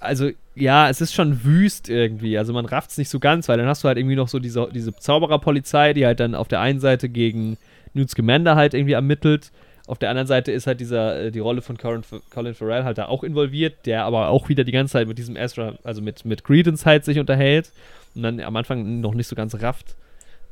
[0.00, 2.38] also ja, es ist schon wüst irgendwie.
[2.38, 4.38] Also man rafft es nicht so ganz, weil dann hast du halt irgendwie noch so
[4.38, 7.56] diese, diese Zaubererpolizei, die halt dann auf der einen Seite gegen
[7.94, 9.52] Newt Scamander halt irgendwie ermittelt
[9.86, 12.98] auf der anderen Seite ist halt dieser, äh, die Rolle von Colin, Colin Farrell halt
[12.98, 16.24] da auch involviert, der aber auch wieder die ganze Zeit mit diesem Ezra, also mit,
[16.24, 17.70] mit Credence halt sich unterhält
[18.14, 19.94] und dann am Anfang noch nicht so ganz rafft,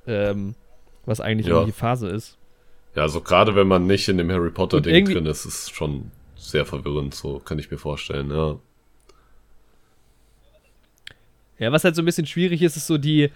[0.07, 0.55] ähm,
[1.05, 1.65] was eigentlich ja.
[1.65, 2.39] die Phase ist.
[2.95, 6.13] Ja, also gerade wenn man nicht in dem Harry Potter-Ding drin ist, ist es schon
[6.37, 8.57] sehr verwirrend, so kann ich mir vorstellen, ja.
[11.59, 13.31] Ja, was halt so ein bisschen schwierig ist, ist so die,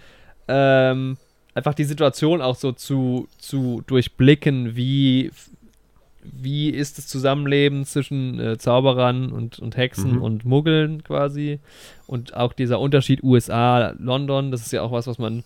[0.47, 1.17] ähm,
[1.53, 5.31] einfach die Situation auch so zu, zu durchblicken, wie
[6.33, 10.21] wie ist das Zusammenleben zwischen äh, Zauberern und, und Hexen mhm.
[10.21, 11.59] und Muggeln quasi.
[12.07, 15.43] Und auch dieser Unterschied USA-London, das ist ja auch was, was man,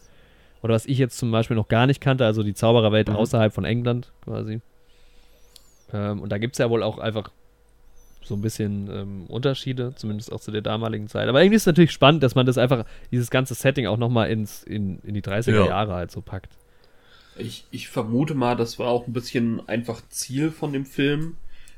[0.61, 3.15] oder was ich jetzt zum Beispiel noch gar nicht kannte, also die Zaubererwelt mhm.
[3.15, 4.61] außerhalb von England quasi.
[5.93, 7.29] Ähm, und da gibt es ja wohl auch einfach
[8.23, 11.27] so ein bisschen ähm, Unterschiede, zumindest auch zu der damaligen Zeit.
[11.27, 14.29] Aber irgendwie ist es natürlich spannend, dass man das einfach, dieses ganze Setting auch nochmal
[14.29, 15.65] in, in die 30er ja.
[15.65, 16.57] Jahre halt so packt.
[17.37, 21.37] Ich, ich vermute mal, das war auch ein bisschen einfach Ziel von dem Film,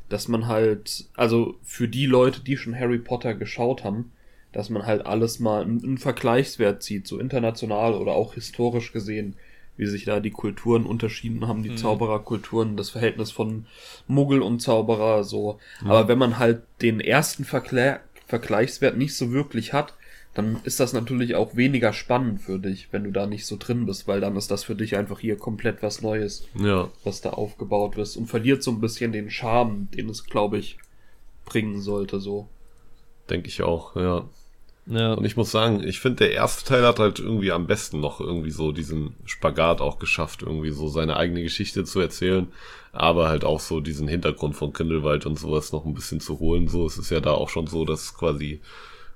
[0.09, 4.11] dass man halt, also für die Leute, die schon Harry Potter geschaut haben,
[4.51, 9.35] dass man halt alles mal einen Vergleichswert zieht, so international oder auch historisch gesehen,
[9.77, 11.77] wie sich da die Kulturen unterschieden haben, die mhm.
[11.77, 13.65] Zaubererkulturen, das Verhältnis von
[14.07, 15.59] Muggel und Zauberer, so.
[15.81, 15.91] Mhm.
[15.91, 19.93] Aber wenn man halt den ersten Verkle Vergleichswert nicht so wirklich hat,
[20.35, 23.85] dann ist das natürlich auch weniger spannend für dich, wenn du da nicht so drin
[23.85, 26.89] bist, weil dann ist das für dich einfach hier komplett was Neues, ja.
[27.05, 30.77] was da aufgebaut wird und verliert so ein bisschen den Charme, den es, glaube ich,
[31.45, 32.49] bringen sollte, so.
[33.29, 34.25] Denke ich auch, ja.
[34.87, 35.13] Ja.
[35.13, 38.19] Und ich muss sagen, ich finde, der erste Teil hat halt irgendwie am besten noch
[38.19, 42.49] irgendwie so diesen Spagat auch geschafft, irgendwie so seine eigene Geschichte zu erzählen,
[42.91, 46.67] aber halt auch so diesen Hintergrund von Grindelwald und sowas noch ein bisschen zu holen.
[46.67, 48.59] So, es ist ja da auch schon so, dass quasi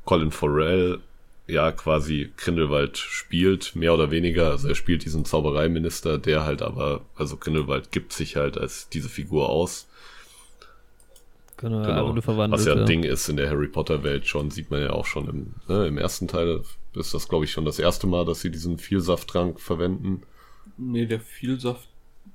[0.06, 1.00] Colin Farrell
[1.50, 4.52] ja quasi Grindelwald spielt, mehr oder weniger.
[4.52, 9.10] Also er spielt diesen Zaubereiminister, der halt aber, also Grindelwald gibt sich halt als diese
[9.10, 9.88] Figur aus.
[11.58, 12.52] Genau, genau.
[12.52, 15.06] Was ja ein Ding ist in der Harry Potter Welt schon, sieht man ja auch
[15.06, 16.62] schon im, ne, im ersten Teil
[16.94, 20.24] ist das, glaube ich, schon das erste Mal, dass sie diesen Vielsafttrank verwenden.
[20.78, 21.90] Nee, der Vielsaft,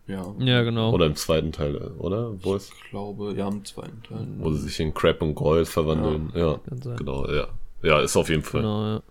[0.06, 0.34] ja.
[0.38, 0.92] Ja, genau.
[0.92, 2.32] Oder im zweiten Teil, oder?
[2.44, 4.26] Wo ich glaube, ja, im zweiten Teil.
[4.38, 6.30] Wo sie sich in Crap und Gold verwandeln.
[6.34, 7.48] Ja, ja genau, ja.
[7.84, 8.62] Ja, ist auf jeden Fall.
[8.62, 9.02] Genau, ja.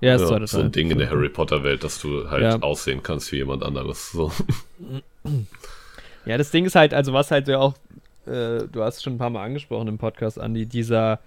[0.00, 2.58] Ja, ist ja, so ein Ding in der Harry Potter Welt, dass du halt ja.
[2.60, 4.12] aussehen kannst wie jemand anderes.
[4.12, 4.30] So.
[6.26, 7.74] Ja, das Ding ist halt, also was halt ja auch,
[8.26, 11.20] äh, du hast es schon ein paar Mal angesprochen im Podcast, Andy, dieser,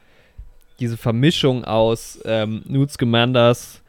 [0.79, 3.81] diese Vermischung aus ähm, Newt Scamanders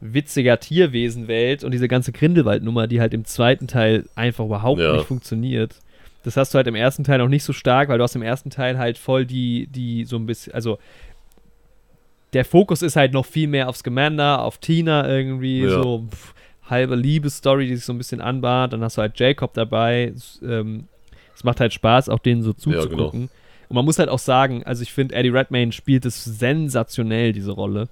[0.00, 4.92] witziger Tierwesenwelt und diese ganze Grindelwald-Nummer, die halt im zweiten Teil einfach überhaupt ja.
[4.92, 5.76] nicht funktioniert.
[6.22, 8.22] Das hast du halt im ersten Teil noch nicht so stark, weil du hast im
[8.22, 10.78] ersten Teil halt voll die, die so ein bisschen, also
[12.36, 15.70] der Fokus ist halt noch viel mehr auf Scamander, auf Tina irgendwie, ja.
[15.70, 16.34] so pff,
[16.68, 18.74] halbe Liebesstory, die sich so ein bisschen anbahnt.
[18.74, 20.12] Dann hast du halt Jacob dabei.
[20.14, 20.86] Es, ähm,
[21.34, 22.98] es macht halt Spaß, auch denen so zuzugucken.
[22.98, 23.28] Ja, genau.
[23.68, 27.52] Und man muss halt auch sagen, also ich finde, Eddie Redmayne spielt es sensationell, diese
[27.52, 27.88] Rolle.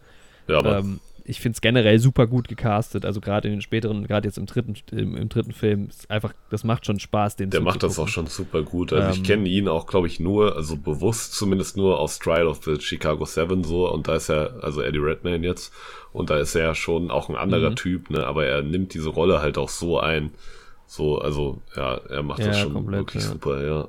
[0.47, 3.07] Ja, aber ähm, ich finde es generell super gut gecastet.
[3.07, 6.35] Also gerade in den späteren, gerade jetzt im dritten, im, im, dritten Film, ist einfach,
[6.51, 8.93] das macht schon Spaß, den Der macht das auch schon super gut.
[8.93, 12.47] Also ähm, ich kenne ihn auch, glaube ich, nur, also bewusst zumindest nur aus Trial
[12.47, 13.91] of the Chicago Seven so.
[13.91, 15.73] Und da ist er, also Eddie Redmayne jetzt,
[16.13, 17.77] und da ist er schon auch ein anderer mhm.
[17.77, 18.27] Typ, ne?
[18.27, 20.31] Aber er nimmt diese Rolle halt auch so ein.
[20.87, 23.31] So, also, ja, er macht ja, das schon komplett, wirklich ja.
[23.31, 23.89] super, ja.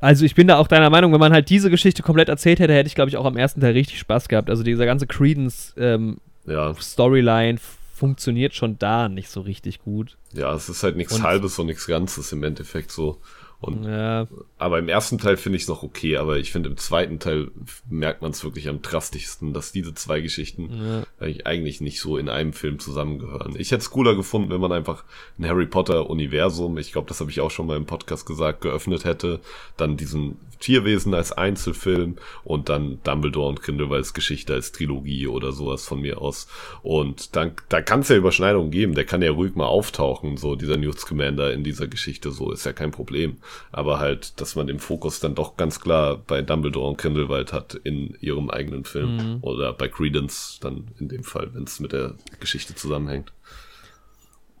[0.00, 2.74] Also ich bin da auch deiner Meinung, wenn man halt diese Geschichte komplett erzählt hätte,
[2.74, 4.50] hätte ich, glaube ich, auch am ersten Teil richtig Spaß gehabt.
[4.50, 6.74] Also dieser ganze Credence ähm, ja.
[6.74, 7.58] Storyline
[7.94, 10.16] funktioniert schon da nicht so richtig gut.
[10.32, 13.20] Ja, es ist halt nichts Halbes und nichts Ganzes im Endeffekt so.
[13.62, 14.26] Und, ja.
[14.58, 17.52] Aber im ersten Teil finde ich es noch okay, aber ich finde im zweiten Teil
[17.88, 21.26] merkt man es wirklich am drastischsten, dass diese zwei Geschichten ja.
[21.44, 23.54] eigentlich nicht so in einem Film zusammengehören.
[23.56, 25.04] Ich hätte es cooler gefunden, wenn man einfach
[25.38, 28.62] ein Harry Potter Universum, ich glaube, das habe ich auch schon mal im Podcast gesagt,
[28.62, 29.38] geöffnet hätte,
[29.76, 35.84] dann diesen Tierwesen als Einzelfilm und dann Dumbledore und Grindelwalds Geschichte als Trilogie oder sowas
[35.84, 36.48] von mir aus.
[36.82, 40.56] Und dann, da kann es ja Überschneidungen geben, der kann ja ruhig mal auftauchen, so
[40.56, 43.36] dieser Newt Scamander in dieser Geschichte, so ist ja kein Problem
[43.70, 47.74] aber halt, dass man den Fokus dann doch ganz klar bei Dumbledore und Grindelwald hat
[47.74, 49.38] in ihrem eigenen Film mhm.
[49.42, 53.32] oder bei Credence dann in dem Fall, wenn es mit der Geschichte zusammenhängt.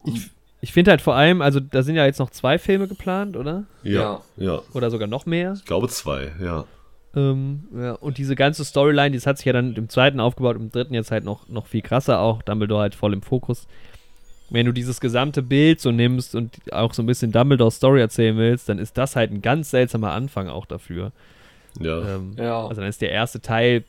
[0.04, 3.36] Ich, ich finde halt vor allem, also da sind ja jetzt noch zwei Filme geplant,
[3.36, 3.64] oder?
[3.82, 4.62] Ja, ja.
[4.72, 5.54] Oder sogar noch mehr?
[5.54, 6.64] Ich glaube zwei, ja.
[7.14, 10.70] Ähm, ja, und diese ganze Storyline, das hat sich ja dann im zweiten aufgebaut, im
[10.70, 13.66] dritten jetzt halt noch, noch viel krasser auch, Dumbledore halt voll im Fokus
[14.52, 18.36] wenn du dieses gesamte Bild so nimmst und auch so ein bisschen Dumbledore Story erzählen
[18.36, 21.12] willst, dann ist das halt ein ganz seltsamer Anfang auch dafür.
[21.80, 22.16] Ja.
[22.16, 22.66] Ähm, ja.
[22.66, 23.84] Also dann ist der erste Teil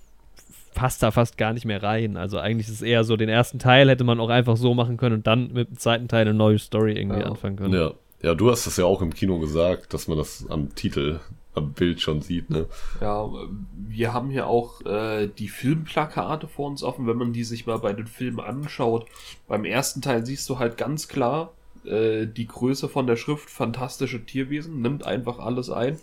[0.73, 2.17] passt da fast gar nicht mehr rein.
[2.17, 4.97] Also eigentlich ist es eher so, den ersten Teil hätte man auch einfach so machen
[4.97, 7.27] können und dann mit dem zweiten Teil eine neue Story irgendwie ja.
[7.27, 7.73] anfangen können.
[7.73, 7.91] Ja.
[8.23, 11.19] Ja, du hast das ja auch im Kino gesagt, dass man das am Titel
[11.55, 12.65] am Bild schon sieht, ne?
[13.01, 13.29] Ja,
[13.75, 17.79] wir haben hier auch äh, die Filmplakate vor uns offen, wenn man die sich mal
[17.79, 19.05] bei den Filmen anschaut.
[19.47, 21.51] Beim ersten Teil siehst du halt ganz klar
[21.85, 25.99] äh, die Größe von der Schrift Fantastische Tierwesen, nimmt einfach alles ein.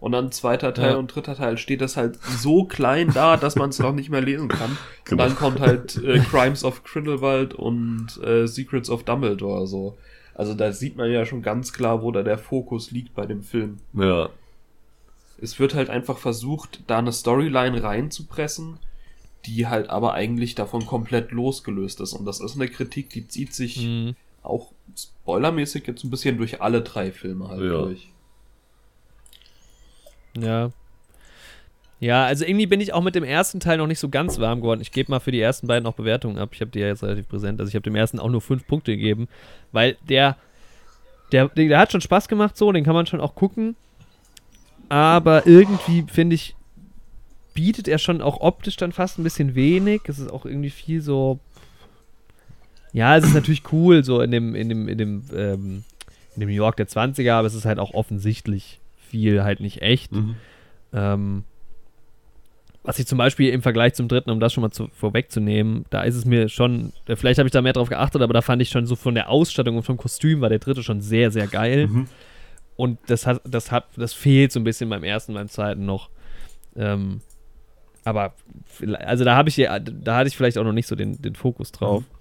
[0.00, 0.96] Und dann zweiter Teil ja.
[0.96, 4.20] und dritter Teil steht das halt so klein da, dass man es noch nicht mehr
[4.20, 4.78] lesen kann.
[5.04, 5.10] Genau.
[5.24, 9.98] Und dann kommt halt äh, Crimes of Grindelwald und äh, Secrets of Dumbledore so.
[10.34, 13.42] Also da sieht man ja schon ganz klar, wo da der Fokus liegt bei dem
[13.42, 13.78] Film.
[13.92, 14.28] Ja,
[15.40, 18.78] es wird halt einfach versucht, da eine Storyline reinzupressen,
[19.46, 22.12] die halt aber eigentlich davon komplett losgelöst ist.
[22.12, 24.16] Und das ist eine Kritik, die zieht sich mhm.
[24.42, 27.68] auch spoilermäßig jetzt ein bisschen durch alle drei Filme halt ja.
[27.68, 28.08] durch.
[30.36, 30.70] Ja.
[32.00, 34.60] Ja, also irgendwie bin ich auch mit dem ersten Teil noch nicht so ganz warm
[34.60, 34.80] geworden.
[34.80, 36.50] Ich gebe mal für die ersten beiden auch Bewertungen ab.
[36.52, 37.58] Ich habe die ja jetzt relativ präsent.
[37.58, 39.26] Also ich habe dem ersten auch nur fünf Punkte gegeben,
[39.72, 40.36] weil der,
[41.32, 43.74] der, der hat schon Spaß gemacht so, den kann man schon auch gucken
[44.88, 46.54] aber irgendwie finde ich,
[47.54, 50.02] bietet er schon auch optisch dann fast ein bisschen wenig.
[50.04, 51.40] Es ist auch irgendwie viel so.
[52.92, 55.84] ja, es ist natürlich cool, so in dem, in dem, in dem, ähm,
[56.34, 59.82] in dem New York der 20er, aber es ist halt auch offensichtlich viel halt nicht
[59.82, 60.12] echt.
[60.12, 60.36] Mhm.
[60.92, 61.44] Ähm,
[62.84, 66.02] was ich zum Beispiel im Vergleich zum dritten, um das schon mal zu, vorwegzunehmen, da
[66.02, 68.62] ist es mir schon, äh, vielleicht habe ich da mehr drauf geachtet, aber da fand
[68.62, 71.48] ich schon so von der Ausstattung und vom Kostüm war der dritte schon sehr, sehr
[71.48, 71.88] geil.
[71.88, 72.06] Mhm.
[72.78, 76.10] Und das hat, das hat, das fehlt so ein bisschen beim ersten, beim zweiten noch.
[76.76, 77.22] Ähm,
[78.04, 78.34] aber
[79.00, 81.34] also da habe ich ja, da hatte ich vielleicht auch noch nicht so den, den
[81.34, 82.02] Fokus drauf.
[82.02, 82.18] Mhm.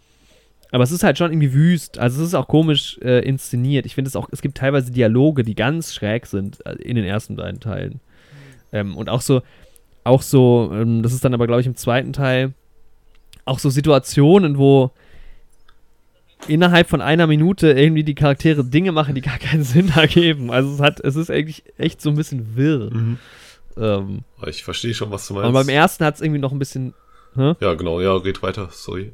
[0.72, 2.00] Aber es ist halt schon irgendwie wüst.
[2.00, 3.86] Also es ist auch komisch äh, inszeniert.
[3.86, 7.06] Ich finde es auch, es gibt teilweise Dialoge, die ganz schräg sind äh, in den
[7.06, 8.00] ersten beiden Teilen.
[8.74, 9.44] Ähm, und auch so,
[10.06, 12.56] auch so, ähm, das ist dann aber, glaube ich, im zweiten Teil,
[13.46, 14.90] auch so Situationen, wo
[16.50, 20.52] innerhalb von einer Minute irgendwie die Charaktere Dinge machen, die gar keinen Sinn ergeben.
[20.52, 22.90] Also es hat, es ist eigentlich echt so ein bisschen wirr.
[22.94, 23.18] Mhm.
[23.78, 25.48] Ähm, Ich verstehe schon, was du meinst.
[25.48, 26.94] und beim ersten hat es irgendwie noch ein bisschen,
[27.36, 27.54] hä?
[27.60, 29.12] ja, genau, ja, red weiter, sorry.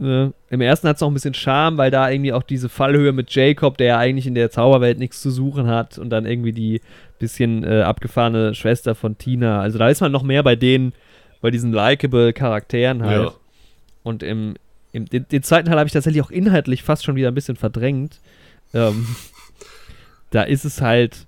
[0.00, 0.32] Ne?
[0.48, 3.34] Im ersten hat es noch ein bisschen Charme, weil da irgendwie auch diese Fallhöhe mit
[3.34, 6.80] Jacob, der ja eigentlich in der Zauberwelt nichts zu suchen hat, und dann irgendwie die
[7.18, 9.60] bisschen äh, abgefahrene Schwester von Tina.
[9.60, 10.92] Also da ist man noch mehr bei denen,
[11.40, 13.22] bei diesen likable Charakteren halt.
[13.24, 13.34] Ja.
[14.04, 14.54] Und im,
[14.98, 17.56] im den, den zweiten Teil habe ich tatsächlich auch inhaltlich fast schon wieder ein bisschen
[17.56, 18.20] verdrängt.
[18.74, 19.06] Ähm,
[20.30, 21.26] da ist es halt,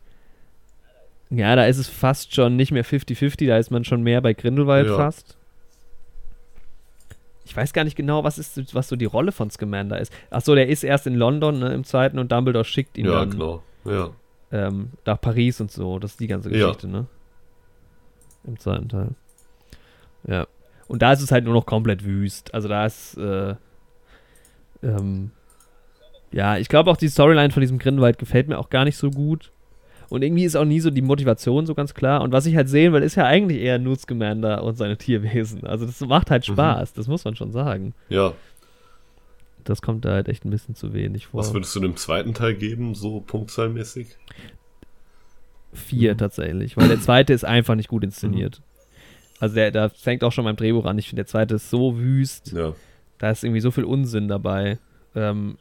[1.30, 4.32] ja, da ist es fast schon nicht mehr 50-50, da ist man schon mehr bei
[4.34, 4.96] Grindelwald Ja.
[4.96, 5.36] fast.
[7.44, 10.12] Ich weiß gar nicht genau, was ist, was so die Rolle von Scamander ist.
[10.30, 13.30] Achso, der ist erst in London ne, im zweiten und Dumbledore schickt ihn Ja, dann
[13.30, 13.62] genau.
[13.84, 14.10] Ja.
[14.52, 15.98] ähm, nach Paris und so.
[15.98, 16.66] Das ist die ganze Ja.
[16.66, 17.06] Geschichte, ne?
[18.44, 19.08] Im zweiten Teil.
[20.28, 20.46] Ja.
[20.90, 22.52] Und da ist es halt nur noch komplett wüst.
[22.52, 23.54] Also da ist, äh,
[24.82, 25.30] ähm,
[26.32, 29.08] ja, ich glaube auch die Storyline von diesem Grindelwald gefällt mir auch gar nicht so
[29.10, 29.52] gut.
[30.08, 32.22] Und irgendwie ist auch nie so die Motivation so ganz klar.
[32.22, 35.64] Und was ich halt sehen will, ist ja eigentlich eher Newt Scamander und seine Tierwesen.
[35.64, 36.54] Also das macht halt Mhm.
[36.54, 37.94] Spaß, das muss man schon sagen.
[38.08, 38.32] Ja.
[39.62, 41.38] Das kommt da halt echt ein bisschen zu wenig vor.
[41.38, 44.08] Was würdest du dem zweiten Teil geben, so punktzahlmäßig?
[45.72, 46.18] Vier Mhm.
[46.18, 48.60] tatsächlich, weil der zweite ist einfach nicht gut inszeniert.
[49.40, 50.98] Also der, da fängt auch schon beim Drehbuch an.
[50.98, 52.52] Ich finde, der zweite ist so wüst.
[52.52, 52.74] Ja.
[53.18, 54.78] Da ist irgendwie so viel Unsinn dabei.
[55.16, 55.56] Ähm,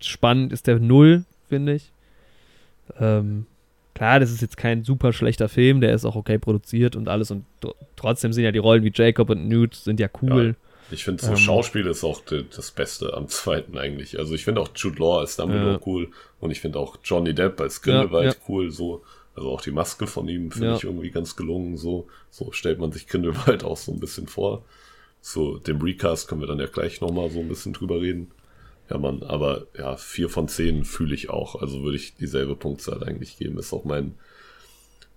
[0.00, 1.92] spannend ist der Null, finde ich.
[3.00, 3.46] Ähm,
[3.94, 7.30] klar, das ist jetzt kein super schlechter Film, der ist auch okay produziert und alles
[7.30, 10.56] und tr- trotzdem sind ja die Rollen wie Jacob und Newt sind ja cool.
[10.90, 11.36] Ich finde, so Ähm.
[11.36, 14.18] Schauspiel ist auch das Beste am zweiten eigentlich.
[14.18, 15.80] Also ich finde auch Jude Law als Dumbledore Ja.
[15.86, 16.08] cool
[16.40, 18.70] und ich finde auch Johnny Depp als Grindelwald Ja, cool.
[18.70, 19.02] So,
[19.38, 20.76] also auch die Maske von ihm finde Ja.
[20.76, 21.76] ich irgendwie ganz gelungen.
[21.76, 24.64] So, so stellt man sich Grindelwald auch so ein bisschen vor.
[25.20, 28.30] So dem Recast können wir dann ja gleich nochmal so ein bisschen drüber reden.
[28.90, 31.60] Ja, Mann, aber ja, vier von zehn fühle ich auch.
[31.60, 33.58] Also würde ich dieselbe Punktzahl eigentlich geben.
[33.58, 34.14] Ist auch mein,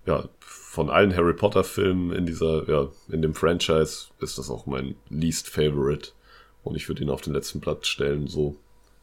[0.06, 4.66] ja, von allen Harry Potter Filmen in dieser, ja, in dem Franchise ist das auch
[4.66, 6.10] mein least favorite.
[6.64, 8.56] Und ich würde ihn auf den letzten Platz stellen, so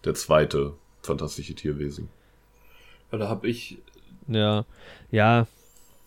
[0.06, 2.10] der zweite fantastische Tierwesen.
[3.12, 3.80] Ja, da habe ich
[4.30, 4.66] Ja,
[5.12, 5.48] ja.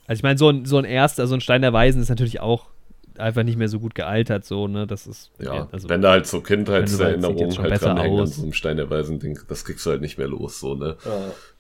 [0.07, 2.41] Also ich meine, so ein, so ein erster, so ein Stein der Weisen ist natürlich
[2.41, 2.67] auch
[3.19, 4.87] einfach nicht mehr so gut gealtert, so, ne?
[4.87, 8.53] Das ist, Ja, also, wenn da halt so Kindheitserinnerungen halt besser dranhängen an so einem
[8.53, 10.97] Stein der Weisen-Ding, das kriegst du halt nicht mehr los, so, ne?
[11.05, 11.09] äh,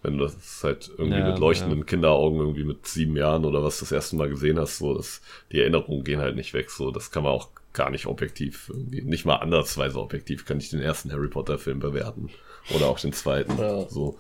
[0.03, 3.81] Wenn du das halt irgendwie Ja, mit leuchtenden Kinderaugen irgendwie mit sieben Jahren oder was
[3.81, 5.21] das erste Mal gesehen hast, so, das,
[5.53, 9.03] die Erinnerungen gehen halt nicht weg, so, das kann man auch gar nicht objektiv irgendwie,
[9.03, 12.31] nicht mal ansatzweise objektiv kann ich den ersten Harry Potter Film bewerten.
[12.75, 13.89] Oder auch den zweiten, Ja.
[13.89, 14.19] so.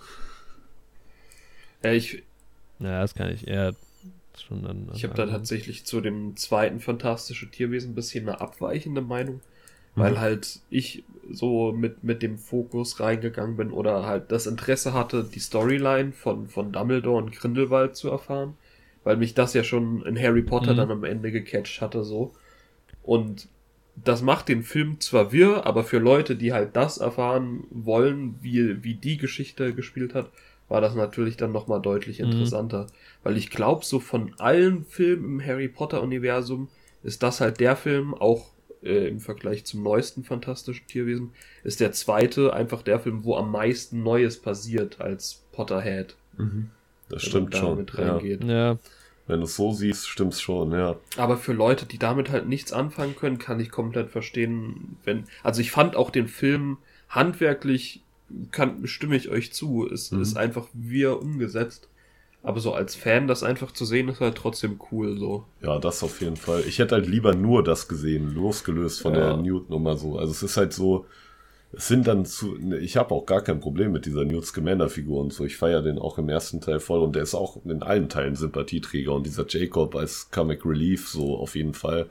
[1.82, 2.23] ja, ich,
[2.83, 3.75] ja, das kann ich eher
[4.39, 4.91] schon dann.
[4.95, 9.41] ich habe da tatsächlich zu dem zweiten Fantastische Tierwesen ein bisschen eine abweichende Meinung,
[9.95, 15.25] weil halt ich so mit, mit dem Fokus reingegangen bin oder halt das Interesse hatte,
[15.25, 18.55] die Storyline von, von Dumbledore und Grindelwald zu erfahren,
[19.05, 20.77] weil mich das ja schon in Harry Potter Mhm.
[20.77, 22.33] dann am Ende gecatcht hatte, so.
[23.03, 23.49] Und
[23.97, 28.83] das macht den Film zwar wirr, aber für Leute, die halt das erfahren wollen, wie,
[28.83, 30.31] wie die Geschichte gespielt hat,
[30.73, 32.24] war das natürlich dann nochmal deutlich Mhm.
[32.32, 32.86] interessanter.
[33.23, 36.69] Weil ich glaube, so von allen Filmen im Harry Potter-Universum
[37.03, 38.47] ist das halt der Film, auch
[38.82, 41.32] äh, im Vergleich zum neuesten Fantastischen Tierwesen,
[41.62, 46.16] ist der zweite einfach der Film, wo am meisten Neues passiert als Potterhead.
[46.39, 46.49] Das wenn
[47.11, 47.86] man stimmt schon.
[47.99, 48.19] Ja.
[48.73, 48.78] Ja,
[49.27, 50.97] Wenn du es so siehst, stimmt's schon, ja.
[51.19, 55.24] Aber für Leute, die damit halt nichts anfangen können, kann ich komplett verstehen, wenn.
[55.43, 56.78] Also ich fand auch den Film
[57.11, 58.01] handwerklich,
[58.51, 59.89] kann, stimme ich euch zu.
[59.93, 60.23] Es Mhm.
[60.23, 61.89] ist einfach wie er umgesetzt.
[62.45, 65.45] Aber so als Fan das einfach zu sehen, ist halt trotzdem cool so.
[65.63, 66.65] Ja, das auf jeden Fall.
[66.67, 69.21] Ich hätte halt lieber nur das gesehen, losgelöst von Ja.
[69.21, 70.19] der Newt-Nummer so.
[70.19, 71.07] Also es ist halt so,
[71.73, 75.21] es sind dann zu, ne, ich habe auch gar kein Problem mit dieser Newt Scamander-Figur
[75.21, 75.45] und so.
[75.45, 78.35] Ich feiere den auch im ersten Teil voll und der ist auch in allen Teilen
[78.35, 82.07] Sympathieträger und dieser Jacob als Comic Relief so auf jeden Fall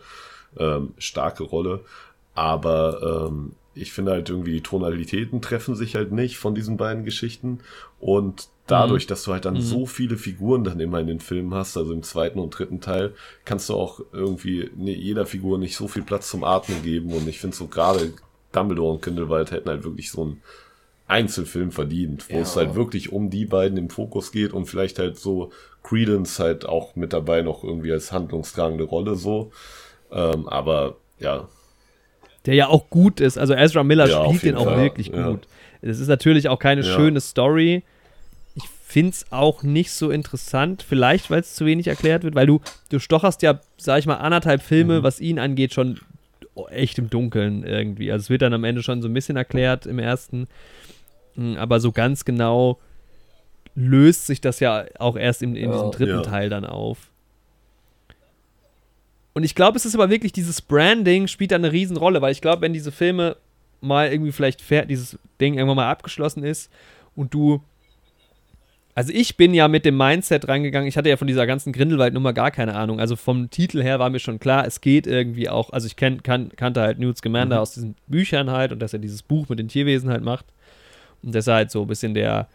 [0.58, 1.82] ähm, starke Rolle.
[2.36, 7.06] Aber ähm, ich finde halt irgendwie die Tonalitäten treffen sich halt nicht von diesen beiden
[7.06, 7.60] Geschichten.
[8.00, 9.10] Und dadurch, mhm.
[9.10, 9.62] dass du halt dann mhm.
[9.62, 13.14] so viele Figuren dann immer in den Filmen hast, also im zweiten und dritten Teil,
[13.46, 17.14] kannst du auch irgendwie nee, jeder Figur nicht so viel Platz zum Atmen geben.
[17.14, 18.14] Und ich finde so gerade
[18.52, 20.42] Dumbledore und Grindelwald hätten halt wirklich so einen
[21.08, 22.42] Einzelfilm verdient, wo ja.
[22.42, 25.52] es halt wirklich um die beiden im Fokus geht und vielleicht halt so
[25.84, 29.52] Credence halt auch mit dabei noch irgendwie als handlungstragende Rolle so.
[30.12, 31.48] Ähm, aber ja,
[32.46, 33.38] der ja auch gut ist.
[33.38, 34.78] Also Ezra Miller ja, spielt den auch Fall.
[34.78, 35.30] wirklich ja.
[35.30, 35.48] gut.
[35.82, 36.96] Es ist natürlich auch keine ja.
[36.96, 37.84] schöne Story.
[38.56, 42.48] Ich finde es auch nicht so interessant, vielleicht weil es zu wenig erklärt wird, weil
[42.48, 45.04] du, du stocherst ja, sag ich mal, anderthalb Filme, mhm.
[45.04, 46.00] was ihn angeht, schon
[46.70, 48.12] echt im Dunkeln irgendwie.
[48.12, 50.48] Also es wird dann am Ende schon so ein bisschen erklärt im ersten,
[51.36, 52.80] hm, aber so ganz genau
[53.74, 57.11] löst sich das ja auch erst in, in diesem dritten Teil dann auf.
[59.34, 62.42] Und ich glaube, es ist aber wirklich dieses Branding spielt da eine Riesenrolle, weil ich
[62.42, 63.38] glaube, wenn diese Filme
[63.80, 66.70] mal irgendwie vielleicht dieses Ding irgendwann mal abgeschlossen ist
[67.16, 67.62] und du
[68.94, 72.34] also ich bin ja mit dem Mindset reingegangen, ich hatte ja von dieser ganzen Grindelwald-Nummer
[72.34, 73.00] gar keine Ahnung.
[73.00, 76.22] Also vom Titel her war mir schon klar, es geht irgendwie auch, also ich kenn,
[76.24, 77.62] kan, kannte halt Newt Scamander mhm.
[77.62, 80.46] aus diesen Büchern halt und dass er dieses Buch mit den Tierwesen halt macht.
[81.24, 82.48] Und dass er halt so ein bisschen der,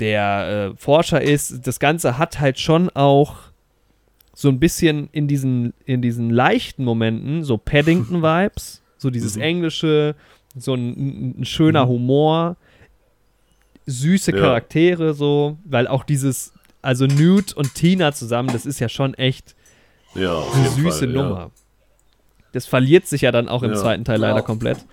[0.00, 1.66] der äh, Forscher ist.
[1.66, 3.36] Das Ganze hat halt schon auch
[4.38, 9.42] so ein bisschen in diesen, in diesen leichten Momenten, so Paddington-Vibes, so dieses mhm.
[9.42, 10.14] Englische,
[10.54, 11.88] so ein, ein schöner mhm.
[11.88, 12.56] Humor,
[13.86, 14.38] süße ja.
[14.38, 16.52] Charaktere, so, weil auch dieses,
[16.82, 19.56] also Newt und Tina zusammen, das ist ja schon echt
[20.14, 21.38] ja, eine süße Fall, Nummer.
[21.38, 21.50] Ja.
[22.52, 24.84] Das verliert sich ja dann auch im zweiten Teil leider komplett.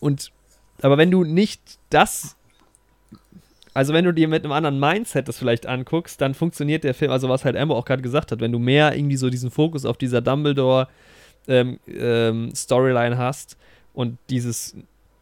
[0.00, 0.32] Und,
[0.80, 1.60] aber wenn du nicht
[1.90, 2.37] das
[3.78, 7.12] also wenn du dir mit einem anderen Mindset das vielleicht anguckst, dann funktioniert der Film,
[7.12, 9.84] also was halt Amber auch gerade gesagt hat, wenn du mehr irgendwie so diesen Fokus
[9.84, 10.88] auf dieser Dumbledore
[11.46, 13.56] ähm, ähm, Storyline hast
[13.94, 14.74] und dieses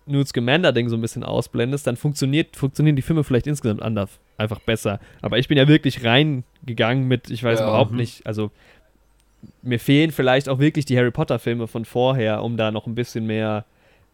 [0.07, 4.61] Newt Scamander-Ding so ein bisschen ausblendest, dann funktioniert, funktionieren die Filme vielleicht insgesamt anders, einfach
[4.61, 5.01] besser.
[5.21, 7.99] Aber ich bin ja wirklich reingegangen mit, ich weiß ja, überhaupt mh.
[7.99, 8.51] nicht, also
[9.61, 13.27] mir fehlen vielleicht auch wirklich die Harry Potter-Filme von vorher, um da noch ein bisschen
[13.27, 13.67] mehr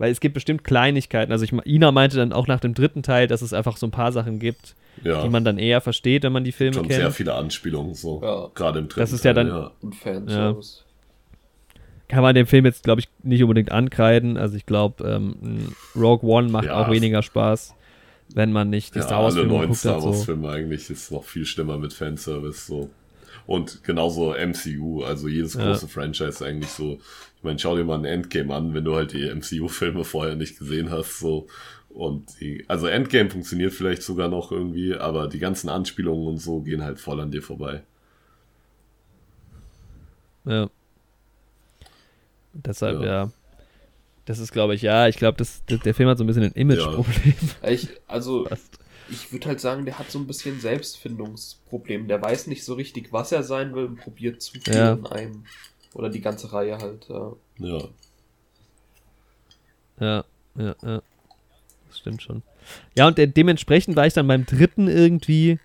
[0.03, 1.31] weil es gibt bestimmt Kleinigkeiten.
[1.31, 3.93] Also ich, Ina meinte dann auch nach dem dritten Teil, dass es einfach so ein
[3.93, 4.75] paar Sachen gibt,
[5.05, 5.23] ja.
[5.23, 6.99] die man dann eher versteht, wenn man die Filme Schon kennt.
[6.99, 8.51] sehr viele Anspielungen so, ja.
[8.53, 9.71] gerade im dritten Das ist ja dann ja.
[9.81, 10.83] Und Fanservice.
[12.09, 14.37] Kann man dem Film jetzt, glaube ich, nicht unbedingt ankreiden.
[14.37, 17.77] Also ich glaube, ähm, Rogue One macht auch weniger Spaß,
[18.35, 20.53] wenn man nicht die Star Wars Filme alle neuen Star Wars Filme so.
[20.53, 22.91] eigentlich ist noch viel schlimmer mit Fanservice so.
[23.47, 27.01] Und genauso MCU, also jedes große Franchise eigentlich so.
[27.37, 30.59] Ich meine, schau dir mal ein Endgame an, wenn du halt die MCU-Filme vorher nicht
[30.59, 31.49] gesehen hast, so.
[31.89, 36.61] Und die, also Endgame funktioniert vielleicht sogar noch irgendwie, aber die ganzen Anspielungen und so
[36.61, 37.83] gehen halt voll an dir vorbei.
[40.45, 40.71] Ja.
[42.55, 43.07] Deshalb, ja.
[43.07, 43.31] ja.
[44.25, 47.35] Das ist, glaube ich, ja, ich glaube, der Film hat so ein bisschen ein Image-Problem.
[47.63, 47.69] Ja.
[47.69, 48.49] Ich, also,
[49.11, 52.09] ich würde halt sagen, der hat so ein bisschen Selbstfindungsproblem.
[52.09, 54.93] Der weiß nicht so richtig, was er sein will und probiert zu viel ja.
[54.93, 55.45] in einem.
[55.95, 57.33] Oder die ganze Reihe halt, ja.
[57.59, 57.89] Ja.
[60.01, 60.25] Ja,
[60.57, 61.03] ja, ja.
[61.89, 62.43] Das stimmt schon.
[62.97, 65.59] Ja, und dementsprechend war ich dann beim dritten irgendwie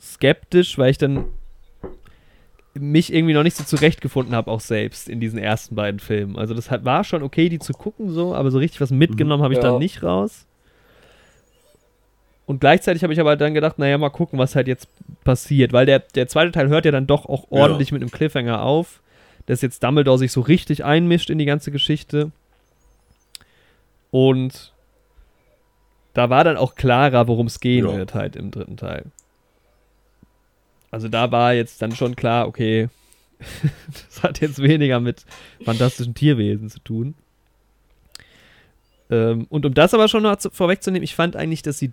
[0.00, 1.26] skeptisch, weil ich dann
[2.74, 6.36] mich irgendwie noch nicht so zurechtgefunden habe, auch selbst in diesen ersten beiden Filmen.
[6.36, 9.54] Also das war schon okay, die zu gucken so, aber so richtig was mitgenommen habe
[9.54, 9.70] ich ja.
[9.70, 10.46] dann nicht raus.
[12.48, 14.88] Und gleichzeitig habe ich aber dann gedacht, naja, mal gucken, was halt jetzt
[15.22, 15.74] passiert.
[15.74, 17.92] Weil der, der zweite Teil hört ja dann doch auch ordentlich ja.
[17.92, 19.02] mit einem Cliffhanger auf,
[19.44, 22.32] dass jetzt Dumbledore sich so richtig einmischt in die ganze Geschichte.
[24.10, 24.72] Und
[26.14, 27.94] da war dann auch klarer, worum es gehen ja.
[27.94, 29.04] wird halt im dritten Teil.
[30.90, 32.88] Also da war jetzt dann schon klar, okay,
[33.92, 35.26] das hat jetzt weniger mit
[35.66, 37.14] fantastischen Tierwesen zu tun.
[39.10, 41.92] Ähm, und um das aber schon noch zu, vorwegzunehmen, ich fand eigentlich, dass sie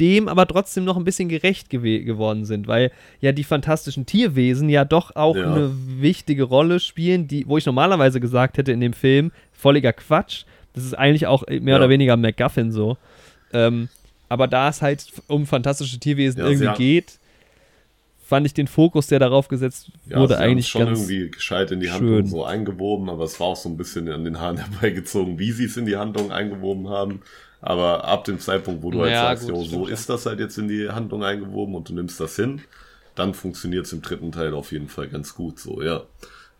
[0.00, 2.90] dem aber trotzdem noch ein bisschen gerecht gew geworden sind, weil
[3.20, 5.52] ja die fantastischen Tierwesen ja doch auch ja.
[5.52, 5.70] eine
[6.00, 10.44] wichtige Rolle spielen, die, wo ich normalerweise gesagt hätte in dem Film, völliger Quatsch.
[10.72, 11.76] Das ist eigentlich auch mehr ja.
[11.76, 12.96] oder weniger MacGuffin so.
[13.52, 13.88] Ähm,
[14.28, 17.18] aber da es halt um fantastische Tierwesen ja, irgendwie geht,
[18.30, 21.80] fand ich den Fokus, der darauf gesetzt wurde, ja, eigentlich schon ganz irgendwie gescheit in
[21.80, 22.26] die Handlung schön.
[22.26, 25.64] so eingewoben, aber es war auch so ein bisschen an den Haaren herbeigezogen, wie sie
[25.64, 27.22] es in die Handlung eingewoben haben.
[27.62, 30.56] Aber ab dem Zeitpunkt, wo du halt sagst, gut, jo, so ist das halt jetzt
[30.56, 32.62] in die Handlung eingewoben und du nimmst das hin,
[33.14, 36.02] dann funktioniert es im dritten Teil auf jeden Fall ganz gut, so, ja.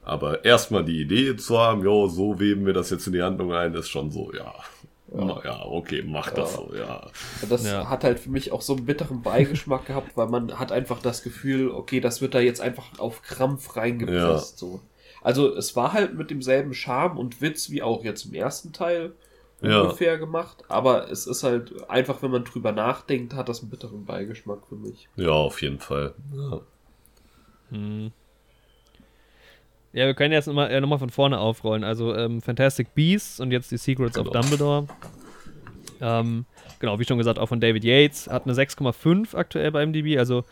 [0.03, 3.53] Aber erstmal die Idee zu haben, jo, so weben wir das jetzt in die Handlung
[3.53, 4.55] ein, ist schon so, ja.
[5.13, 6.35] Ja, ja okay, mach ja.
[6.35, 7.07] das so, ja.
[7.49, 7.89] Das ja.
[7.89, 11.23] hat halt für mich auch so einen bitteren Beigeschmack gehabt, weil man hat einfach das
[11.23, 14.81] Gefühl, okay, das wird da jetzt einfach auf Krampf reingepresst, so.
[15.23, 19.13] Also es war halt mit demselben Charme und Witz wie auch jetzt im ersten Teil
[19.63, 19.83] Ja.
[19.83, 24.05] ungefähr gemacht, aber es ist halt einfach, wenn man drüber nachdenkt, hat das einen bitteren
[24.07, 25.09] Beigeschmack für mich.
[25.17, 26.15] Ja, auf jeden Fall.
[26.35, 26.61] Ja.
[27.71, 28.13] Hm.
[29.93, 31.83] Ja, wir können jetzt nochmal äh, noch mal von vorne aufrollen.
[31.85, 34.41] Also ähm, Fantastic Beasts und jetzt die Secrets of Genau.
[34.41, 34.87] Dumbledore.
[36.01, 36.47] Ähm,
[36.79, 38.29] genau, wie schon gesagt, auch von David Yates.
[38.29, 40.45] Hat eine 6,5 aktuell bei MDB, also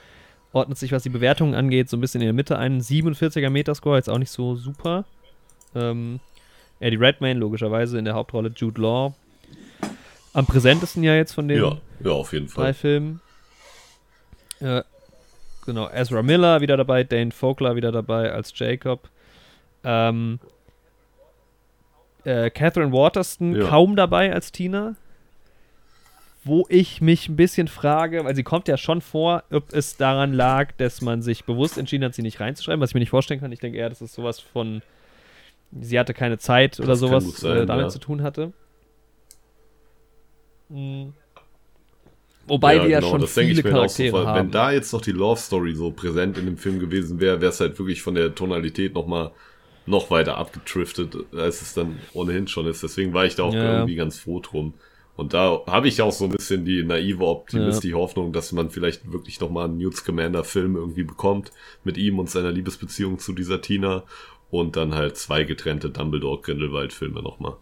[0.52, 2.80] ordnet sich, was die Bewertungen angeht, so ein bisschen in der Mitte ein.
[2.80, 5.04] 47er Metascore, jetzt auch nicht so super.
[5.74, 6.20] Ähm,
[6.80, 9.14] Eddie Redmayne, logischerweise in der Hauptrolle Jude Law.
[10.32, 12.74] Am präsentesten ja jetzt von den ja, ja, auf jeden drei Fall.
[12.74, 13.20] Filmen.
[14.60, 14.82] Äh,
[15.66, 19.08] genau, Ezra Miller wieder dabei, Dane Vogler wieder dabei als Jacob.
[19.84, 20.38] Ähm,
[22.24, 23.68] äh, Catherine Waterston Ja.
[23.68, 24.94] kaum dabei als Tina.
[26.44, 30.32] Wo ich mich ein bisschen frage, weil sie kommt ja schon vor, ob es daran
[30.32, 33.40] lag, dass man sich bewusst entschieden hat, sie nicht reinzuschreiben, was ich mir nicht vorstellen
[33.40, 33.52] kann.
[33.52, 34.80] Ich denke eher, dass es sowas von,
[35.80, 37.88] sie hatte keine Zeit oder Das sowas sein, äh, damit ja.
[37.90, 38.52] zu tun hatte.
[40.68, 41.12] Mhm.
[42.46, 44.38] Wobei wir ja schon das denke viele ich mir auch so, Charaktere haben.
[44.38, 47.50] Wenn da jetzt noch die Love Story so präsent in dem Film gewesen wäre, wäre
[47.52, 49.32] es halt wirklich von der Tonalität noch mal
[49.84, 52.82] noch weiter abgetriftet, als es dann ohnehin schon ist.
[52.82, 53.74] Deswegen war ich da auch Ja.
[53.78, 54.74] irgendwie ganz froh drum.
[55.16, 58.70] Und da habe ich auch so ein bisschen die naive Optimist, die Hoffnung, dass man
[58.70, 61.50] vielleicht wirklich noch mal einen Newt Scamander Film irgendwie bekommt
[61.84, 64.04] mit ihm und seiner Liebesbeziehung zu dieser Tina
[64.50, 67.56] und dann halt zwei getrennte Dumbledore Grindelwald Filme noch mal.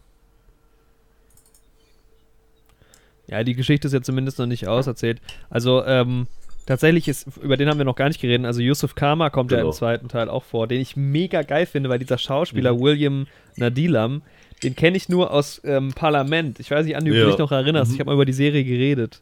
[3.29, 5.21] Ja, die Geschichte ist ja zumindest noch nicht auserzählt.
[5.51, 6.29] Also, ähm,
[6.65, 8.47] tatsächlich ist, über den haben wir noch gar nicht geredet.
[8.47, 9.71] Also, Yusuf Kama kommt ja Genau.
[9.71, 13.27] im zweiten Teil auch vor, den ich mega geil finde, weil dieser Schauspieler William
[13.57, 14.23] Nadilam,
[14.63, 16.61] den kenne ich nur aus ähm, Parlament.
[16.61, 17.27] Ich weiß nicht, Andi, ob du Ja.
[17.31, 17.93] dich noch erinnerst.
[17.93, 19.21] Ich habe mal über die Serie geredet.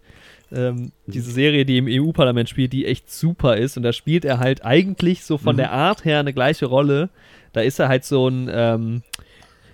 [0.52, 3.76] Ähm, diese Serie, die im EU-Parlament spielt, die echt super ist.
[3.78, 7.08] Und da spielt er halt eigentlich so von der Art her eine gleiche Rolle.
[7.54, 9.02] Da ist er halt so ein, ähm,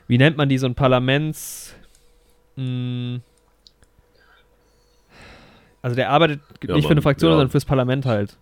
[0.06, 1.74] wie nennt man die, so ein Parlaments.
[2.56, 3.20] Mh,
[5.82, 7.36] also der arbeitet Ja, nicht für Mann, eine Fraktion, ja.
[7.36, 8.36] sondern fürs Parlament halt.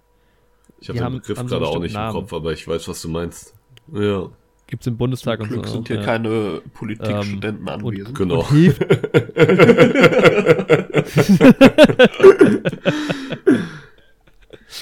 [0.80, 2.20] Ich habe den Begriff haben so einen gerade auch nicht bestimmten im Namen.
[2.20, 3.54] Kopf, aber ich weiß, was du meinst.
[3.92, 4.28] Ja,
[4.66, 5.74] Gibt es im Bundestag und Glück so.
[5.74, 6.02] sind auch, hier ja.
[6.02, 8.18] keine Politikstudenten Ähm, anwesend.
[8.18, 8.40] genau.
[8.40, 8.82] Und hilft.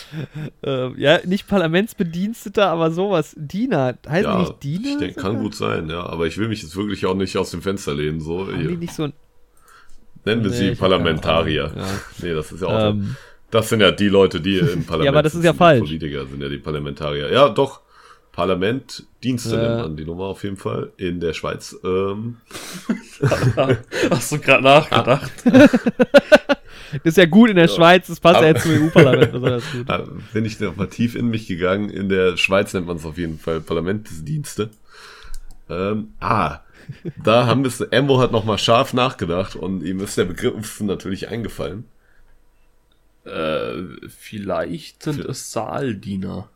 [0.63, 3.35] ähm, ja, nicht Parlamentsbediensteter, aber sowas.
[3.39, 3.99] Diener.
[4.09, 4.89] Heißt die ja, nicht Diener?
[4.91, 6.05] ich denke, kann gut sein, ja.
[6.07, 8.21] Aber ich will mich jetzt wirklich auch nicht aus dem Fenster lehnen.
[8.21, 8.69] So, Haben hier.
[8.69, 9.13] die nicht so ein.
[10.25, 11.73] Nennen wir Nee, sie Parlamentarier.
[11.77, 11.87] Ja.
[12.21, 12.91] Nee, das ist ja auch.
[12.91, 13.17] Ähm,
[13.51, 15.89] das sind ja die Leute, die im Parlament aber das ist ja falsch.
[15.89, 17.31] Die Politiker sind ja die Parlamentarier.
[17.33, 17.81] Ja, doch.
[18.33, 19.63] Parlament, Dienste Ja.
[19.63, 21.75] nennt man die Nummer auf jeden Fall in der Schweiz.
[21.83, 22.37] Ähm,
[24.11, 25.33] Hast du gerade nachgedacht?
[27.07, 29.33] Ist ja gut in der Schweiz, das passt ja Aber- jetzt zum EU-Parlament.
[29.33, 29.89] besonders gut.
[29.89, 31.89] da bin ich noch mal tief in mich gegangen.
[31.89, 34.71] In der Schweiz nennt man es auf jeden Fall Parlamentsdienste.
[35.71, 36.61] Ähm, ah,
[37.23, 41.29] da haben wir Embo hat noch mal scharf nachgedacht und ihm ist der Begriff natürlich
[41.29, 41.85] eingefallen.
[43.25, 46.49] äh, vielleicht sind es Saaldiener.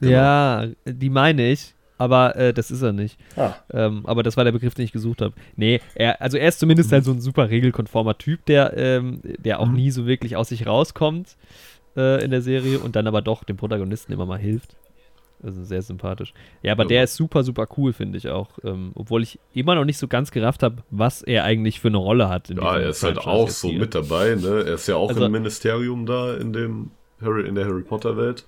[0.00, 3.18] Ja, die meine ich, aber äh, das ist er nicht.
[3.36, 3.54] Ah.
[3.72, 5.34] Ähm, aber das war der Begriff, den ich gesucht habe.
[5.56, 9.60] Nee, er, also er ist zumindest halt so ein super regelkonformer Typ, der, ähm, der
[9.60, 11.36] auch nie so wirklich aus sich rauskommt
[11.96, 14.76] äh, in der Serie und dann aber doch dem Protagonisten immer mal hilft.
[15.42, 16.32] Also sehr sympathisch.
[16.62, 16.88] Ja, aber Ja.
[16.88, 18.48] der ist super, super cool, finde ich auch.
[18.64, 21.98] Ähm, obwohl ich immer noch nicht so ganz gerafft habe, was er eigentlich für eine
[21.98, 22.48] Rolle hat.
[22.48, 23.78] In Ja, er ist halt auch so hier.
[23.80, 24.62] mit dabei, ne?
[24.66, 28.16] Er ist ja auch Also- im Ministerium da in dem Harry, in der Harry Potter
[28.16, 28.46] Welt.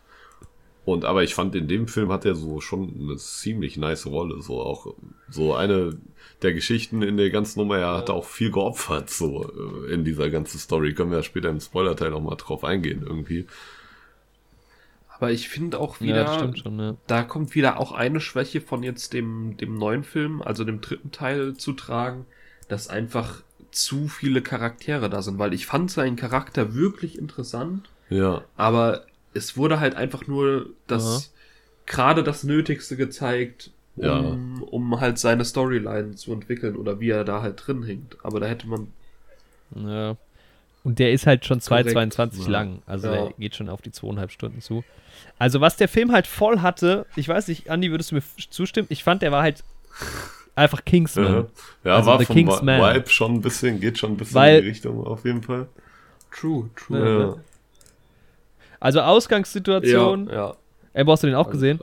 [0.86, 4.40] Und aber ich fand, in dem Film hat er so schon eine ziemlich nice Rolle.
[4.42, 4.94] So auch
[5.28, 5.98] so eine
[6.42, 9.50] der Geschichten in der ganzen Nummer, er hat auch viel geopfert, so
[9.88, 10.94] äh, in dieser ganzen Story.
[10.94, 13.46] Können wir ja später im Spoilerteil noch mal drauf eingehen, irgendwie.
[15.08, 16.96] Aber ich finde auch Ja, wieder, stimmt schon, ja.
[17.06, 21.10] da kommt wieder auch eine Schwäche von jetzt dem, dem neuen Film, also dem dritten
[21.10, 22.26] Teil zu tragen,
[22.68, 28.44] dass einfach zu viele Charaktere da sind, weil ich fand seinen Charakter wirklich interessant, Ja,
[28.56, 29.06] aber
[29.36, 31.32] es wurde halt einfach nur das,
[31.86, 34.18] gerade das Nötigste gezeigt, um, Ja.
[34.70, 38.16] um halt seine Storyline zu entwickeln oder wie er da halt drin hängt.
[38.24, 38.88] Aber da hätte man,
[39.74, 40.16] Ja.
[40.84, 41.88] Und der ist halt schon Korrekt.
[41.90, 42.50] 2,22 Ja.
[42.50, 42.82] lang.
[42.86, 43.12] Also Ja.
[43.14, 44.84] der geht schon auf die zweieinhalb Stunden zu.
[45.38, 48.86] Also was der Film halt voll hatte, ich weiß nicht, Andi, würdest du mir zustimmen?
[48.90, 49.64] Ich fand, der war halt
[50.54, 51.46] einfach Kingsman.
[51.84, 52.36] ja, Also war The vom.
[52.36, 55.66] Vibe schon ein bisschen, geht schon ein bisschen Weil- in die Richtung auf jeden Fall.
[56.30, 57.20] true, true.
[57.20, 57.42] Ja.
[58.76, 58.82] Ja.
[58.82, 60.54] Also Ausgangssituation, ja.
[60.92, 61.80] ey, wo hast du den auch gesehen?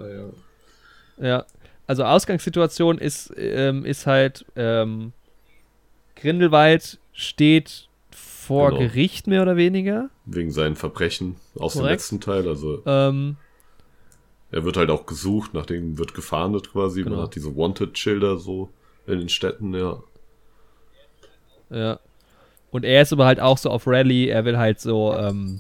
[1.18, 1.28] Ja.
[1.28, 1.46] Ja.
[1.88, 5.12] Also Ausgangssituation ist, ähm, ist halt, ähm,
[6.16, 8.82] Grindelwald steht vor Genau.
[8.82, 10.10] Gericht mehr oder weniger.
[10.26, 11.94] Wegen seinen Verbrechen aus dem Korrekt.
[12.00, 13.38] letzten Teil, also Ähm,
[14.52, 17.04] er wird halt auch gesucht, nachdem wird gefahndet quasi.
[17.04, 17.16] Genau.
[17.18, 18.70] Man hat diese Wanted-Schilder so
[19.08, 20.02] in den Städten, ja.
[21.70, 22.00] Ja.
[22.72, 25.60] Und er ist aber halt auch so auf Rallye, er will halt so ähm,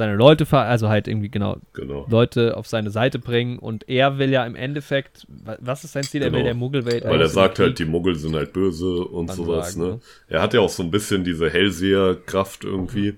[0.00, 2.06] seine Leute, ver also halt irgendwie genau Genau.
[2.10, 6.02] Leute auf seine Seite bringen und er will ja im Endeffekt, wa- was ist sein
[6.04, 6.22] Ziel?
[6.22, 6.44] Er will Genau.
[6.44, 9.86] der Muggelwelt Weil er sagt halt, die Muggel sind halt böse und Kann sowas, sagen,
[9.86, 9.92] ne?
[9.94, 10.00] ne?
[10.28, 13.14] Er hat ja auch so ein bisschen diese Hellseher-Kraft irgendwie.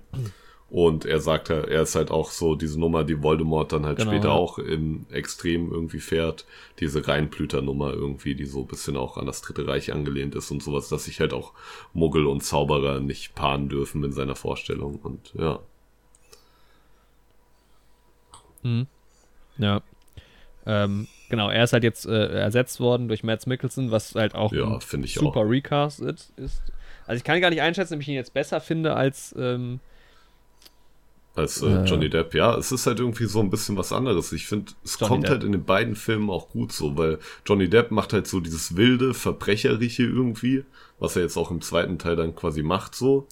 [0.70, 3.98] Und er sagt halt, er ist halt auch so diese Nummer, die Voldemort dann halt
[3.98, 4.34] Genau, später ja.
[4.34, 6.46] auch im Extrem irgendwie fährt.
[6.80, 10.62] Diese Reinblüter-Nummer irgendwie, die so ein bisschen auch an das Dritte Reich angelehnt ist und
[10.62, 11.52] sowas, dass sich halt auch
[11.92, 14.96] Muggel und Zauberer nicht paaren dürfen in seiner Vorstellung.
[15.02, 15.60] Und ja,
[19.58, 19.82] Ja.
[20.64, 24.52] Ähm, genau, er ist halt jetzt äh, ersetzt worden durch Mads Mikkelsen, was halt auch
[24.52, 26.62] Ja, ein finde ich super Recast ist, ist.
[27.06, 29.80] Also ich kann gar nicht einschätzen, ob ich ihn jetzt besser finde als ähm,
[31.34, 31.84] als äh, Äh.
[31.84, 32.34] Johnny Depp.
[32.34, 34.32] Ja, es ist halt irgendwie so ein bisschen was anderes.
[34.32, 35.30] Ich finde, es Johnny kommt Depp.
[35.30, 38.76] halt in den beiden Filmen auch gut so, weil Johnny Depp macht halt so dieses
[38.76, 40.64] wilde, verbrecherische irgendwie,
[40.98, 43.26] was er jetzt auch im zweiten Teil dann quasi macht so.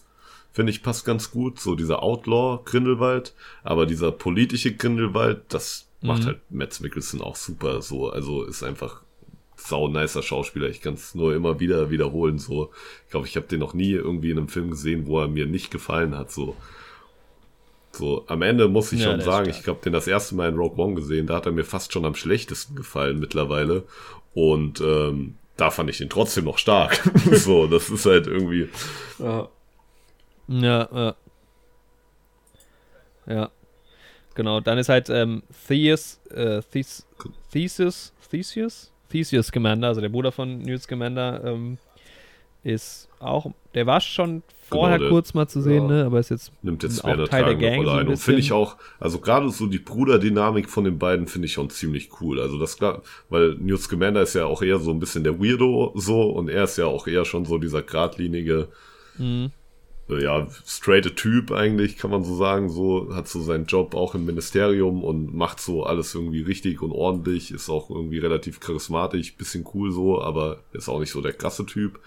[0.53, 6.23] Finde ich passt ganz gut, so dieser Outlaw Grindelwald, aber dieser politische Grindelwald, das macht
[6.23, 6.27] Mhm.
[6.27, 9.03] halt Mads Mikkelsen auch super so, also ist einfach
[9.57, 10.69] sau nicer Schauspieler.
[10.69, 12.71] Ich kann es nur immer wieder wiederholen so.
[13.05, 15.47] Ich glaube, ich habe den noch nie irgendwie in einem Film gesehen, wo er mir
[15.47, 16.57] nicht gefallen hat so.
[17.93, 20.57] So, am Ende muss ich Ja, schon sagen, ich habe den das erste Mal in
[20.57, 23.83] Rogue One gesehen, da hat er mir fast schon am schlechtesten gefallen mittlerweile.
[24.33, 27.03] Und ähm, da fand ich den trotzdem noch stark.
[27.33, 28.69] so, das ist halt irgendwie.
[29.19, 29.49] Ja,
[30.51, 31.15] ja.
[33.27, 33.51] Ja.
[34.35, 37.07] Genau, dann ist halt ähm, Theus, äh, Thes
[37.53, 38.93] Theseus, Theseus?
[39.11, 41.79] Theseus Commander, also der Bruder von Newt Scamander, ähm,
[42.63, 45.97] ist auch, der war schon vorher der- kurz mal zu sehen, ja.
[45.97, 48.07] ne, aber ist jetzt nimmt jetzt auch Teil der Gang so ein.
[48.07, 51.71] Und finde ich auch, also gerade so die Bruderdynamik von den beiden finde ich schon
[51.71, 52.41] ziemlich cool.
[52.41, 55.93] Also das klar, weil Newt Scamander ist ja auch eher so ein bisschen der Weirdo
[55.97, 58.69] so und er ist ja auch eher schon so dieser geradlinige,
[59.19, 59.51] Mhm.
[60.11, 64.15] Äh, ja, straighte Typ eigentlich, kann man so sagen, so, hat so seinen Job auch
[64.15, 69.37] im Ministerium und macht so alles irgendwie richtig und ordentlich, ist auch irgendwie relativ charismatisch,
[69.37, 72.01] bisschen cool so, aber ist auch nicht so der krasse Typ.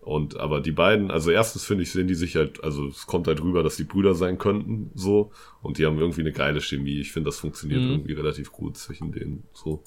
[0.00, 3.26] Und aber die beiden, also erstens finde ich, sehen die sich halt, also es kommt
[3.26, 5.32] halt rüber, dass die Brüder sein könnten, so.
[5.60, 6.98] Und die haben irgendwie eine geile Chemie.
[7.00, 7.90] Ich finde, das funktioniert Mhm.
[7.90, 9.82] irgendwie relativ gut zwischen denen, so.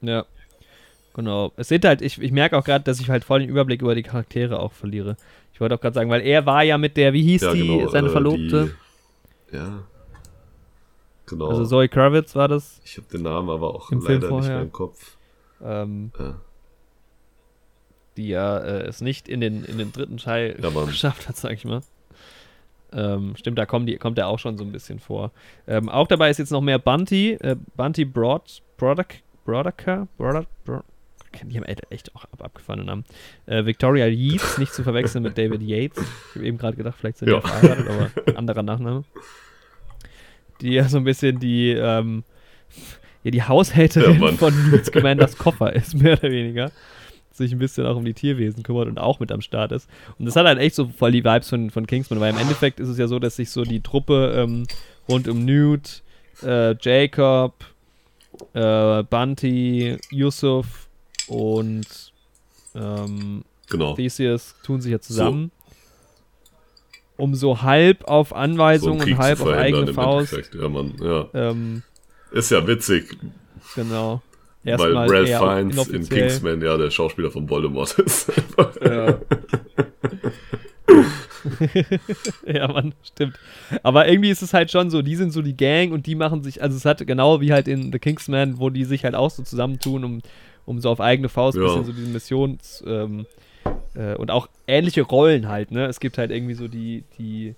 [0.00, 0.24] Ja.
[1.14, 1.52] Genau.
[1.56, 3.94] Es sind halt, ich, ich merke auch gerade, dass ich halt voll den Überblick über
[3.94, 5.16] die Charaktere auch verliere.
[5.52, 8.08] Ich wollte auch gerade sagen, weil er war ja mit der, wie hieß die, seine
[8.08, 8.74] äh, Verlobte?
[9.50, 9.84] Die, ja.
[11.26, 11.48] Genau.
[11.48, 12.80] Also Zoe Kravitz war das.
[12.84, 15.16] ich habe den Namen aber auch Im Film leider nicht mehr im Kopf.
[15.62, 16.34] Ähm, Ja.
[18.16, 21.52] die ja äh, es nicht in den, in den dritten Teil Ja, geschafft hat, sag
[21.52, 21.80] ich mal.
[22.92, 25.32] Ähm, stimmt, da kommt, die, kommt er auch schon so ein bisschen vor.
[25.66, 30.82] Ähm, auch dabei ist jetzt noch mehr Bunty, äh, Bunty Broad, Brodak, Brodaker, Brodak, Bro-
[31.44, 33.04] die haben echt- auch ab, abgefahrene Namen.
[33.46, 36.02] Äh, Victoria Yeats, nicht zu verwechseln mit David Yates.
[36.30, 37.40] Ich habe eben gerade gedacht, vielleicht sind die Ja.
[37.40, 39.04] ja verheiratet, aber anderer Nachname.
[40.60, 42.24] Die ja so ein bisschen die, ähm,
[43.24, 46.70] ja, die Haushälterin Ja, von Newt Commanders Koffer ist, mehr oder weniger.
[47.32, 49.90] Sich ein bisschen auch um die Tierwesen kümmert und auch mit am Start ist.
[50.18, 52.78] Und das hat halt echt so voll die Vibes von, von Kingsman, weil im Endeffekt
[52.78, 54.66] ist es ja so, dass sich so die Truppe ähm,
[55.08, 56.02] rund um Newt,
[56.44, 57.64] äh, Jacob,
[58.52, 60.88] äh, Bunty, Yusuf
[61.28, 62.12] und
[62.74, 63.94] ähm, Genau.
[63.94, 65.50] Theseus tun sich ja zusammen,
[67.16, 70.50] um so halb auf So Anweisung Krieg und halb auf eigene Faust.
[70.54, 71.28] Ja, Mann, ja.
[71.34, 71.82] Ähm,
[72.32, 73.16] Ist ja witzig,
[73.74, 74.22] genau.
[74.62, 76.08] weil Erstmal Ralph eher Fiennes in.
[76.08, 78.32] Kingsman ja der Schauspieler von Voldemort ist.
[78.84, 79.18] Ja.
[82.46, 83.38] ja, Mann, stimmt.
[83.82, 86.42] Aber irgendwie ist es halt schon so, die sind so die Gang und die machen
[86.42, 89.30] sich, also es hat genau wie halt in The Kingsman, wo die sich halt auch
[89.30, 90.22] so zusammentun, um,
[90.66, 91.66] um so auf eigene Faust ein Ja.
[91.66, 93.26] bisschen so diese Missions ähm,
[93.94, 95.86] äh, und auch ähnliche Rollen halt, ne?
[95.86, 97.54] Es gibt halt irgendwie so die, die,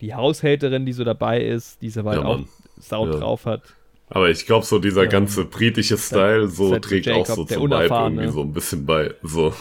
[0.00, 2.40] die Haushälterin, die so dabei ist, die aber halt Ja, auch.
[2.78, 3.18] Sau Ja.
[3.20, 3.62] drauf hat.
[4.08, 7.36] Aber ich glaube, so dieser Ähm, ganze britische Style so halt so trägt auch Jacob,
[7.36, 9.14] so der zum Vibe irgendwie so ein bisschen bei.
[9.22, 9.54] So.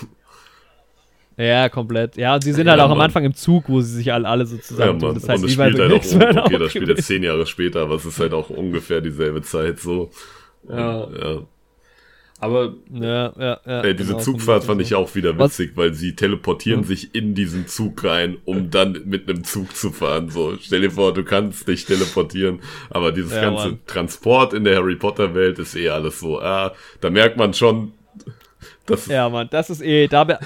[1.37, 2.15] Ja, komplett.
[2.15, 3.05] Ja, und sie sind Ja, halt auch am Mann.
[3.05, 4.93] Anfang im Zug, wo sie sich alle, alle so Ja, zusammentun.
[4.93, 5.15] Mann.
[5.15, 7.45] das heißt, Und es spielt halt auch, Kingsman okay, auch das spielt jetzt zehn Jahre
[7.45, 10.11] später, aber es ist halt auch ungefähr dieselbe Zeit so.
[10.69, 11.07] Ja.
[11.11, 11.47] ja.
[12.43, 13.81] Aber Ja, ja, ja.
[13.81, 16.85] Ey, diese genau, Zugfahrt fand ich auch wieder Was- witzig, weil sie teleportieren Hm?
[16.87, 20.29] sich in diesen Zug rein, um dann mit einem Zug zu fahren.
[20.29, 22.59] So, stell dir vor, du kannst dich teleportieren,
[22.89, 23.79] aber dieses Ja, ganze Mann.
[23.87, 26.39] Transport in der Harry Potter Welt ist eh alles so.
[26.41, 27.93] Ah, da merkt man schon,
[28.85, 30.37] Das, Ja, Mann, das ist eh, da, ja,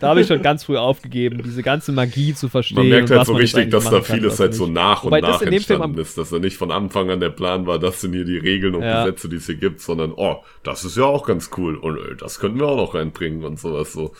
[0.00, 2.78] da habe ich schon ganz früh aufgegeben, diese ganze Magie zu verstehen.
[2.78, 5.32] Man merkt halt was so richtig, dass da vieles halt so nach und Wobei das
[5.32, 7.78] nach in dem Film entstanden ist, dass da nicht von Anfang an der Plan war,
[7.78, 9.04] das sind hier die Regeln und Ja.
[9.04, 12.16] Gesetze, die es hier gibt, sondern, oh, das ist ja auch ganz cool und äh,
[12.18, 14.12] das könnten wir auch noch reinbringen und sowas so.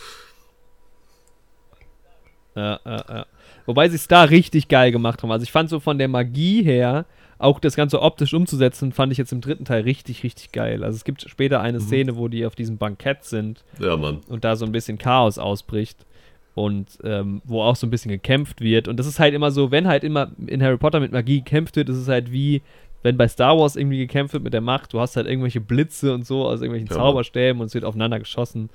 [2.55, 3.27] Ja, ja, ja.
[3.67, 5.33] Wobei sie es da richtig geil gemacht haben.
[5.33, 7.07] Also ich fand so von der Magie her,
[7.45, 10.83] auch das Ganze optisch umzusetzen, fand ich jetzt im dritten Teil richtig, richtig geil.
[10.83, 11.83] Also es gibt später eine Mhm.
[11.83, 14.21] Szene, wo die auf diesem Bankett sind Ja, Mann.
[14.29, 16.05] und da so ein bisschen Chaos ausbricht
[16.55, 18.89] und ähm, wo auch so ein bisschen gekämpft wird.
[18.89, 21.77] Und das ist halt immer so, wenn halt immer in Harry Potter mit Magie gekämpft
[21.77, 22.63] wird, ist es halt wie,
[23.03, 26.15] wenn bei Star Wars irgendwie gekämpft wird mit der Macht, du hast halt irgendwelche Blitze
[26.15, 26.95] und so aus irgendwelchen Ja.
[26.97, 28.71] Zauberstäben und es wird aufeinander geschossen.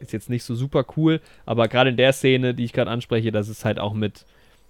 [0.00, 3.32] Ist jetzt nicht so super cool, aber gerade in der Szene, die ich gerade anspreche,
[3.32, 4.24] das ist halt auch mit,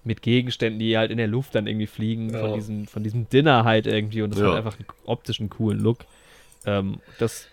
[0.09, 2.40] mit Gegenständen, die halt in der Luft dann irgendwie fliegen, Ja.
[2.40, 4.47] von, diesem, von diesem Dinner halt irgendwie und das Ja.
[4.48, 5.98] hat einfach einen optischen coolen Look.
[6.64, 7.47] Ähm, das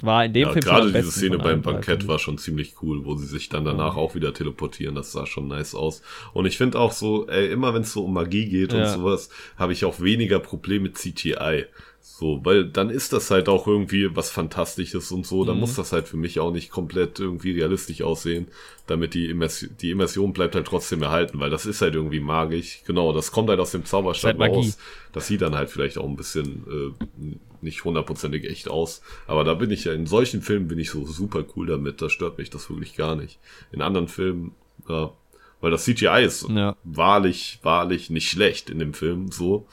[0.00, 3.04] war in dem Ja, Film schon gerade diese Szene beim Bankett war schon ziemlich cool,
[3.04, 4.94] wo sie sich dann danach auch wieder teleportieren.
[4.94, 6.02] Das sah schon nice aus.
[6.32, 8.94] Und ich finde auch so, ey, immer wenn es so um Magie geht und Ja.
[8.94, 11.66] sowas, habe ich auch weniger Probleme mit CGI.
[12.04, 15.44] So, weil dann ist das halt auch irgendwie was Fantastisches und so.
[15.44, 15.60] Dann Mhm.
[15.60, 18.48] muss das halt für mich auch nicht komplett irgendwie realistisch aussehen,
[18.88, 22.82] damit die, Immersion, die Immersion bleibt halt trotzdem erhalten, weil das ist halt irgendwie magisch.
[22.86, 24.78] Genau, das kommt halt aus dem Zauberstab Ist halt raus.
[25.12, 29.00] Das sieht dann halt vielleicht auch ein bisschen äh, nicht hundertprozentig echt aus.
[29.28, 32.02] Aber da bin ich ja, in solchen Filmen bin ich so super cool damit.
[32.02, 33.38] Da stört mich das wirklich gar nicht.
[33.70, 34.54] In anderen Filmen,
[34.88, 35.12] ja,
[35.60, 36.74] weil das CGI ist Ja.
[36.82, 39.66] wahrlich, wahrlich nicht schlecht in dem Film, so.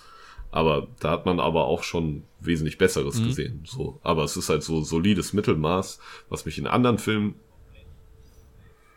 [0.52, 3.26] Aber da hat man aber auch schon wesentlich Besseres Mhm.
[3.26, 4.00] gesehen, so.
[4.04, 6.00] Aber es ist halt so solides Mittelmaß,
[6.30, 7.36] was mich in anderen Filmen,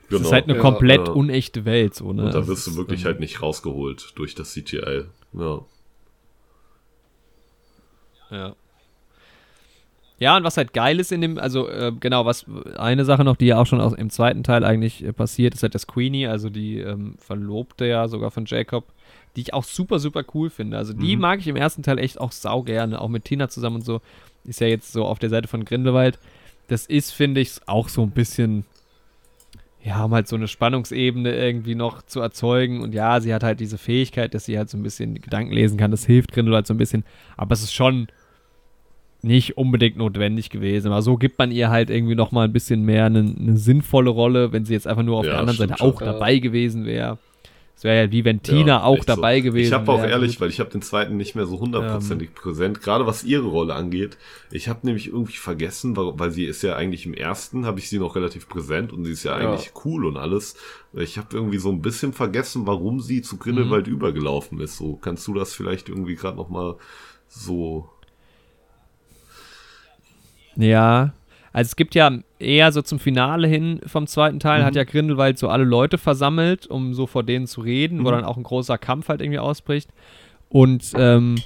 [0.09, 1.15] Das ist halt eine Ja, komplett ja.
[1.15, 2.25] unechte Welt, so, ne?
[2.25, 5.05] und da Das wirst du wirklich ähm, halt nicht rausgeholt durch das CGI.
[5.35, 5.61] Ja.
[8.31, 8.55] Ja.
[10.19, 12.47] Ja, und was halt geil ist in dem, also äh, genau, was
[12.77, 15.65] eine Sache noch, die ja auch schon aus, im zweiten Teil eigentlich äh, passiert, ist
[15.65, 18.85] halt das Queenie, also die ähm, Verlobte ja sogar von Jacob,
[19.37, 20.77] die ich auch super, super cool finde.
[20.77, 23.77] Also die mag ich im ersten Teil echt auch sau gerne, auch mit Tina zusammen
[23.77, 24.01] und so.
[24.45, 26.19] Ist ja jetzt so auf der Seite von Grindelwald.
[26.69, 28.65] Das ist, finde ich, auch so ein bisschen,
[29.83, 32.81] ja, um halt so eine Spannungsebene irgendwie noch zu erzeugen.
[32.83, 35.77] Und ja, sie hat halt diese Fähigkeit, dass sie halt so ein bisschen Gedanken lesen
[35.79, 35.91] kann.
[35.91, 37.05] Das hilft Grindelwald so ein bisschen.
[37.37, 38.09] Aber es ist schon
[39.23, 40.89] nicht unbedingt notwendig gewesen.
[40.93, 44.11] Aber so gibt man ihr halt irgendwie noch mal ein bisschen mehr eine, eine sinnvolle
[44.11, 45.87] Rolle, wenn sie jetzt einfach nur auf Ja, der anderen Seite schon.
[45.93, 46.13] auch Ja.
[46.13, 47.19] dabei gewesen wäre.
[47.75, 49.17] Es wäre ja wie wenn Tina Ja, auch echt so.
[49.17, 50.11] dabei gewesen Ich habe auch wäre.
[50.11, 53.75] ehrlich, weil ich habe den zweiten nicht mehr so hundertprozentig präsent, gerade was ihre Rolle
[53.75, 54.19] angeht.
[54.53, 57.89] Ich habe nämlich irgendwie vergessen, weil, weil sie ist ja eigentlich im ersten, habe ich
[57.89, 59.51] sie noch relativ präsent und sie ist ja Ja.
[59.51, 60.55] eigentlich cool und alles.
[60.93, 63.95] Ich habe irgendwie so ein bisschen vergessen, warum sie zu Grindelwald Mhm.
[63.95, 64.77] übergelaufen ist.
[64.77, 66.77] So kannst du das vielleicht irgendwie gerade noch mal
[67.29, 67.89] so
[70.55, 71.15] Ja,
[71.53, 74.65] also es gibt ja eher so zum Finale hin vom zweiten Teil, Mhm.
[74.67, 78.13] hat ja Grindelwald so alle Leute versammelt, um so vor denen zu reden, wo Mhm.
[78.17, 79.91] dann auch ein großer Kampf halt irgendwie ausbricht.
[80.49, 81.37] Und ähm,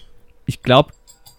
[0.47, 0.91] ich glaube,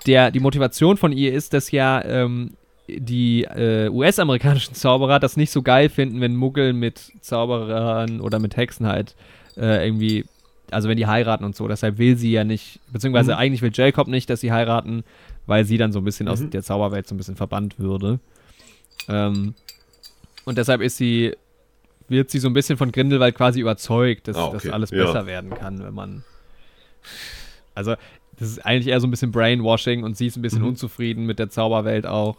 [0.06, 2.52] die Motivation von ihr ist, dass ja ähm,
[2.88, 8.56] die äh, US-amerikanischen Zauberer das nicht so geil finden, wenn Muggel mit Zauberern oder mit
[8.56, 9.15] Hexen halt
[9.57, 10.23] äh, irgendwie,
[10.72, 11.68] also wenn die heiraten und so.
[11.68, 13.38] Deshalb will sie ja nicht, beziehungsweise Mhm.
[13.39, 15.03] eigentlich will Jacob nicht, dass sie heiraten,
[15.45, 16.52] weil sie dann so ein bisschen aus Mhm.
[16.52, 18.19] der Zauberwelt so ein bisschen verbannt würde.
[19.07, 19.53] Ähm,
[20.45, 21.35] und deshalb ist sie,
[22.07, 24.53] wird sie so ein bisschen von Grindelwald quasi überzeugt, dass, Ah, okay.
[24.63, 25.05] dass alles Ja.
[25.05, 26.23] besser werden kann, wenn man.
[27.75, 27.95] Also,
[28.39, 30.69] das ist eigentlich eher so ein bisschen Brainwashing und sie ist ein bisschen Mhm.
[30.69, 32.38] unzufrieden mit der Zauberwelt auch.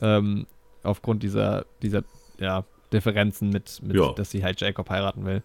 [0.00, 0.46] Ähm,
[0.82, 2.02] aufgrund dieser, dieser
[2.38, 4.12] ja, Differenzen mit, mit Ja.
[4.12, 5.42] dass sie halt Jacob heiraten will.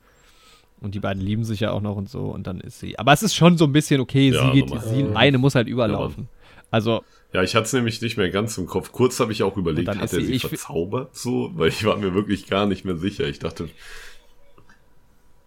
[0.82, 2.26] Und die beiden lieben sich ja auch noch und so.
[2.26, 3.00] Und dann ist sie.
[3.00, 5.68] Aber es ist schon so ein bisschen okay, Ja, sie geht, sie, eine muss halt
[5.68, 6.28] überlaufen.
[6.74, 8.92] Also, Ja, ich hatte es nämlich nicht mehr ganz im Kopf.
[8.92, 11.52] Kurz habe ich auch überlegt, hat er sie- sie verzaubert so?
[11.56, 13.26] Weil ich war mir wirklich gar nicht mehr sicher.
[13.28, 13.70] Ich dachte,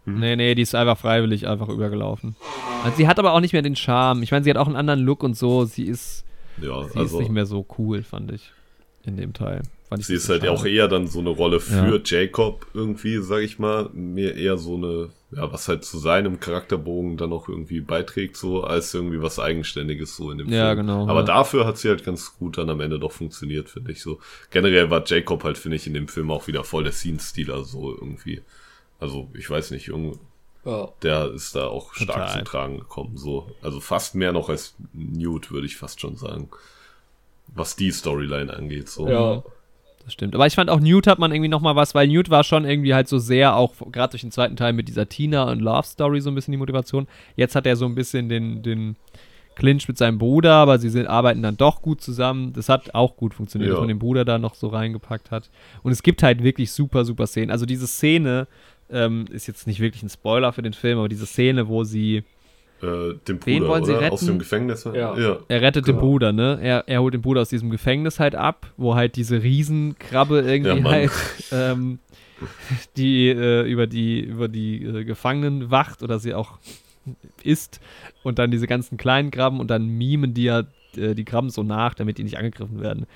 [0.05, 2.37] Nee, nee, die ist einfach freiwillig einfach übergelaufen.
[2.85, 4.23] Also sie hat aber auch nicht mehr den Charme.
[4.23, 5.65] Ich meine, sie hat auch einen anderen Look und so.
[5.65, 6.25] Sie ist,
[6.63, 8.53] ja, sie also ist nicht mehr so cool, fand ich.
[9.05, 9.63] In dem Teil.
[9.89, 10.53] Fand ich sie ist halt schade.
[10.53, 12.01] auch eher dann so eine Rolle für Ja.
[12.05, 13.89] Jacob irgendwie, sag ich mal.
[13.93, 18.65] Mir eher so eine, ja, was halt zu seinem Charakterbogen dann auch irgendwie beiträgt, so,
[18.65, 20.79] als irgendwie was Eigenständiges so in dem Ja, Film.
[20.87, 21.27] genau, Aber ja.
[21.27, 24.19] dafür hat sie halt ganz gut dann am Ende doch funktioniert, finde ich so.
[24.51, 27.93] Generell war Jacob halt, finde ich, in dem Film auch wieder voll der Scene-Stealer, so
[27.95, 28.43] irgendwie.
[28.99, 30.19] Also, ich weiß nicht, irgendwie,
[30.65, 30.89] Ja.
[31.03, 32.33] der ist da auch stark Total.
[32.39, 33.17] zum Tragen gekommen.
[33.17, 33.53] So.
[33.63, 36.49] Also fast mehr noch als Newt, würde ich fast schon sagen.
[37.55, 38.89] Was die Storyline angeht.
[38.89, 39.09] So.
[39.09, 39.45] Ja.
[40.07, 40.35] Das stimmt.
[40.37, 42.65] Aber ich fand auch Newt hat man irgendwie noch mal was, weil Newt war schon
[42.65, 45.85] irgendwie halt so sehr auch, gerade durch den zweiten Teil mit dieser Tina und Love
[45.87, 47.09] Story so ein bisschen die Motivation.
[47.35, 48.95] Jetzt hat er so ein bisschen den, den
[49.57, 52.53] clincht mit seinem Bruder, aber sie sind, arbeiten dann doch gut zusammen.
[52.53, 53.75] Das hat auch gut funktioniert, Ja.
[53.75, 55.51] dass man den Bruder da noch so reingepackt hat.
[55.83, 57.51] Und es gibt halt wirklich super, super Szenen.
[57.51, 58.47] Also diese Szene
[58.89, 62.23] ähm, ist jetzt nicht wirklich ein Spoiler für den Film, aber diese Szene, wo sie,
[62.83, 64.13] Äh, den Wen Bruder, wollen sie oder?
[64.13, 64.27] Aus retten?
[64.33, 64.85] dem Gefängnis?
[64.85, 65.17] Ja.
[65.19, 65.39] ja.
[65.49, 66.07] er rettet den Genau.
[66.07, 66.59] Bruder, ne?
[66.63, 70.47] Er, er holt den Bruder aus diesem Gefängnis halt ab, wo halt diese Riesenkrabbe Ja,
[70.53, 70.93] irgendwie Mann.
[70.93, 71.11] halt
[71.53, 71.99] ähm,
[72.97, 76.59] die äh, über die über die äh, Gefangenen wacht oder sie auch
[77.43, 77.81] isst
[78.25, 80.65] und dann diese ganzen kleinen Krabben und dann mimen die ja
[80.97, 83.07] äh, die Krabben so nach, damit die nicht angegriffen werden.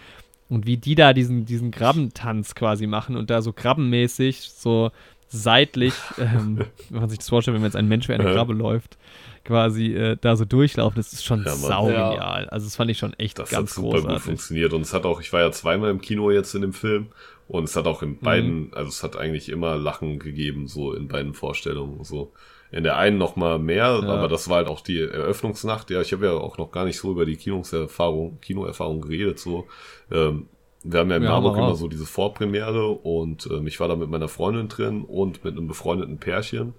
[0.49, 4.91] Und wie die da diesen, diesen Krabbentanz quasi machen und da so krabbenmäßig so
[5.29, 6.59] seitlich, ähm,
[6.91, 8.33] wenn man sich das vorstellt, wenn man jetzt ein Mensch wie eine Ja.
[8.33, 8.97] Krabbe läuft,
[9.45, 12.49] quasi äh, da so durchlaufen, das ist schon Ja, saugenial.
[12.51, 14.23] Also das fand ich schon echt Das ganz hat super gut großartig.
[14.25, 14.73] funktioniert.
[14.73, 17.07] Und es hat auch, ich war ja zweimal im Kino jetzt in dem Film.
[17.49, 21.09] Und es hat auch in beiden, also es hat eigentlich immer Lachen gegeben, so in
[21.09, 22.05] beiden Vorstellungen.
[22.05, 22.33] So
[22.71, 24.09] in der einen noch mal mehr, Ja.
[24.09, 25.91] aber das war halt auch die Eröffnungsnacht.
[25.91, 29.41] Ja, ich habe ja auch noch gar nicht so über die Kinoserfahrung, Kinoerfahrung geredet.
[29.41, 29.67] So,
[30.13, 30.47] ähm,
[30.85, 33.97] wir haben ja in Ja, Marburg immer so diese Vorpremiere und ähm, ich war da
[33.97, 36.75] mit meiner Freundin drin und mit einem befreundeten Pärchen,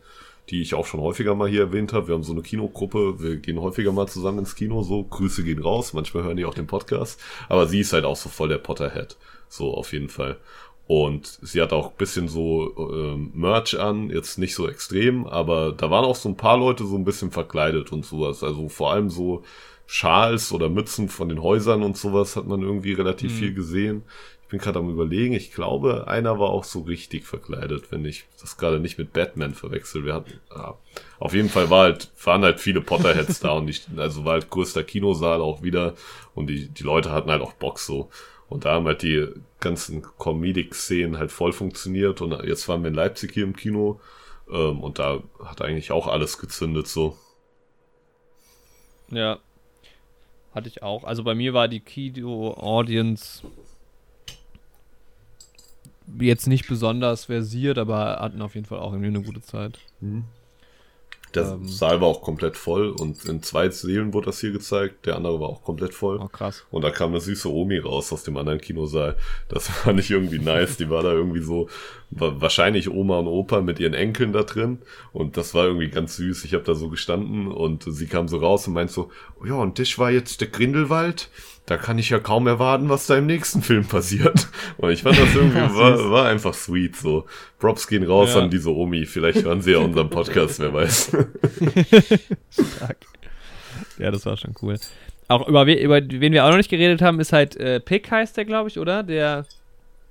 [0.50, 2.08] die ich auch schon häufiger mal hier erwähnt habe.
[2.10, 5.62] Wir haben so eine Kinogruppe, wir gehen häufiger mal zusammen ins Kino, so Grüße gehen
[5.62, 8.58] raus, manchmal hören die auch den Podcast, aber sie ist halt auch so voll der
[8.58, 10.38] Potterhead, so auf jeden Fall.
[10.88, 15.72] Und sie hat auch ein bisschen so ähm, Merch an, jetzt nicht so extrem, aber
[15.72, 18.44] da waren auch so ein paar Leute so ein bisschen verkleidet und sowas.
[18.44, 19.44] Also vor allem so
[19.86, 23.36] Schals oder Mützen von den Häusern und sowas hat man irgendwie relativ Mhm.
[23.38, 24.04] viel gesehen.
[24.52, 28.58] Bin gerade am überlegen, ich glaube, einer war auch so richtig verkleidet, wenn ich das
[28.58, 30.04] gerade nicht mit Batman verwechsel.
[30.04, 30.78] Wir hatten, ja,
[31.20, 34.50] auf jeden Fall war halt, waren halt viele Potterheads da und ich, also war halt
[34.50, 35.94] größter Kinosaal auch wieder
[36.36, 38.10] und die, die Leute hatten halt auch Bock so.
[38.50, 39.26] Und da haben halt die
[39.62, 44.02] ganzen Comedic-Szenen halt voll funktioniert und jetzt waren wir in Leipzig hier im Kino
[44.52, 47.18] ähm, und da hat eigentlich auch alles gezündet so.
[49.12, 49.40] Ja.
[50.54, 51.06] Hatte ich auch.
[51.06, 53.44] Also bei mir war die Kino-Audience
[56.20, 59.80] jetzt nicht besonders versiert, aber hatten auf jeden Fall auch irgendwie eine gute Zeit.
[61.34, 61.66] Der Ähm.
[61.66, 65.06] Saal war auch komplett voll und in zwei Seelen wurde das hier gezeigt.
[65.06, 66.20] Der andere war auch komplett voll.
[66.22, 66.66] Oh, krass.
[66.72, 69.16] Und da kam eine süße Omi raus aus dem anderen Kinosaal.
[69.48, 70.76] Das fand ich irgendwie nice.
[70.76, 71.70] Die war da irgendwie so,
[72.10, 74.80] wa- wahrscheinlich Oma und Opa mit ihren Enkeln da drin.
[75.14, 76.44] Und das war irgendwie ganz süß.
[76.44, 79.10] Ich habe da so gestanden und sie kam so raus und meint so,
[79.42, 81.30] oh ja, und das war jetzt der Grindelwald.
[81.72, 84.50] Da kann ich ja kaum erwarten, was da im nächsten Film passiert.
[84.76, 87.26] Und ich fand das irgendwie, war, war einfach sweet so.
[87.60, 88.42] Props gehen raus Ja.
[88.42, 89.06] an diese Omi.
[89.06, 91.12] Vielleicht hören sie ja unseren Podcast, wer weiß.
[92.50, 92.98] Stark.
[93.98, 94.78] Ja, das war schon cool.
[95.30, 98.12] Auch über, we über wen wir auch noch nicht geredet haben, ist halt äh, Pick
[98.12, 99.04] heißt der, glaube ich, oder?
[99.04, 99.46] Der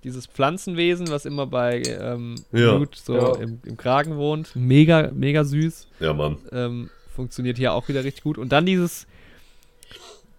[0.03, 2.77] dieses Pflanzenwesen, was immer bei ähm, Ja.
[2.79, 3.37] Groot so Ja.
[3.37, 4.57] im, im Kragen wohnt.
[4.57, 5.89] Mega, mega süß.
[6.01, 6.39] ja, Mann.
[6.53, 8.39] Ähm, funktioniert hier auch wieder richtig gut.
[8.39, 9.07] Und dann dieses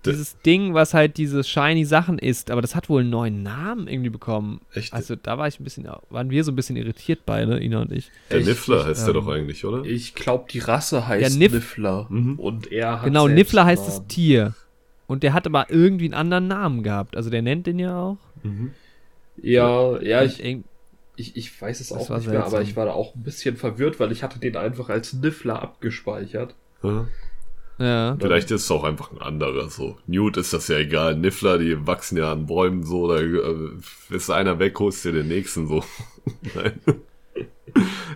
[0.06, 3.88] dieses Ding, was halt diese shiny Sachen ist, aber das hat wohl einen neuen Namen
[3.88, 4.62] irgendwie bekommen.
[4.74, 4.94] Echt?
[4.94, 7.92] Also da war ich ein bisschen, waren wir so ein bisschen irritiert beide, Ina und
[7.92, 8.10] ich.
[8.32, 9.84] Der Ich- Niffler ich, heißt der ähm, doch eigentlich, oder?
[9.86, 12.08] Ich glaube, die Rasse heißt Niff- Niffler.
[12.10, 12.40] Mhm.
[12.40, 14.08] Und er hat Genau, Niffler heißt das.
[14.08, 14.56] Tier.
[15.08, 17.16] Und der hat aber irgendwie einen anderen Namen gehabt.
[17.18, 18.18] Also der nennt den ja auch.
[18.44, 18.72] Mhm.
[19.38, 20.64] Ja, ja, Und ich,
[21.18, 24.00] ich, ich weiß es auch nicht mehr, aber ich war da auch ein bisschen verwirrt,
[24.00, 26.56] weil ich hatte den einfach als Niffler abgespeichert.
[26.84, 27.08] Ja.
[27.82, 28.18] Ja.
[28.20, 29.98] Vielleicht ist es auch einfach ein anderer so.
[30.08, 31.16] Newt ist das ja egal.
[31.16, 33.72] Niffler, die wachsen ja an Bäumen so, da äh,
[34.10, 35.84] ist einer weg, holst dir den nächsten so.
[36.56, 36.80] Nein.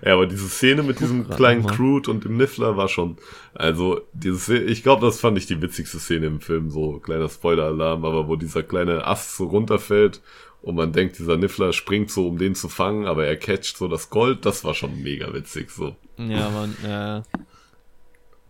[0.03, 1.65] Ja, aber diese Szene mit diesem kleinen.
[1.65, 3.17] Crude und dem Niffler war schon,
[3.53, 7.29] also diese Szene, ich glaube, das fand ich die witzigste Szene im Film, so kleiner
[7.29, 10.21] Spoiler-Alarm, aber wo dieser kleine Ast so runterfällt
[10.61, 13.87] und man denkt, dieser Niffler springt so, um den zu fangen, aber er catcht so
[13.87, 15.95] das Gold, das war schon mega witzig, so.
[16.17, 16.75] Ja, Mann.
[16.83, 17.23] Ja.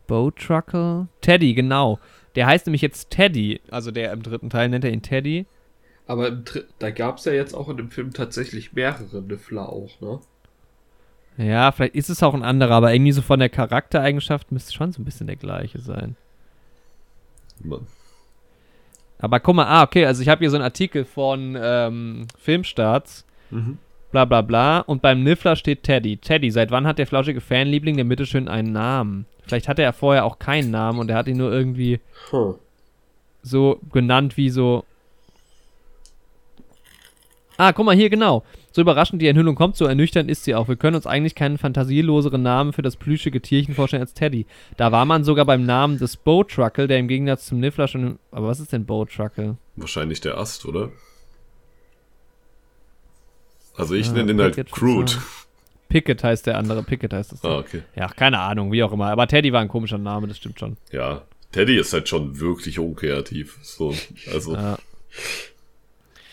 [0.08, 1.08] Bowtruckle?
[1.22, 2.00] Teddy, genau.
[2.36, 3.62] Der heißt nämlich jetzt Teddy.
[3.72, 5.46] Also der im dritten Teil nennt er ihn Teddy.
[6.08, 6.32] Aber
[6.80, 10.20] da gab es ja jetzt auch in dem Film tatsächlich mehrere Niffler auch, ne?
[11.38, 14.94] Ja, vielleicht ist es auch ein anderer, aber irgendwie so von der Charaktereigenschaft müsste schon
[14.94, 16.16] so ein bisschen der gleiche sein.
[17.62, 17.88] Man.
[19.20, 23.26] Aber guck mal, ah, okay, also ich habe hier so einen Artikel von ähm, Filmstarts,
[23.52, 23.78] Mhm.
[24.12, 26.18] bla bla bla, und beim Niffler steht Teddy.
[26.18, 29.26] Teddy, seit wann hat der flauschige Fanliebling denn bitteschön einen Namen?
[29.46, 32.00] Vielleicht hatte er vorher auch keinen Namen und er hat ihn nur irgendwie
[32.32, 32.56] Hm.
[33.44, 34.86] so genannt wie so.
[37.58, 38.44] Ah, guck mal hier, genau.
[38.74, 40.68] So überraschend die Enthüllung kommt, so ernüchternd ist sie auch.
[40.68, 44.46] Wir können uns eigentlich keinen fantasieloseren Namen für das plüschige Tierchen vorstellen als Teddy.
[44.76, 48.04] Da war man sogar beim Namen des Bowtruckle, der im Gegensatz zum Niffler schon.
[48.08, 49.56] Im, aber was ist denn Bowtruckle?
[49.78, 50.92] Wahrscheinlich der Ast, oder?
[53.78, 55.14] Also ich Ah, nenne ihn halt Crude.
[55.90, 57.44] Pickett heißt der andere, Pickett heißt das.
[57.44, 57.84] Ah, okay.
[57.96, 59.08] Ja, keine Ahnung, wie auch immer.
[59.08, 60.78] Aber Teddy war ein komischer Name, das stimmt schon.
[60.92, 63.58] Ja, Teddy ist halt schon wirklich unkreativ.
[63.62, 63.94] So,
[64.32, 64.54] also.
[64.56, 64.78] Ja.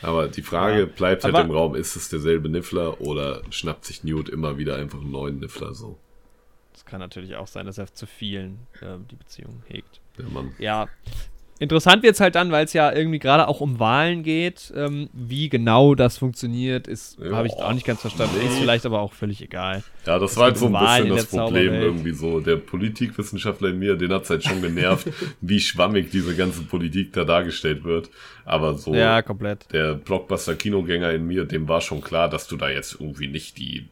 [0.00, 0.86] Aber die Frage Ja.
[0.86, 4.76] bleibt halt Aber- im Raum, ist es derselbe Niffler oder schnappt sich Newt immer wieder
[4.76, 5.96] einfach einen neuen Niffler so?
[6.72, 10.00] Das kann natürlich auch sein, dass er zu vielen äh, die Beziehung hegt.
[10.18, 10.52] Der Mann.
[10.58, 10.88] Ja.
[11.62, 14.72] Interessant wird es halt dann, weil es ja irgendwie gerade auch um Wahlen geht.
[14.74, 18.34] Ähm, wie genau das funktioniert, ist habe ich auch nicht ganz verstanden.
[18.44, 19.84] Ist vielleicht aber auch völlig egal.
[20.04, 22.40] Ja, das Es war halt so ein Wahlen bisschen das Problem irgendwie so.
[22.40, 25.06] Der Politikwissenschaftler in mir, den hat's halt schon genervt,
[25.40, 28.10] wie schwammig diese ganze Politik da dargestellt wird.
[28.44, 29.72] Aber so Ja, komplett.
[29.72, 33.86] der Blockbuster-Kinogänger in mir, dem war schon klar, dass du da jetzt irgendwie nicht die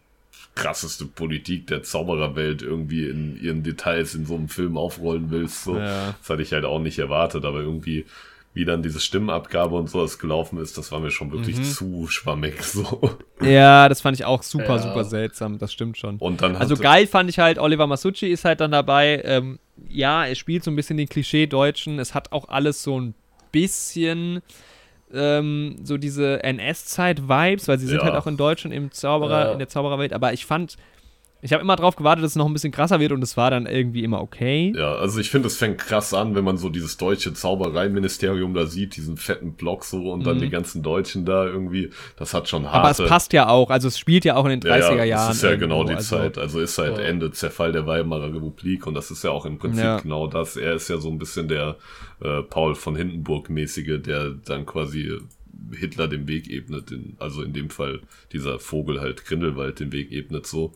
[0.55, 5.65] krasseste Politik der Zaubererwelt irgendwie in ihren Details in so einem Film aufrollen willst.
[5.65, 5.77] So.
[5.79, 6.15] Ja.
[6.21, 8.05] Das hatte ich halt auch nicht erwartet, aber irgendwie,
[8.53, 11.65] wie dann diese Stimmenabgabe und sowas gelaufen ist, das war mir schon wirklich Mhm.
[11.65, 12.55] zu schwammig.
[12.65, 13.11] So.
[13.41, 14.79] Ja, das fand ich auch super, Ja.
[14.79, 15.59] super seltsam.
[15.59, 16.17] Das stimmt schon.
[16.19, 19.23] Und dann Also geil fand ich halt, Oliver Masucci ist halt dann dabei.
[19.25, 21.99] Ähm, ja, er spielt so ein bisschen den Klischee-Deutschen.
[22.01, 23.15] Es hat auch alles so ein
[23.53, 24.43] bisschen
[25.15, 28.05] ähm, so diese NS-Zeit-Vibes, weil sie sind Ja.
[28.05, 29.53] halt auch in Deutschland im Zauberer, Ja.
[29.53, 30.13] in der Zaubererwelt.
[30.13, 30.77] Aber ich fand,
[31.43, 33.51] ich habe immer drauf gewartet, dass es noch ein bisschen krasser wird und es war
[33.51, 34.73] dann irgendwie immer okay.
[34.77, 38.67] Ja, also ich finde, es fängt krass an, wenn man so dieses deutsche Zaubereiministerium da
[38.67, 40.41] sieht, diesen fetten Block so und dann Mhm.
[40.41, 41.91] die ganzen Deutschen da irgendwie.
[42.17, 42.79] Das hat schon harte...
[42.79, 45.29] Aber es passt ja auch, also es spielt ja auch in den 30er Jahren.
[45.29, 46.39] Das ist ja genau irgendwo, die also, Zeit.
[46.39, 47.05] Also ist halt Ja.
[47.05, 50.01] Ende Zerfall der Weimarer Republik und das ist ja auch im Prinzip Ja.
[50.01, 50.57] genau das.
[50.57, 51.77] Er ist ja so ein bisschen der
[52.23, 55.11] äh, Paul von Hindenburg-mäßige, der dann quasi
[55.73, 58.01] Hitler den Weg ebnet, in, also in dem Fall
[58.33, 60.73] dieser Vogel halt Grindelwald den Weg ebnet so.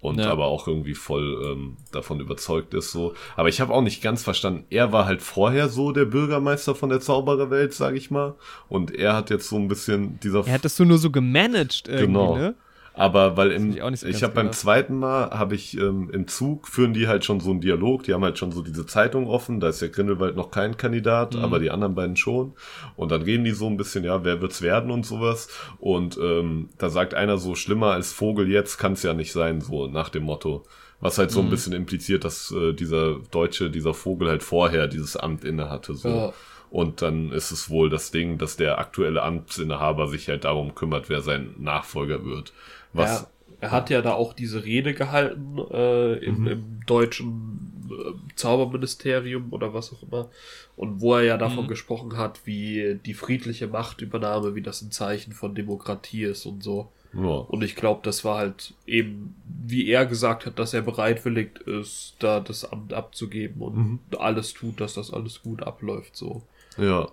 [0.00, 0.30] Und Ja.
[0.30, 3.12] aber auch irgendwie voll ähm, davon überzeugt ist so.
[3.36, 6.88] Aber ich habe auch nicht ganz verstanden, er war halt vorher so der Bürgermeister von
[6.88, 8.34] der Zaubererwelt, sag ich mal.
[8.68, 11.86] Und er hat jetzt so ein bisschen dieser Er hat das so nur so gemanagt
[11.88, 12.34] irgendwie, Genau.
[12.36, 12.54] ne?
[13.00, 16.68] Aber weil im, ich so ich habe beim zweiten Mal, habe ich ähm, im Zug,
[16.68, 19.58] führen die halt schon so einen Dialog, die haben halt schon so diese Zeitung offen,
[19.58, 21.40] da ist ja Grindelwald noch kein Kandidat, Mhm.
[21.44, 22.52] aber die anderen beiden schon.
[22.96, 25.48] Und dann reden die so ein bisschen, ja, wer wird's werden und sowas.
[25.78, 29.86] Und ähm, da sagt einer so, schlimmer als Vogel jetzt kann's ja nicht sein, so
[29.86, 30.64] nach dem Motto.
[31.00, 31.50] Was halt so ein Mhm.
[31.50, 35.94] bisschen impliziert, dass äh, dieser Deutsche, dieser Vogel halt vorher dieses Amt inne hatte.
[35.94, 36.08] So.
[36.08, 36.32] Ja.
[36.68, 41.08] Und dann ist es wohl das Ding, dass der aktuelle Amtsinhaber sich halt darum kümmert,
[41.08, 42.52] wer sein Nachfolger wird.
[42.92, 43.30] Was, Er,
[43.60, 46.46] er hat ja da auch diese Rede gehalten äh, im, Mhm.
[46.46, 50.28] im deutschen äh, Zauberministerium oder was auch immer.
[50.76, 51.68] Und wo er ja davon Mhm.
[51.68, 56.88] gesprochen hat, wie die friedliche Machtübernahme, wie das ein Zeichen von Demokratie ist und so.
[57.12, 57.20] ja.
[57.20, 59.34] Und ich glaube, das war halt eben,
[59.68, 63.98] wie er gesagt hat, dass er bereitwillig ist, da das Amt abzugeben und Mhm.
[64.18, 66.14] alles tut, dass das alles gut abläuft.
[66.16, 66.42] So.
[66.78, 67.08] ja.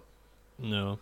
[0.59, 0.97] Ja.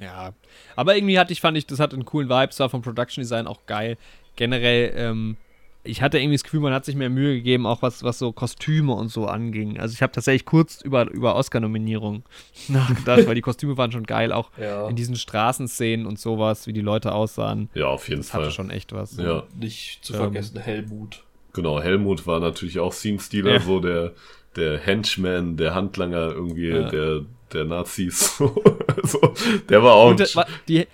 [0.00, 0.32] Ja.
[0.76, 3.22] Aber irgendwie hatte ich, fand ich, das hat einen coolen Vibe, es war vom Production
[3.22, 3.96] Design auch geil.
[4.36, 5.36] Generell, ähm,
[5.84, 8.32] ich hatte irgendwie das Gefühl, man hat sich mehr Mühe gegeben, auch was, was so
[8.32, 9.78] Kostüme und so anging.
[9.78, 12.24] Also ich habe tatsächlich kurz über, über Oscar-Nominierung
[12.68, 14.88] nachgedacht, weil die Kostüme waren schon geil, auch Ja.
[14.88, 17.70] in diesen Straßenszenen und sowas, wie die Leute aussahen.
[17.74, 18.42] Ja, auf jeden Das Fall.
[18.42, 19.16] hatte schon echt was.
[19.16, 19.44] Ja.
[19.58, 21.22] Nicht zu Ähm, vergessen, Helmut.
[21.52, 23.60] Genau, Helmut war natürlich auch Scene-Stealer, Ja.
[23.60, 24.12] so der,
[24.56, 26.88] der Henchman, der Handlanger irgendwie Ja.
[26.90, 27.20] der,
[27.52, 28.40] der Nazis.
[28.96, 29.34] also,
[29.68, 30.10] der war auch.
[30.10, 30.86] Und äh, wa- die,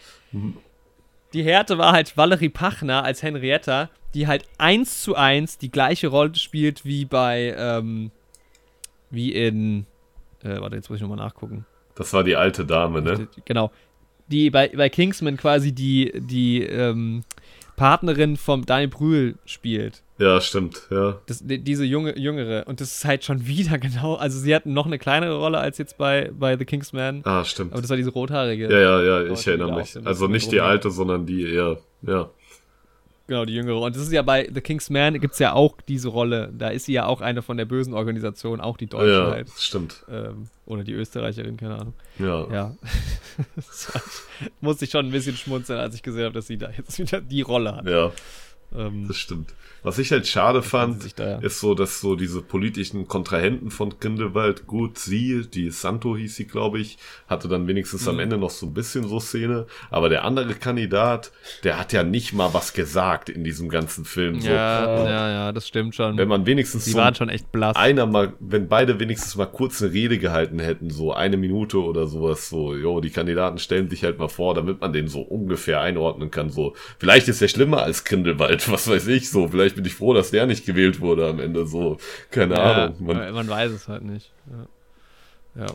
[1.33, 6.09] die Härte war halt Valerie Pachner als Henrietta, die halt eins zu eins die gleiche
[6.09, 8.11] Rolle spielt wie bei, ähm,
[9.11, 9.87] wie in,
[10.43, 11.65] äh, warte, jetzt muss ich nochmal nachgucken.
[11.95, 13.29] das war die alte Dame, ne?
[13.35, 13.71] Die- Genau.
[14.29, 17.23] Die bei, bei Kingsman quasi die, die ähm,
[17.77, 20.03] Partnerin vom Daniel Brühl spielt.
[20.19, 21.19] Ja, stimmt, ja.
[21.27, 22.67] Das, die, diese junge, jüngere.
[22.69, 24.15] Und das ist halt schon wieder genau.
[24.15, 27.23] Also sie hat noch eine kleinere Rolle als jetzt bei, bei The Kingsman.
[27.25, 27.73] Ah, stimmt.
[27.73, 28.71] Aber das war diese rothaarige.
[28.71, 29.97] Ja, ja, ja, ich erinnere mich.
[30.07, 32.31] Also nicht die alte, sondern die eher, ja.
[33.29, 33.81] Genau, die jüngere.
[33.81, 36.53] Und das ist ja bei The King's Man gibt es ja auch diese Rolle.
[36.57, 39.51] Da ist sie ja auch eine von der bösen Organisation, auch die Deutsche ja, halt.
[39.57, 40.05] stimmt.
[40.09, 41.95] Ähm, oder die Österreicherin, keine Ahnung.
[42.19, 42.53] Ja.
[42.53, 42.77] Ja.
[44.61, 47.21] Musste ich schon ein bisschen schmunzeln, als ich gesehen habe, dass sie da jetzt wieder
[47.21, 47.87] die Rolle hat.
[47.89, 48.13] Ja,
[48.75, 49.55] Ähm, das stimmt.
[49.85, 54.67] Was ich halt schade fand, da- ist so, dass so diese politischen Kontrahenten von Grindelwald,
[54.67, 58.09] gut, sie, die Santo hieß sie, glaube ich, hatte dann wenigstens Mhm.
[58.11, 61.33] am Ende noch so ein bisschen so Szene, aber der andere Kandidat,
[61.65, 64.41] der hat ja nicht mal was gesagt in diesem ganzen Film.
[64.41, 64.49] So.
[64.49, 66.17] ja, ja, ja, das stimmt schon.
[66.17, 67.75] Wenn man wenigstens Sie so waren schon echt blass.
[67.77, 72.07] einer mal, wenn beide wenigstens mal kurz eine Rede gehalten hätten, so eine Minute oder
[72.07, 75.81] sowas, so, jo, die Kandidaten stellen sich halt mal vor, damit man den so ungefähr
[75.81, 79.85] einordnen kann, so, vielleicht ist er schlimmer als Grindelwald, was weiß ich, so, vielleicht bin
[79.85, 81.99] ich froh, dass der nicht gewählt wurde am Ende, so,
[82.31, 82.97] keine ja, Ahnung.
[83.01, 84.33] Man, man, weiß es halt nicht.
[85.55, 85.67] Ja.
[85.67, 85.73] ja.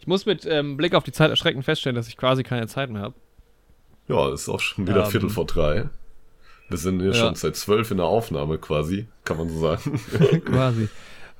[0.00, 2.90] Ich muss mit ähm, Blick auf die Zeit erschreckend feststellen, dass ich quasi keine Zeit
[2.90, 3.14] mehr habe.
[4.08, 5.88] ja, ist auch schon wieder Ähm, Viertel vor drei.
[6.68, 7.14] Wir sind hier ja.
[7.14, 10.00] schon seit zwölf in der Aufnahme quasi, kann man so sagen.
[10.44, 10.88] quasi.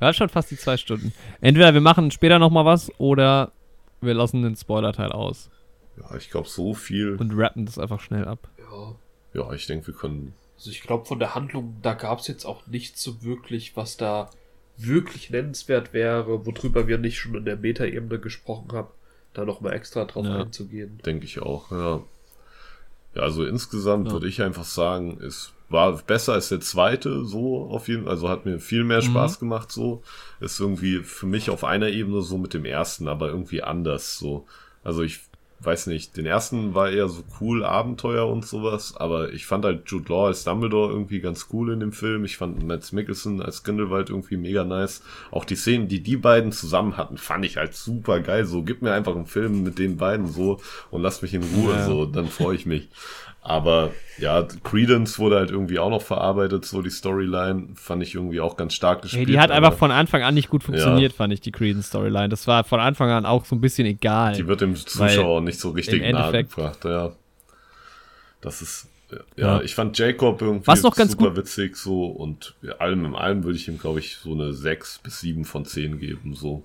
[0.01, 1.13] Ja, schon fast die zwei Stunden.
[1.41, 3.53] Entweder wir machen später nochmal was oder
[4.01, 5.51] wir lassen den Spoiler-Teil aus
[5.97, 7.17] Ja, ich glaube, so viel.
[7.17, 8.49] und rappen das einfach schnell ab.
[8.59, 8.95] Ja.
[9.35, 10.35] Ja, ich denke, wir können.
[10.59, 13.97] Also ich glaube, von der Handlung, da gab es jetzt auch nichts so wirklich, was
[13.97, 14.29] da
[14.77, 18.89] wirklich nennenswert wäre, worüber wir nicht schon in der Meta-Ebene gesprochen haben,
[19.35, 20.41] da nochmal extra drauf Ja.
[20.41, 21.01] einzugehen.
[21.07, 22.03] Denke ich auch, ja.
[23.15, 24.13] Ja, also insgesamt Ja.
[24.15, 28.13] würde ich einfach sagen, es war besser als der zweite, so auf jeden Fall.
[28.13, 29.05] Also hat mir viel mehr Mhm.
[29.05, 30.03] Spaß gemacht, so.
[30.41, 34.47] Ist irgendwie für mich auf einer Ebene so mit dem ersten, aber irgendwie anders, so.
[34.83, 35.21] Also ich
[35.61, 39.91] weiß nicht, den ersten war eher so cool, Abenteuer und sowas, aber ich fand halt
[39.91, 42.25] Jude Law als Dumbledore irgendwie ganz cool in dem Film.
[42.25, 45.03] Ich fand Mads Mikkelsen als Grindelwald irgendwie mega nice.
[45.33, 48.45] Auch die Szenen, die die beiden zusammen hatten, fand ich halt super geil.
[48.45, 50.61] So, gib mir einfach einen Film mit den beiden so
[50.91, 51.87] und lass mich in Ruhe, Ja.
[51.87, 52.89] so, dann freue ich mich.
[53.41, 58.41] Aber ja, Credence wurde halt irgendwie auch noch verarbeitet, so die Storyline, fand ich irgendwie
[58.41, 59.29] auch ganz stark gespielt.
[59.29, 62.29] die hat einfach von Anfang an nicht gut funktioniert, fand ich, die Creedence-Storyline.
[62.29, 64.35] Das war von Anfang an auch so ein bisschen egal.
[64.35, 67.13] Die wird dem Zuschauer nicht so richtig im nahegebracht, ja.
[68.41, 69.19] Das ist, ja,
[69.57, 69.61] Ja.
[69.63, 73.15] ich fand Jacob irgendwie Was noch ganz super gut- witzig, so, und ja, allem in
[73.15, 76.63] allem würde ich ihm, glaube ich, so eine 6 bis 7 von 10 geben, so.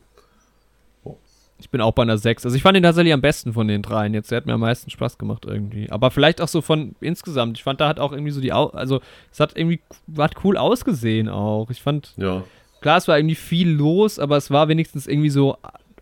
[1.60, 2.46] Ich bin auch bei einer 6.
[2.46, 4.14] Also ich fand ihn tatsächlich am besten von den dreien.
[4.14, 5.90] Jetzt, der hat mir am meisten Spaß gemacht irgendwie.
[5.90, 7.58] Aber vielleicht auch so von insgesamt.
[7.58, 9.02] Ich fand, da hat auch irgendwie so die, Au also
[9.32, 9.80] es hat irgendwie,
[10.18, 11.70] hat cool ausgesehen auch.
[11.70, 12.44] Ich fand, Ja,
[12.82, 15.58] klar, es war irgendwie viel los, aber es war wenigstens irgendwie so,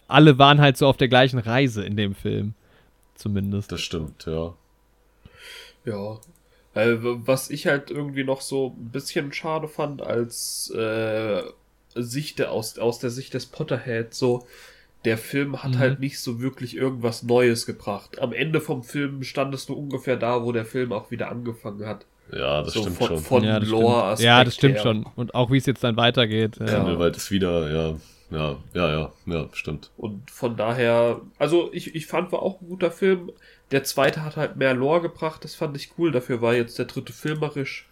[0.07, 2.53] alle waren halt so auf der gleichen Reise in dem Film.
[3.15, 3.71] Zumindest.
[3.71, 4.53] das stimmt, ja.
[5.85, 6.19] Ja.
[6.73, 11.43] Äh, was ich halt irgendwie noch so ein bisschen schade fand, als äh,
[11.95, 14.47] Sicht der, aus, aus der Sicht des Potterheads, so,
[15.05, 15.79] der Film hat Mhm.
[15.79, 18.19] halt nicht so wirklich irgendwas Neues gebracht.
[18.19, 22.05] Am Ende vom Film standest du ungefähr da, wo der Film auch wieder angefangen hat.
[22.31, 23.17] Ja, das so stimmt von, schon.
[23.19, 23.81] von ja, das stimmt.
[23.81, 24.81] Lore-Aspekt ja, das stimmt her.
[24.83, 25.05] schon.
[25.15, 26.57] Und auch wie es jetzt dann weitergeht.
[26.59, 26.65] Ja.
[26.65, 27.95] Grindelwald ist wieder, ja,
[28.37, 29.91] ja, ja, ja, ja, stimmt.
[29.97, 33.31] Und von daher, also ich, ich fand, war auch ein guter Film.
[33.71, 36.11] Der zweite hat halt mehr Lore gebracht, das fand ich cool.
[36.11, 37.89] Dafür war jetzt der dritte filmerisch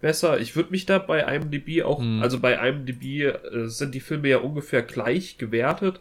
[0.00, 0.38] besser.
[0.40, 2.22] Ich würde mich da bei IMDb auch, Hm.
[2.22, 6.00] also bei IMDb äh, sind die Filme ja ungefähr gleich gewertet.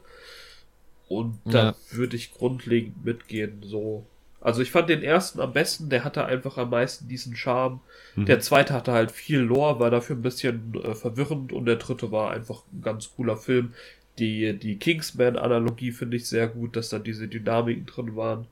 [1.09, 1.75] Und da Ja.
[1.91, 4.05] würde ich grundlegend mitgehen, so.
[4.41, 7.81] Also ich fand den ersten am besten, der hatte einfach am meisten diesen Charme.
[8.15, 8.25] Mhm.
[8.25, 12.11] Der zweite hatte halt viel Lore, war dafür ein bisschen äh, verwirrend und der dritte
[12.13, 13.73] war einfach ein ganz cooler Film.
[14.17, 18.47] Die, die Kingsman-Analogie finde ich sehr gut, dass da diese Dynamiken drin waren.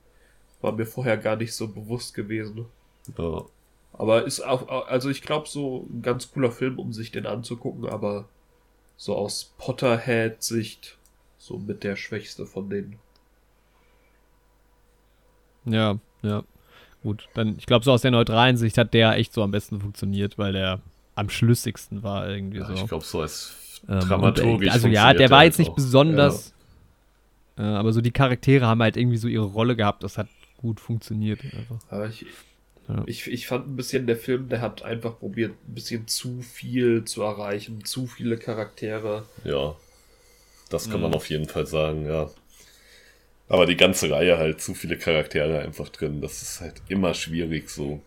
[0.60, 2.66] War mir vorher gar nicht so bewusst gewesen.
[3.16, 3.44] Ja.
[3.94, 7.86] Aber ist auch, also ich glaube, so ein ganz cooler Film, um sich den anzugucken,
[7.88, 8.28] aber
[8.98, 10.97] so aus Potterhead-Sicht
[11.48, 12.96] so mit der schwächste von denen.
[15.64, 16.42] Ja, ja.
[17.02, 19.80] Gut, dann, ich glaube, so aus der neutralen Sicht hat der echt so am besten
[19.80, 20.80] funktioniert, weil der
[21.14, 22.72] am schlüssigsten war irgendwie ja so.
[22.74, 23.54] ich glaube, so als
[23.88, 24.66] Ähm, dramaturgisch.
[24.66, 25.76] und, äh, Also ja, der war halt jetzt nicht auch.
[25.76, 26.52] besonders.
[27.56, 30.02] Äh, aber so die Charaktere haben halt irgendwie so ihre Rolle gehabt.
[30.02, 31.40] Das hat gut funktioniert.
[31.44, 31.78] Einfach.
[31.88, 32.26] Aber ich,
[32.88, 33.02] Ja.
[33.06, 37.04] ich, ich fand ein bisschen, der Film, der hat einfach probiert, ein bisschen zu viel
[37.04, 39.24] zu erreichen, zu viele Charaktere.
[39.44, 39.76] Ja,
[40.70, 41.16] das kann man Mhm.
[41.16, 42.30] auf jeden Fall sagen, ja.
[43.48, 46.20] Aber die ganze Reihe halt zu viele Charaktere einfach drin.
[46.20, 48.00] Das ist halt immer schwierig, so.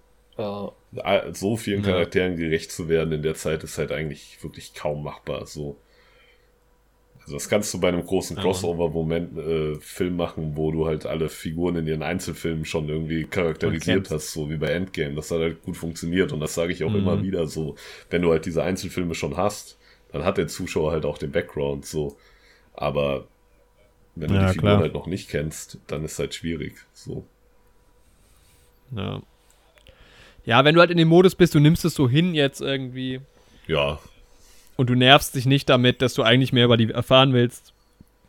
[0.96, 1.92] Äh, So vielen Ja.
[1.92, 5.78] Charakteren gerecht zu werden in der Zeit ist halt eigentlich wirklich kaum machbar, so.
[7.22, 8.42] Also das kannst du bei einem großen Ja.
[8.44, 14.10] Crossover-Moment äh, Film machen, wo du halt alle Figuren in ihren Einzelfilmen schon irgendwie charakterisiert
[14.10, 15.14] hast, so wie bei Endgame.
[15.16, 16.96] Das hat halt gut funktioniert und das sage ich auch Mhm.
[16.98, 17.76] immer wieder so.
[18.10, 19.78] Wenn du halt diese Einzelfilme schon hast,
[20.12, 22.18] dann hat der Zuschauer halt auch den Background so.
[22.74, 23.26] Aber
[24.16, 24.80] wenn du Ja, die Figuren klar.
[24.82, 26.76] halt noch nicht kennst, dann ist halt schwierig.
[26.94, 27.26] So.
[28.96, 29.22] Ja.
[30.46, 33.22] Ja, wenn du halt in dem Modus bist, du nimmst es so hin jetzt irgendwie
[33.68, 34.00] Ja,
[34.76, 37.74] und du nervst dich nicht damit, dass du eigentlich mehr über die erfahren willst,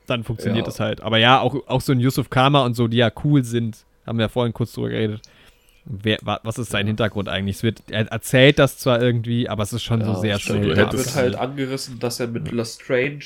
[0.06, 0.72] dann funktioniert Ja.
[0.72, 1.00] es halt.
[1.00, 4.18] Aber ja, auch, auch so ein Yusuf Kama und so, die ja cool sind, haben
[4.18, 5.22] wir ja vorhin kurz drüber geredet.
[5.84, 7.56] Wer, wa, was ist sein Hintergrund eigentlich?
[7.56, 10.60] Es wird, er erzählt das zwar irgendwie, aber es ist schon so Ja, sehr schnell.
[10.68, 13.20] du da hättest- wird halt angerissen, dass er mit Lestrange,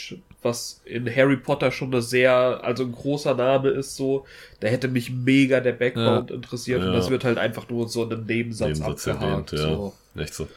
[0.47, 2.33] was in Harry Potter schon eine sehr,
[2.63, 4.25] also ein großer Name ist, so,
[4.61, 6.93] da hätte mich mega der Background interessiert und Ja.
[6.95, 9.53] das wird halt einfach nur so in einem Nebensatz, Nebensatz abgehakt.
[9.53, 9.77] erwähnt, ja.
[9.77, 9.95] so.
[10.17, 10.49] Echt so.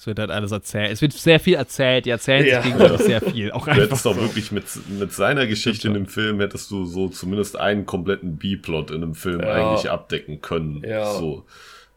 [0.00, 0.92] Es wird halt alles erzählt.
[0.92, 2.06] Es wird sehr viel erzählt.
[2.06, 2.62] Die erzählen Ja.
[2.62, 3.50] sich gegenseitig sehr viel.
[3.50, 4.20] Auch Du einfach hättest doch so.
[4.20, 4.64] wirklich mit,
[4.98, 9.14] mit seiner Geschichte in dem Film, hättest du so zumindest einen kompletten B-Plot in einem
[9.16, 9.72] Film Ja.
[9.72, 10.82] eigentlich abdecken können.
[10.86, 11.12] Ja.
[11.14, 11.44] So.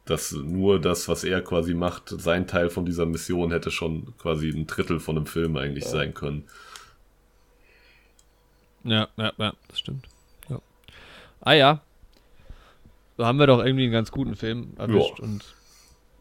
[0.06, 4.50] Dass nur das, was er quasi macht, sein Teil von dieser Mission hätte schon quasi
[4.50, 6.46] ein Drittel von einem Film eigentlich sein können.
[8.84, 10.08] Ja, ja, ja, das stimmt.
[10.50, 10.60] Ja.
[11.42, 11.82] Ah ja.
[13.18, 15.24] So haben wir doch irgendwie einen ganz guten Film erwischt Ja.
[15.26, 15.44] und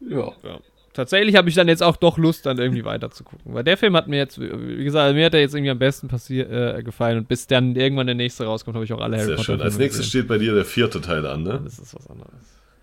[0.07, 0.31] Ja.
[0.43, 0.59] ja.
[0.93, 3.53] tatsächlich habe ich dann jetzt auch doch Lust, dann irgendwie weiter zu gucken.
[3.53, 6.07] Weil der Film hat mir jetzt, wie gesagt, mir hat er jetzt irgendwie am besten
[6.09, 7.17] passier, äh, gefallen.
[7.19, 9.61] Und bis dann irgendwann der nächste rauskommt, habe ich auch alle Harry Sehr Potter schön.
[9.61, 10.09] Als nächstes gesehen.
[10.21, 11.61] steht bei dir der vierte Teil an, ne?
[11.63, 12.31] Das ist was anderes.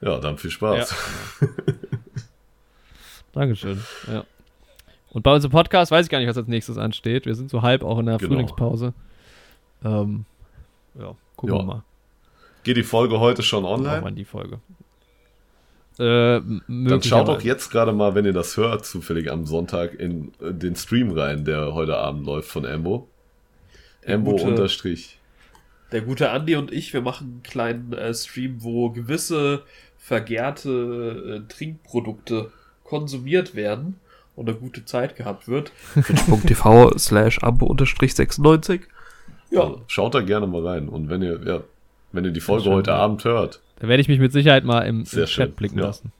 [0.01, 0.95] Ja, dann viel Spaß.
[3.33, 3.81] Dankeschön.
[4.11, 4.25] Ja.
[5.11, 7.27] Und bei unserem Podcast weiß ich gar nicht, was als nächstes ansteht.
[7.27, 8.29] Wir sind so halb auch in der Genau.
[8.31, 8.95] Frühlingspause.
[9.85, 10.25] Ähm,
[10.99, 11.61] ja, gucken Ja.
[11.63, 11.83] wir mal.
[12.65, 14.09] Geht die Folge heute schon Machen wir online?
[14.09, 14.59] in die Folge.
[15.99, 20.33] Äh, Dann schaut doch jetzt gerade mal, wenn ihr das hört, zufällig am Sonntag in
[20.41, 23.09] äh, den Stream rein, der heute Abend läuft von Embo.
[24.03, 25.19] Embo unterstrich.
[25.91, 29.63] Der gute Andi und ich, wir machen einen kleinen äh, Stream, wo gewisse
[29.97, 32.53] vergärte äh, Trinkprodukte
[32.85, 33.99] konsumiert werden
[34.37, 35.73] und eine gute Zeit gehabt wird.
[35.95, 38.83] Twitch.tv slash ambo-96.
[39.51, 40.89] Ja, Also, schaut da gerne mal rein.
[40.89, 41.61] Und wenn ihr, ja,
[42.13, 42.97] wenn ihr die Folge schön, heute ja.
[42.97, 45.87] Abend hört, Da werde ich mich mit Sicherheit mal im, im Chat schön, blicken ja.
[45.87, 46.13] lassen.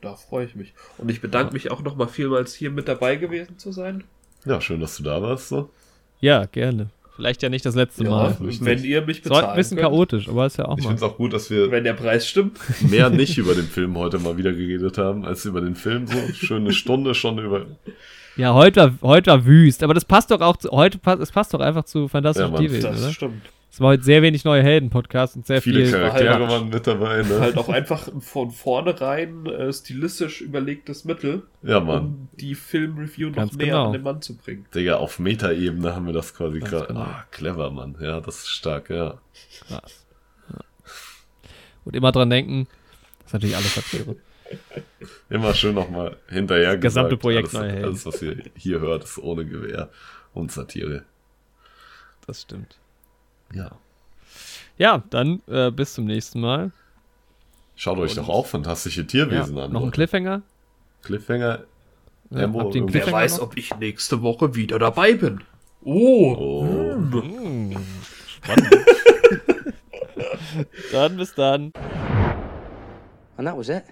[0.00, 0.74] da freue ich mich.
[0.98, 4.04] Und ich bedanke mich auch nochmal vielmals hier mit dabei gewesen zu sein.
[4.44, 5.48] ja, schön, dass du da warst.
[5.48, 5.70] So.
[6.20, 6.90] Ja, gerne.
[7.16, 8.28] Vielleicht ja nicht das letzte Ja, Mal.
[8.28, 10.78] hoffentlich wenn ihr mich Es war bezahlen ein bisschen könnt, chaotisch, aber ist ja auch
[10.78, 12.58] Ich finde es auch gut, dass wir wenn der Preis stimmt.
[12.88, 16.06] mehr nicht über den Film heute mal wieder geredet haben, als über den Film.
[16.06, 17.66] So schöne Stunde schon über.
[18.38, 21.30] Ja, heute war, heute war wüst, aber das passt doch auch zu, heute passt, es
[21.32, 23.12] passt doch einfach zu Fantastische Ja, Mann, Tierwesen, Das oder?
[23.12, 23.42] stimmt.
[23.70, 25.92] Es war heute sehr wenig neue Helden-Podcasts und sehr Viele viel.
[25.92, 27.22] Charaktere halt- waren mit dabei.
[27.22, 27.38] Ne?
[27.40, 31.98] Halt auch einfach von vornherein äh, stilistisch überlegtes Mittel, Ja, Mann.
[32.04, 33.86] um die Filmreview noch Ganz näher genau.
[33.88, 34.64] an den Mann zu bringen.
[34.74, 36.86] Digga, auf Metaebene haben wir das quasi gerade.
[36.86, 37.00] genau.
[37.00, 37.94] Ah, clever, Mann.
[38.00, 39.18] Ja, das ist stark, ja.
[39.68, 40.06] Krass.
[40.50, 40.60] Ja.
[41.84, 42.68] Und immer dran denken,
[43.18, 44.16] das ist natürlich alles Satire.
[45.30, 47.84] Immer schön nochmal hinterher Das gesamte gesagt, Projekt alles, Helden.
[47.84, 49.88] alles, was ihr hier hört, ist ohne Gewehr
[50.34, 51.04] und Satire.
[52.26, 52.78] Das stimmt.
[53.54, 53.72] Ja.
[54.76, 56.70] Ja, dann äh, bis zum nächsten Mal.
[57.76, 59.72] Schaut euch Und- doch auch fantastische Ja, Tierwesen an.
[59.72, 59.90] noch ein.
[59.90, 60.42] Cliffhanger.
[61.02, 61.64] Cliffhanger.
[62.30, 63.44] Ja, Embo, einen wer Cliffhanger weiß, noch?
[63.44, 65.42] ob ich nächste Woche wieder dabei bin.
[65.82, 66.94] Oh, Oh.
[67.22, 67.76] Hm,
[68.26, 68.76] spannend.
[70.92, 71.72] dann bis dann.
[73.36, 73.84] And that was it.